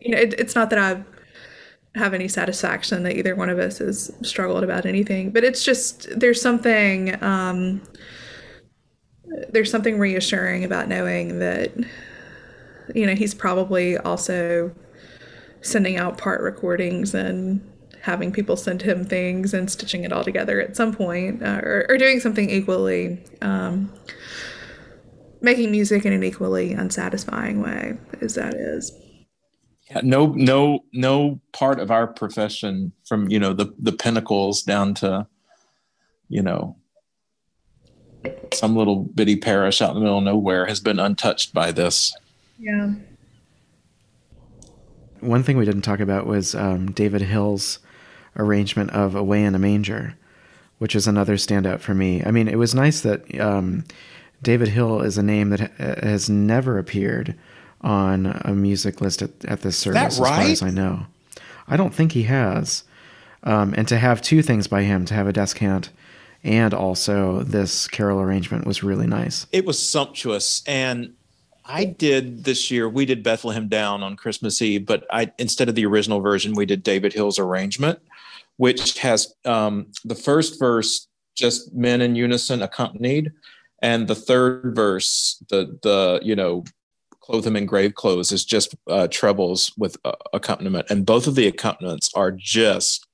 you 0.00 0.10
know, 0.10 0.18
it, 0.18 0.34
it's 0.38 0.54
not 0.54 0.70
that 0.70 0.78
I 0.78 1.04
have 1.98 2.14
any 2.14 2.26
satisfaction 2.26 3.02
that 3.04 3.16
either 3.16 3.36
one 3.36 3.50
of 3.50 3.58
us 3.58 3.78
has 3.78 4.10
struggled 4.22 4.64
about 4.64 4.86
anything, 4.86 5.30
but 5.30 5.44
it's 5.44 5.62
just, 5.62 6.08
there's 6.18 6.40
something, 6.40 7.22
um, 7.22 7.82
there's 9.50 9.70
something 9.70 9.98
reassuring 9.98 10.64
about 10.64 10.88
knowing 10.88 11.38
that, 11.40 11.72
you 12.94 13.06
know, 13.06 13.14
he's 13.14 13.34
probably 13.34 13.96
also 13.98 14.74
sending 15.64 15.96
out 15.96 16.18
part 16.18 16.40
recordings 16.42 17.14
and 17.14 17.60
having 18.02 18.30
people 18.30 18.54
send 18.54 18.82
him 18.82 19.02
things 19.04 19.54
and 19.54 19.70
stitching 19.70 20.04
it 20.04 20.12
all 20.12 20.22
together 20.22 20.60
at 20.60 20.76
some 20.76 20.94
point, 20.94 21.42
uh, 21.42 21.60
or, 21.62 21.86
or, 21.88 21.96
doing 21.96 22.20
something 22.20 22.50
equally, 22.50 23.18
um, 23.40 23.90
making 25.40 25.70
music 25.70 26.04
in 26.04 26.12
an 26.12 26.22
equally 26.22 26.74
unsatisfying 26.74 27.62
way, 27.62 27.96
as 28.20 28.34
that 28.34 28.54
is. 28.54 28.92
Yeah, 29.90 30.02
no, 30.04 30.26
no, 30.26 30.84
no 30.92 31.40
part 31.52 31.80
of 31.80 31.90
our 31.90 32.06
profession, 32.06 32.92
from 33.06 33.30
you 33.30 33.38
know 33.38 33.54
the 33.54 33.74
the 33.78 33.92
pinnacles 33.92 34.62
down 34.62 34.94
to, 34.94 35.26
you 36.28 36.42
know, 36.42 36.76
some 38.52 38.76
little 38.76 38.96
bitty 38.96 39.36
parish 39.36 39.80
out 39.80 39.90
in 39.90 39.94
the 39.96 40.00
middle 40.00 40.18
of 40.18 40.24
nowhere, 40.24 40.66
has 40.66 40.80
been 40.80 40.98
untouched 40.98 41.54
by 41.54 41.72
this. 41.72 42.14
Yeah 42.58 42.94
one 45.24 45.42
thing 45.42 45.56
we 45.56 45.64
didn't 45.64 45.82
talk 45.82 46.00
about 46.00 46.26
was 46.26 46.54
um, 46.54 46.90
David 46.92 47.22
Hill's 47.22 47.78
arrangement 48.36 48.90
of 48.90 49.14
"Away 49.14 49.44
in 49.44 49.54
a 49.54 49.58
Manger," 49.58 50.14
which 50.78 50.94
is 50.94 51.06
another 51.06 51.36
standout 51.36 51.80
for 51.80 51.94
me. 51.94 52.22
I 52.24 52.30
mean, 52.30 52.48
it 52.48 52.58
was 52.58 52.74
nice 52.74 53.00
that 53.02 53.40
um, 53.40 53.84
David 54.42 54.68
Hill 54.68 55.00
is 55.00 55.18
a 55.18 55.22
name 55.22 55.50
that 55.50 55.60
ha- 55.60 56.06
has 56.06 56.28
never 56.28 56.78
appeared 56.78 57.34
on 57.80 58.26
a 58.44 58.52
music 58.52 59.00
list 59.00 59.22
at, 59.22 59.44
at 59.44 59.60
this 59.60 59.76
service, 59.76 60.18
right? 60.18 60.40
as 60.40 60.44
far 60.44 60.52
as 60.52 60.62
I 60.62 60.70
know. 60.70 61.06
I 61.68 61.76
don't 61.76 61.94
think 61.94 62.12
he 62.12 62.24
has. 62.24 62.84
Um, 63.42 63.74
and 63.76 63.86
to 63.88 63.98
have 63.98 64.22
two 64.22 64.40
things 64.40 64.66
by 64.66 64.82
him, 64.82 65.04
to 65.04 65.14
have 65.14 65.26
a 65.26 65.32
descant 65.32 65.90
and 66.44 66.74
also 66.74 67.42
this 67.42 67.88
carol 67.88 68.20
arrangement 68.20 68.66
was 68.66 68.82
really 68.82 69.06
nice. 69.06 69.46
It 69.50 69.64
was 69.64 69.78
sumptuous 69.84 70.62
and 70.66 71.14
I 71.66 71.84
did 71.84 72.44
this 72.44 72.70
year. 72.70 72.88
We 72.88 73.06
did 73.06 73.22
Bethlehem 73.22 73.68
Down 73.68 74.02
on 74.02 74.16
Christmas 74.16 74.60
Eve, 74.60 74.84
but 74.84 75.06
I 75.10 75.32
instead 75.38 75.68
of 75.68 75.74
the 75.74 75.86
original 75.86 76.20
version, 76.20 76.54
we 76.54 76.66
did 76.66 76.82
David 76.82 77.12
Hill's 77.12 77.38
arrangement, 77.38 78.00
which 78.56 78.98
has 78.98 79.34
um, 79.44 79.86
the 80.04 80.14
first 80.14 80.58
verse 80.58 81.08
just 81.34 81.74
men 81.74 82.00
in 82.00 82.16
unison 82.16 82.62
accompanied, 82.62 83.32
and 83.80 84.06
the 84.06 84.14
third 84.14 84.74
verse, 84.74 85.42
the 85.48 85.78
the 85.82 86.20
you 86.22 86.36
know, 86.36 86.64
clothe 87.20 87.46
him 87.46 87.56
in 87.56 87.66
grave 87.66 87.94
clothes, 87.94 88.30
is 88.30 88.44
just 88.44 88.74
uh, 88.88 89.08
trebles 89.08 89.72
with 89.78 89.96
uh, 90.04 90.12
accompaniment, 90.34 90.86
and 90.90 91.06
both 91.06 91.26
of 91.26 91.34
the 91.34 91.46
accompaniments 91.46 92.10
are 92.14 92.30
just 92.30 93.06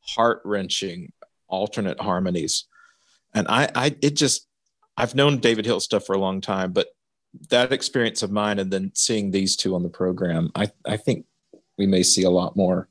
heart 0.00 0.40
wrenching 0.44 1.12
alternate 1.46 2.00
harmonies, 2.00 2.64
and 3.32 3.46
I 3.48 3.70
I 3.76 3.96
it 4.02 4.16
just 4.16 4.48
I've 4.96 5.14
known 5.14 5.38
David 5.38 5.66
Hill 5.66 5.78
stuff 5.78 6.04
for 6.04 6.14
a 6.14 6.20
long 6.20 6.40
time, 6.40 6.72
but 6.72 6.88
that 7.48 7.72
experience 7.72 8.22
of 8.22 8.30
mine 8.30 8.58
and 8.58 8.70
then 8.70 8.92
seeing 8.94 9.30
these 9.30 9.56
two 9.56 9.74
on 9.74 9.82
the 9.82 9.88
program, 9.88 10.50
I, 10.54 10.70
I 10.86 10.96
think 10.96 11.26
we 11.78 11.86
may 11.86 12.02
see 12.02 12.22
a 12.22 12.30
lot 12.30 12.56
more. 12.56 12.88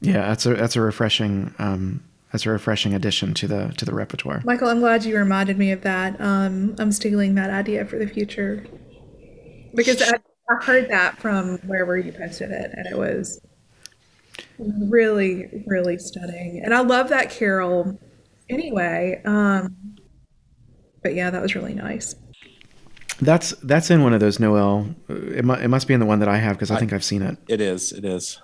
Yeah, 0.00 0.26
that's 0.26 0.46
a 0.46 0.54
that's 0.54 0.74
a 0.74 0.80
refreshing 0.80 1.54
um, 1.58 2.02
that's 2.32 2.44
a 2.44 2.50
refreshing 2.50 2.92
addition 2.94 3.34
to 3.34 3.46
the 3.46 3.72
to 3.76 3.84
the 3.84 3.94
repertoire. 3.94 4.42
Michael, 4.44 4.68
I'm 4.68 4.80
glad 4.80 5.04
you 5.04 5.16
reminded 5.16 5.58
me 5.58 5.70
of 5.70 5.82
that. 5.82 6.20
Um, 6.20 6.74
I'm 6.78 6.90
stealing 6.90 7.36
that 7.36 7.50
idea 7.50 7.84
for 7.84 7.98
the 7.98 8.08
future 8.08 8.66
because 9.74 10.02
I, 10.02 10.14
I 10.50 10.64
heard 10.64 10.90
that 10.90 11.18
from 11.20 11.58
wherever 11.58 11.96
you 11.96 12.10
posted 12.10 12.50
it, 12.50 12.72
and 12.74 12.86
it 12.86 12.98
was 12.98 13.40
really 14.58 15.62
really 15.66 15.98
stunning. 15.98 16.62
And 16.64 16.74
I 16.74 16.80
love 16.80 17.08
that 17.10 17.30
carol 17.30 17.96
anyway. 18.48 19.22
Um, 19.24 19.76
but 21.02 21.14
yeah, 21.14 21.30
that 21.30 21.42
was 21.42 21.54
really 21.54 21.74
nice. 21.74 22.14
That's 23.20 23.50
that's 23.62 23.90
in 23.90 24.02
one 24.02 24.14
of 24.14 24.20
those 24.20 24.40
Noel. 24.40 24.86
It, 25.08 25.44
mu- 25.44 25.54
it 25.54 25.68
must 25.68 25.86
be 25.86 25.94
in 25.94 26.00
the 26.00 26.06
one 26.06 26.18
that 26.20 26.28
I 26.28 26.38
have 26.38 26.56
because 26.56 26.70
I, 26.70 26.76
I 26.76 26.78
think 26.78 26.92
I've 26.92 27.04
seen 27.04 27.22
it. 27.22 27.36
It 27.46 27.60
is. 27.60 27.92
It 27.92 28.04
is. 28.04 28.40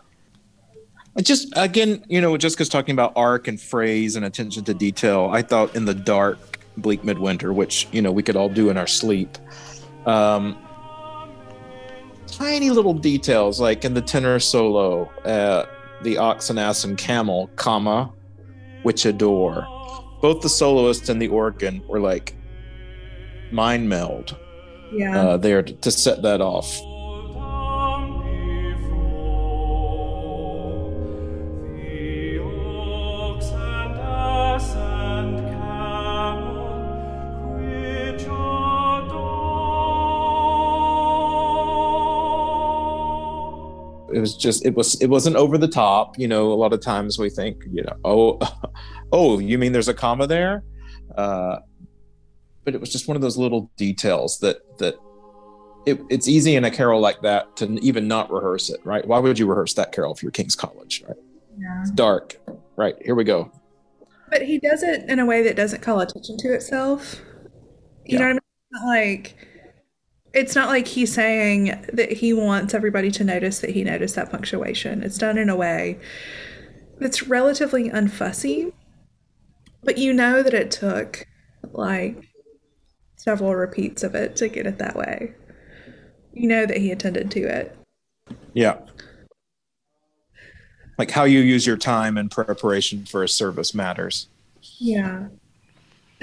It 1.17 1.23
just 1.23 1.53
again, 1.57 2.05
you 2.09 2.21
know, 2.21 2.37
just 2.37 2.57
because 2.57 2.69
talking 2.69 2.93
about 2.93 3.13
arc 3.17 3.49
and 3.49 3.61
phrase 3.61 4.15
and 4.15 4.25
attention 4.25 4.65
to 4.65 4.75
detail, 4.75 5.31
I 5.33 5.43
thought 5.43 5.75
in 5.75 5.85
the 5.85 5.95
dark, 5.95 6.61
bleak 6.77 7.03
midwinter, 7.03 7.53
which 7.53 7.89
you 7.91 8.01
know 8.01 8.13
we 8.13 8.23
could 8.23 8.37
all 8.37 8.49
do 8.49 8.71
in 8.71 8.77
our 8.77 8.87
sleep. 8.87 9.37
Um, 10.07 10.57
tiny 12.29 12.71
little 12.71 12.95
details 12.95 13.61
like 13.61 13.85
in 13.85 13.95
the 13.95 14.03
tenor 14.03 14.39
solo, 14.39 15.07
uh, 15.25 15.67
the 16.03 16.19
ox 16.19 16.51
and 16.51 16.59
ass 16.59 16.85
and 16.85 16.97
camel, 16.97 17.51
comma, 17.57 18.13
which 18.85 19.05
adore. 19.07 19.67
Both 20.21 20.43
the 20.43 20.49
soloist 20.49 21.09
and 21.09 21.21
the 21.21 21.29
organ 21.29 21.83
were 21.89 22.01
like 22.01 22.35
mind 23.53 23.89
meld 23.89 24.37
yeah. 24.93 25.21
uh, 25.21 25.37
there 25.37 25.63
to, 25.63 25.73
to 25.73 25.91
set 25.91 26.23
that 26.23 26.41
off. 26.41 26.81
it 44.19 44.21
was 44.21 44.37
just 44.37 44.65
it 44.67 44.75
was 44.75 45.01
it 45.01 45.07
wasn't 45.07 45.37
over 45.37 45.57
the 45.57 45.69
top 45.69 46.19
you 46.19 46.27
know 46.27 46.53
a 46.53 46.55
lot 46.55 46.73
of 46.73 46.81
times 46.81 47.19
we 47.19 47.31
think 47.31 47.63
you 47.71 47.83
know 47.83 47.95
oh 48.05 48.39
oh 49.13 49.39
you 49.39 49.59
mean 49.59 49.73
there's 49.73 49.89
a 49.89 49.95
comma 49.95 50.27
there 50.27 50.65
uh, 51.17 51.59
but 52.69 52.75
it 52.75 52.83
was 52.83 52.91
just 52.93 53.09
one 53.09 53.17
of 53.17 53.23
those 53.23 53.39
little 53.39 53.71
details 53.79 54.41
that 54.41 54.59
that 54.77 54.95
it, 55.87 55.99
it's 56.11 56.29
easy 56.29 56.55
in 56.55 56.67
a 56.67 56.71
carol 56.71 57.01
like 57.01 57.23
that 57.23 57.57
to 57.57 57.65
even 57.81 58.07
not 58.07 58.31
rehearse 58.31 58.69
it, 58.69 58.79
right? 58.85 59.07
Why 59.07 59.19
would 59.19 59.39
you 59.39 59.47
rehearse 59.47 59.73
that 59.75 59.91
carol 59.91 60.13
if 60.13 60.23
you're 60.23 60.31
King's 60.31 60.55
College, 60.55 61.03
right? 61.09 61.17
Yeah. 61.59 61.81
It's 61.81 61.91
dark, 61.93 62.37
right? 62.77 62.95
Here 63.03 63.15
we 63.15 63.25
go. 63.25 63.51
But 64.29 64.43
he 64.43 64.59
does 64.59 64.83
it 64.83 65.09
in 65.09 65.19
a 65.19 65.25
way 65.25 65.43
that 65.45 65.57
doesn't 65.57 65.81
call 65.81 66.01
attention 66.01 66.37
to 66.41 66.53
itself. 66.53 67.23
You 68.05 68.19
Yeah. 68.19 68.19
know 68.19 68.25
what 68.25 68.31
I 68.31 68.33
mean? 68.35 68.41
It's 68.71 68.85
like 68.85 69.37
it's 70.35 70.55
not 70.55 70.69
like 70.69 70.87
he's 70.87 71.15
saying 71.15 71.87
that 71.91 72.13
he 72.13 72.35
wants 72.35 72.75
everybody 72.75 73.11
to 73.13 73.25
notice 73.25 73.61
that 73.61 73.71
he 73.71 73.83
noticed 73.83 74.15
that 74.17 74.31
punctuation. 74.31 75.03
It's 75.03 75.17
done 75.17 75.39
in 75.39 75.49
a 75.49 75.57
way 75.57 75.99
that's 76.99 77.23
relatively 77.23 77.89
unfussy, 77.89 78.75
but 79.83 79.97
you 79.97 80.13
know 80.13 80.43
that 80.43 80.53
it 80.53 80.71
took 80.71 81.25
like 81.73 82.28
several 83.29 83.55
repeats 83.55 84.03
of 84.03 84.15
it 84.15 84.37
to 84.37 84.49
get 84.49 84.67
it 84.67 84.79
that 84.79 84.97
way. 84.97 85.35
You 86.33 86.49
know 86.49 86.65
that 86.65 86.79
he 86.79 86.91
attended 86.91 87.31
to 87.33 87.41
it. 87.41 87.77
Yeah. 88.55 88.79
Like 90.97 91.11
how 91.11 91.25
you 91.25 91.41
use 91.41 91.67
your 91.67 91.77
time 91.77 92.17
in 92.17 92.31
preparation 92.31 93.05
for 93.05 93.23
a 93.23 93.29
service 93.29 93.75
matters. 93.75 94.29
Yeah. 94.79 95.29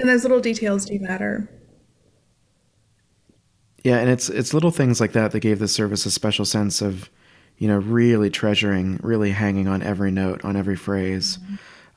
And 0.00 0.08
those 0.08 0.24
little 0.24 0.40
details 0.40 0.84
do 0.84 0.98
matter. 0.98 1.48
Yeah, 3.84 3.98
and 3.98 4.10
it's 4.10 4.28
it's 4.28 4.52
little 4.52 4.72
things 4.72 5.00
like 5.00 5.12
that 5.12 5.30
that 5.30 5.38
gave 5.38 5.60
the 5.60 5.68
service 5.68 6.06
a 6.06 6.10
special 6.10 6.44
sense 6.44 6.82
of, 6.82 7.08
you 7.56 7.68
know, 7.68 7.78
really 7.78 8.30
treasuring, 8.30 8.98
really 9.00 9.30
hanging 9.30 9.68
on 9.68 9.80
every 9.80 10.10
note, 10.10 10.44
on 10.44 10.56
every 10.56 10.74
phrase. 10.74 11.38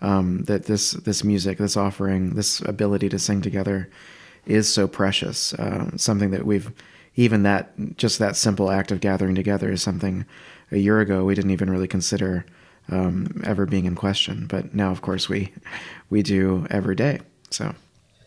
Um, 0.01 0.43
that 0.43 0.65
this 0.65 0.91
this 0.91 1.23
music, 1.23 1.57
this 1.57 1.75
offering, 1.75 2.35
this 2.35 2.61
ability 2.61 3.09
to 3.09 3.17
sing 3.17 3.41
together, 3.41 3.89
is 4.45 4.71
so 4.71 4.87
precious. 4.87 5.53
Uh, 5.53 5.95
something 5.97 6.31
that 6.31 6.45
we've 6.45 6.71
even 7.15 7.43
that 7.43 7.71
just 7.97 8.19
that 8.19 8.35
simple 8.35 8.71
act 8.71 8.91
of 8.91 9.01
gathering 9.01 9.35
together 9.35 9.71
is 9.71 9.81
something 9.81 10.25
a 10.71 10.77
year 10.77 10.99
ago 10.99 11.25
we 11.25 11.35
didn't 11.35 11.51
even 11.51 11.69
really 11.69 11.87
consider 11.87 12.45
um, 12.91 13.41
ever 13.43 13.65
being 13.65 13.85
in 13.85 13.95
question, 13.95 14.47
but 14.47 14.73
now 14.73 14.91
of 14.91 15.01
course 15.01 15.29
we 15.29 15.53
we 16.09 16.23
do 16.23 16.65
every 16.69 16.95
day. 16.95 17.19
So. 17.49 17.75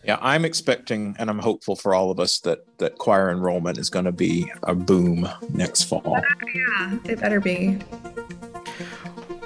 Yeah, 0.05 0.17
I'm 0.21 0.43
expecting 0.43 1.15
and 1.17 1.29
I'm 1.29 1.39
hopeful 1.39 1.77
for 1.77 1.95
all 1.95 2.11
of 2.11 2.19
us 2.19 2.41
that 2.41 2.65
that 2.79 2.97
choir 2.97 3.31
enrollment 3.31 3.77
is 3.77 3.89
going 3.89 4.03
to 4.03 4.11
be 4.11 4.51
a 4.63 4.75
boom 4.75 5.29
next 5.49 5.83
fall. 5.83 6.21
Yeah, 6.53 6.99
it 7.05 7.21
better 7.21 7.39
be. 7.39 7.79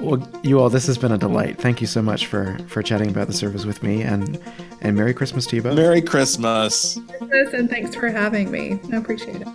Well, 0.02 0.28
you 0.44 0.60
all, 0.60 0.70
this 0.70 0.88
has 0.88 0.98
been 0.98 1.12
a 1.12 1.18
delight. 1.18 1.60
Thank 1.60 1.82
you 1.82 1.88
so 1.88 2.02
much 2.02 2.26
for 2.26 2.58
for 2.68 2.82
chatting 2.82 3.10
about 3.10 3.28
the 3.28 3.34
service 3.34 3.66
with 3.66 3.84
me, 3.84 4.02
and 4.02 4.40
and 4.82 4.96
Merry 4.96 5.14
Christmas 5.14 5.46
to 5.48 5.56
you 5.58 5.62
both. 5.62 5.76
Merry 5.76 6.02
Christmas. 6.02 6.98
And 7.22 7.70
thanks 7.70 7.96
for 7.96 8.10
having 8.10 8.52
me. 8.52 8.80
I 8.92 8.98
appreciate 8.98 9.42
it. 9.42 9.48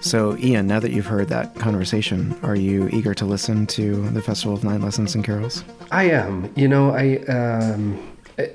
So, 0.00 0.36
Ian, 0.36 0.66
now 0.66 0.78
that 0.80 0.92
you've 0.92 1.06
heard 1.06 1.28
that 1.28 1.54
conversation, 1.56 2.38
are 2.42 2.54
you 2.54 2.88
eager 2.92 3.14
to 3.14 3.24
listen 3.24 3.66
to 3.68 4.08
the 4.10 4.20
Festival 4.20 4.54
of 4.54 4.62
Nine 4.62 4.82
Lessons 4.82 5.14
and 5.14 5.24
Carols? 5.24 5.64
I 5.90 6.04
am. 6.10 6.52
You 6.56 6.68
know, 6.68 6.90
I 6.90 7.16
um, 7.24 8.00
I- 8.38 8.50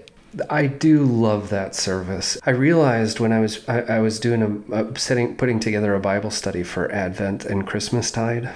I 0.49 0.67
do 0.67 1.03
love 1.03 1.49
that 1.49 1.73
service. 1.75 2.37
I 2.45 2.51
realized 2.51 3.19
when 3.19 3.31
I 3.33 3.39
was 3.39 3.67
I, 3.67 3.81
I 3.81 3.99
was 3.99 4.19
doing 4.19 4.63
a, 4.71 4.83
a 4.83 4.99
setting 4.99 5.35
putting 5.35 5.59
together 5.59 5.95
a 5.95 5.99
Bible 5.99 6.29
study 6.29 6.61
for 6.61 6.89
Advent 6.91 7.45
and 7.45 7.65
Christmas 7.65 8.11
tide. 8.11 8.51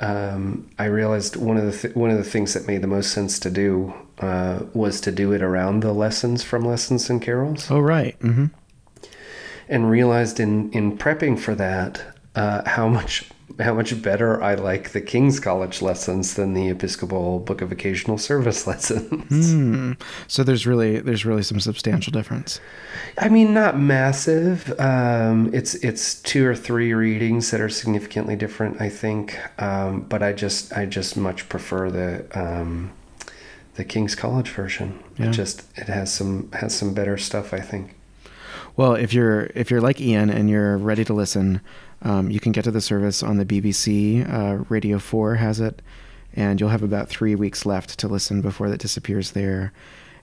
Um, 0.00 0.70
I 0.78 0.84
realized 0.84 1.36
one 1.36 1.56
of 1.56 1.64
the 1.64 1.76
th- 1.76 1.94
one 1.96 2.10
of 2.10 2.18
the 2.18 2.24
things 2.30 2.54
that 2.54 2.66
made 2.66 2.82
the 2.82 2.86
most 2.86 3.10
sense 3.12 3.38
to 3.40 3.50
do 3.50 3.92
uh, 4.20 4.60
was 4.72 5.00
to 5.02 5.10
do 5.12 5.32
it 5.32 5.42
around 5.42 5.80
the 5.82 5.92
lessons 5.92 6.42
from 6.44 6.62
Lessons 6.64 7.10
and 7.10 7.20
Carols 7.20 7.70
Oh, 7.70 7.80
right. 7.80 8.14
hmm 8.20 8.46
and 9.68 9.90
realized 9.90 10.40
in 10.40 10.70
in 10.72 10.96
prepping 10.96 11.38
for 11.38 11.54
that 11.54 12.00
uh, 12.34 12.62
how 12.68 12.88
much 12.88 13.28
how 13.58 13.74
much 13.74 14.00
better 14.02 14.42
I 14.42 14.54
like 14.54 14.90
the 14.90 15.00
King's 15.00 15.40
College 15.40 15.82
lessons 15.82 16.34
than 16.34 16.54
the 16.54 16.68
Episcopal 16.68 17.40
Book 17.40 17.60
of 17.60 17.72
Occasional 17.72 18.16
Service 18.16 18.66
lessons. 18.68 19.52
Hmm. 19.52 19.92
So 20.26 20.44
there's 20.44 20.66
really 20.66 21.00
there's 21.00 21.24
really 21.24 21.42
some 21.42 21.60
substantial 21.60 22.12
difference. 22.12 22.60
I 23.18 23.28
mean, 23.28 23.52
not 23.54 23.78
massive. 23.78 24.78
Um, 24.78 25.50
it's 25.52 25.74
it's 25.76 26.22
two 26.22 26.46
or 26.46 26.54
three 26.54 26.94
readings 26.94 27.50
that 27.50 27.60
are 27.60 27.68
significantly 27.68 28.36
different, 28.36 28.80
I 28.80 28.88
think. 28.88 29.38
Um, 29.60 30.02
but 30.02 30.22
I 30.22 30.32
just 30.32 30.72
I 30.72 30.86
just 30.86 31.16
much 31.16 31.48
prefer 31.48 31.90
the 31.90 32.26
um, 32.38 32.92
the 33.74 33.84
King's 33.84 34.14
College 34.14 34.50
version. 34.50 35.02
Yeah. 35.18 35.28
It 35.28 35.32
just 35.32 35.64
it 35.76 35.88
has 35.88 36.12
some 36.12 36.50
has 36.52 36.76
some 36.76 36.94
better 36.94 37.16
stuff, 37.18 37.52
I 37.52 37.60
think. 37.60 37.96
Well, 38.76 38.94
if 38.94 39.12
you're 39.12 39.50
if 39.56 39.72
you're 39.72 39.80
like 39.80 40.00
Ian 40.00 40.30
and 40.30 40.48
you're 40.48 40.76
ready 40.78 41.04
to 41.04 41.12
listen, 41.12 41.60
um, 42.02 42.30
you 42.30 42.40
can 42.40 42.52
get 42.52 42.64
to 42.64 42.70
the 42.70 42.80
service 42.80 43.22
on 43.22 43.36
the 43.36 43.44
BBC. 43.44 44.28
Uh, 44.32 44.64
Radio 44.68 44.98
Four 44.98 45.36
has 45.36 45.60
it, 45.60 45.82
and 46.34 46.60
you'll 46.60 46.70
have 46.70 46.82
about 46.82 47.08
three 47.08 47.34
weeks 47.34 47.66
left 47.66 47.98
to 47.98 48.08
listen 48.08 48.40
before 48.40 48.68
that 48.70 48.80
disappears 48.80 49.32
there. 49.32 49.72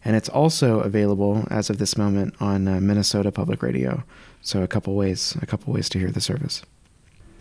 And 0.03 0.15
it's 0.15 0.29
also 0.29 0.81
available 0.81 1.47
as 1.49 1.69
of 1.69 1.79
this 1.79 1.97
moment 1.97 2.35
on 2.39 2.67
uh, 2.67 2.79
Minnesota 2.79 3.31
Public 3.31 3.63
Radio. 3.63 4.03
So 4.41 4.61
a 4.61 4.67
couple 4.67 4.95
ways 4.95 5.35
a 5.41 5.47
couple 5.47 5.73
ways 5.73 5.89
to 5.89 5.99
hear 5.99 6.11
the 6.11 6.21
service. 6.21 6.61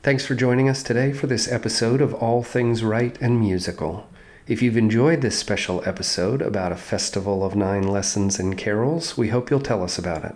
Thanks 0.02 0.26
for 0.26 0.34
joining 0.34 0.68
us 0.68 0.82
today 0.82 1.12
for 1.12 1.26
this 1.26 1.50
episode 1.50 2.00
of 2.00 2.14
All 2.14 2.42
Things 2.42 2.82
Rite 2.82 3.20
and 3.20 3.38
Musical. 3.38 4.08
If 4.46 4.60
you've 4.60 4.76
enjoyed 4.76 5.22
this 5.22 5.38
special 5.38 5.82
episode 5.86 6.42
about 6.42 6.72
a 6.72 6.76
festival 6.76 7.42
of 7.44 7.56
nine 7.56 7.88
lessons 7.88 8.38
and 8.38 8.58
carols, 8.58 9.16
we 9.16 9.28
hope 9.28 9.50
you'll 9.50 9.60
tell 9.60 9.82
us 9.82 9.98
about 9.98 10.24
it. 10.24 10.34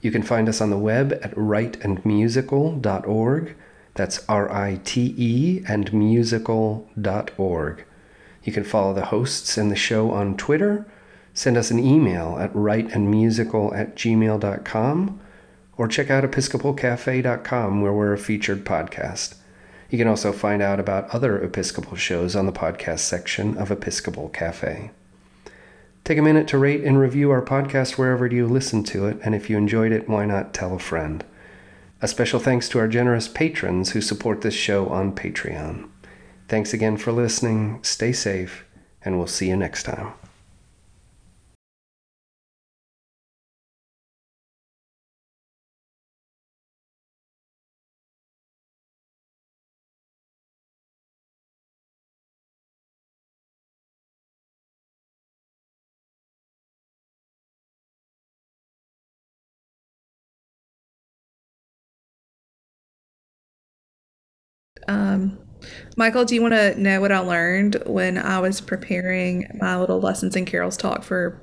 You 0.00 0.10
can 0.10 0.22
find 0.22 0.48
us 0.48 0.60
on 0.60 0.70
the 0.70 0.78
web 0.78 1.12
at 1.22 1.34
riteandmusical.org. 1.34 3.56
That's 3.94 4.28
R 4.28 4.52
I 4.52 4.80
T 4.84 5.14
E 5.16 5.64
and 5.66 5.92
musical.org. 5.92 7.84
You 8.44 8.52
can 8.52 8.64
follow 8.64 8.94
the 8.94 9.06
hosts 9.06 9.58
and 9.58 9.70
the 9.70 9.76
show 9.76 10.12
on 10.12 10.36
Twitter, 10.36 10.86
send 11.34 11.56
us 11.56 11.70
an 11.70 11.78
email 11.78 12.36
at 12.38 12.52
riteandmusical 12.52 13.76
at 13.76 13.96
gmail.com, 13.96 15.20
or 15.76 15.88
check 15.88 16.10
out 16.10 16.24
episcopalcafe.com 16.24 17.82
where 17.82 17.92
we're 17.92 18.12
a 18.12 18.18
featured 18.18 18.64
podcast. 18.64 19.34
You 19.90 19.98
can 19.98 20.08
also 20.08 20.32
find 20.32 20.62
out 20.62 20.80
about 20.80 21.10
other 21.10 21.42
Episcopal 21.42 21.96
shows 21.96 22.36
on 22.36 22.46
the 22.46 22.52
podcast 22.52 23.00
section 23.00 23.58
of 23.58 23.70
Episcopal 23.70 24.28
Cafe. 24.28 24.90
Take 26.08 26.16
a 26.16 26.22
minute 26.22 26.48
to 26.48 26.56
rate 26.56 26.84
and 26.84 26.98
review 26.98 27.30
our 27.30 27.42
podcast 27.42 27.98
wherever 27.98 28.26
you 28.26 28.46
listen 28.46 28.82
to 28.84 29.06
it, 29.08 29.18
and 29.22 29.34
if 29.34 29.50
you 29.50 29.58
enjoyed 29.58 29.92
it, 29.92 30.08
why 30.08 30.24
not 30.24 30.54
tell 30.54 30.74
a 30.74 30.78
friend? 30.78 31.22
A 32.00 32.08
special 32.08 32.40
thanks 32.40 32.66
to 32.70 32.78
our 32.78 32.88
generous 32.88 33.28
patrons 33.28 33.90
who 33.90 34.00
support 34.00 34.40
this 34.40 34.54
show 34.54 34.88
on 34.88 35.14
Patreon. 35.14 35.86
Thanks 36.48 36.72
again 36.72 36.96
for 36.96 37.12
listening, 37.12 37.80
stay 37.82 38.12
safe, 38.12 38.64
and 39.04 39.18
we'll 39.18 39.26
see 39.26 39.48
you 39.48 39.56
next 39.58 39.82
time. 39.82 40.14
Michael, 65.98 66.24
do 66.24 66.36
you 66.36 66.40
want 66.40 66.54
to 66.54 66.80
know 66.80 67.00
what 67.00 67.10
I 67.10 67.18
learned 67.18 67.82
when 67.84 68.18
I 68.18 68.38
was 68.38 68.60
preparing 68.60 69.50
my 69.60 69.76
little 69.76 69.98
lessons 69.98 70.36
and 70.36 70.46
carols 70.46 70.76
talk 70.76 71.02
for 71.02 71.42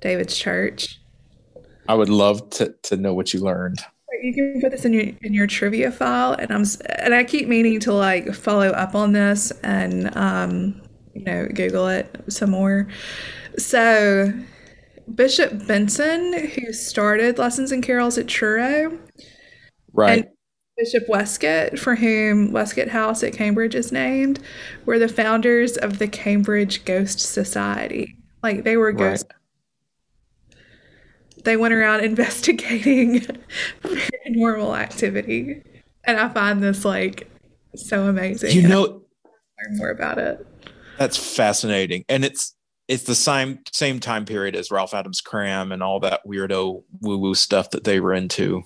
David's 0.00 0.36
church? 0.36 1.00
I 1.88 1.94
would 1.94 2.08
love 2.08 2.50
to, 2.50 2.74
to 2.82 2.96
know 2.96 3.14
what 3.14 3.32
you 3.32 3.38
learned. 3.38 3.78
You 4.20 4.34
can 4.34 4.60
put 4.60 4.72
this 4.72 4.84
in 4.84 4.94
your 4.94 5.02
in 5.22 5.32
your 5.32 5.46
trivia 5.46 5.92
file, 5.92 6.32
and 6.32 6.50
I'm 6.50 6.64
and 6.98 7.14
I 7.14 7.22
keep 7.22 7.46
meaning 7.46 7.78
to 7.80 7.92
like 7.92 8.34
follow 8.34 8.70
up 8.70 8.96
on 8.96 9.12
this 9.12 9.52
and 9.62 10.16
um, 10.16 10.82
you 11.14 11.22
know 11.24 11.46
Google 11.46 11.86
it 11.86 12.24
some 12.28 12.50
more. 12.50 12.88
So 13.58 14.32
Bishop 15.14 15.66
Benson, 15.68 16.32
who 16.48 16.72
started 16.72 17.38
lessons 17.38 17.70
and 17.70 17.82
carols 17.82 18.18
at 18.18 18.26
Truro, 18.26 18.98
Right. 19.94 20.26
Bishop 20.76 21.08
Westcott, 21.08 21.78
for 21.78 21.94
whom 21.94 22.50
Westcott 22.50 22.88
House 22.88 23.22
at 23.22 23.32
Cambridge 23.32 23.74
is 23.74 23.92
named, 23.92 24.40
were 24.86 24.98
the 24.98 25.08
founders 25.08 25.76
of 25.76 25.98
the 25.98 26.08
Cambridge 26.08 26.84
Ghost 26.84 27.20
Society. 27.20 28.16
Like 28.42 28.64
they 28.64 28.76
were 28.76 28.92
right. 28.92 29.22
They 31.44 31.56
went 31.56 31.74
around 31.74 32.00
investigating 32.04 33.20
paranormal 33.82 34.76
activity, 34.78 35.62
and 36.04 36.18
I 36.18 36.28
find 36.30 36.62
this 36.62 36.84
like 36.84 37.30
so 37.76 38.04
amazing. 38.04 38.56
You 38.56 38.68
know, 38.68 38.82
learn 38.84 39.76
more 39.76 39.90
about 39.90 40.18
it. 40.18 40.46
That's 40.98 41.16
fascinating, 41.16 42.04
and 42.08 42.24
it's 42.24 42.54
it's 42.88 43.04
the 43.04 43.14
same 43.14 43.60
same 43.72 44.00
time 44.00 44.24
period 44.24 44.56
as 44.56 44.70
Ralph 44.70 44.92
Adams 44.92 45.20
Cram 45.20 45.72
and 45.72 45.82
all 45.82 46.00
that 46.00 46.20
weirdo 46.26 46.82
woo 47.00 47.18
woo 47.18 47.34
stuff 47.34 47.70
that 47.70 47.84
they 47.84 48.00
were 48.00 48.12
into. 48.12 48.62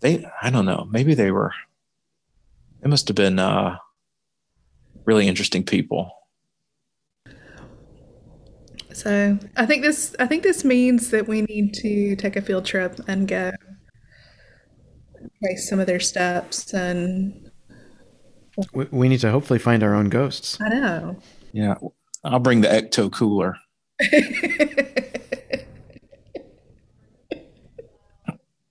They, 0.00 0.26
I 0.42 0.50
don't 0.50 0.66
know, 0.66 0.86
maybe 0.90 1.14
they 1.14 1.30
were. 1.30 1.52
It 2.82 2.88
must 2.88 3.08
have 3.08 3.16
been 3.16 3.38
uh, 3.38 3.78
really 5.04 5.26
interesting 5.26 5.64
people. 5.64 6.12
So 8.92 9.38
I 9.56 9.66
think 9.66 9.82
this 9.82 10.16
I 10.18 10.26
think 10.26 10.42
this 10.42 10.64
means 10.64 11.10
that 11.10 11.28
we 11.28 11.42
need 11.42 11.74
to 11.74 12.16
take 12.16 12.34
a 12.36 12.40
field 12.40 12.64
trip 12.64 12.98
and 13.06 13.28
go 13.28 13.52
trace 15.42 15.68
some 15.68 15.80
of 15.80 15.86
their 15.86 16.00
steps 16.00 16.72
and 16.72 17.50
We, 18.72 18.86
we 18.90 19.08
need 19.08 19.20
to 19.20 19.30
hopefully 19.30 19.58
find 19.58 19.82
our 19.82 19.94
own 19.94 20.08
ghosts. 20.08 20.58
I 20.60 20.68
know. 20.70 21.18
Yeah, 21.52 21.74
I'll 22.24 22.38
bring 22.38 22.62
the 22.62 22.68
ecto 22.68 23.12
cooler. 23.12 23.56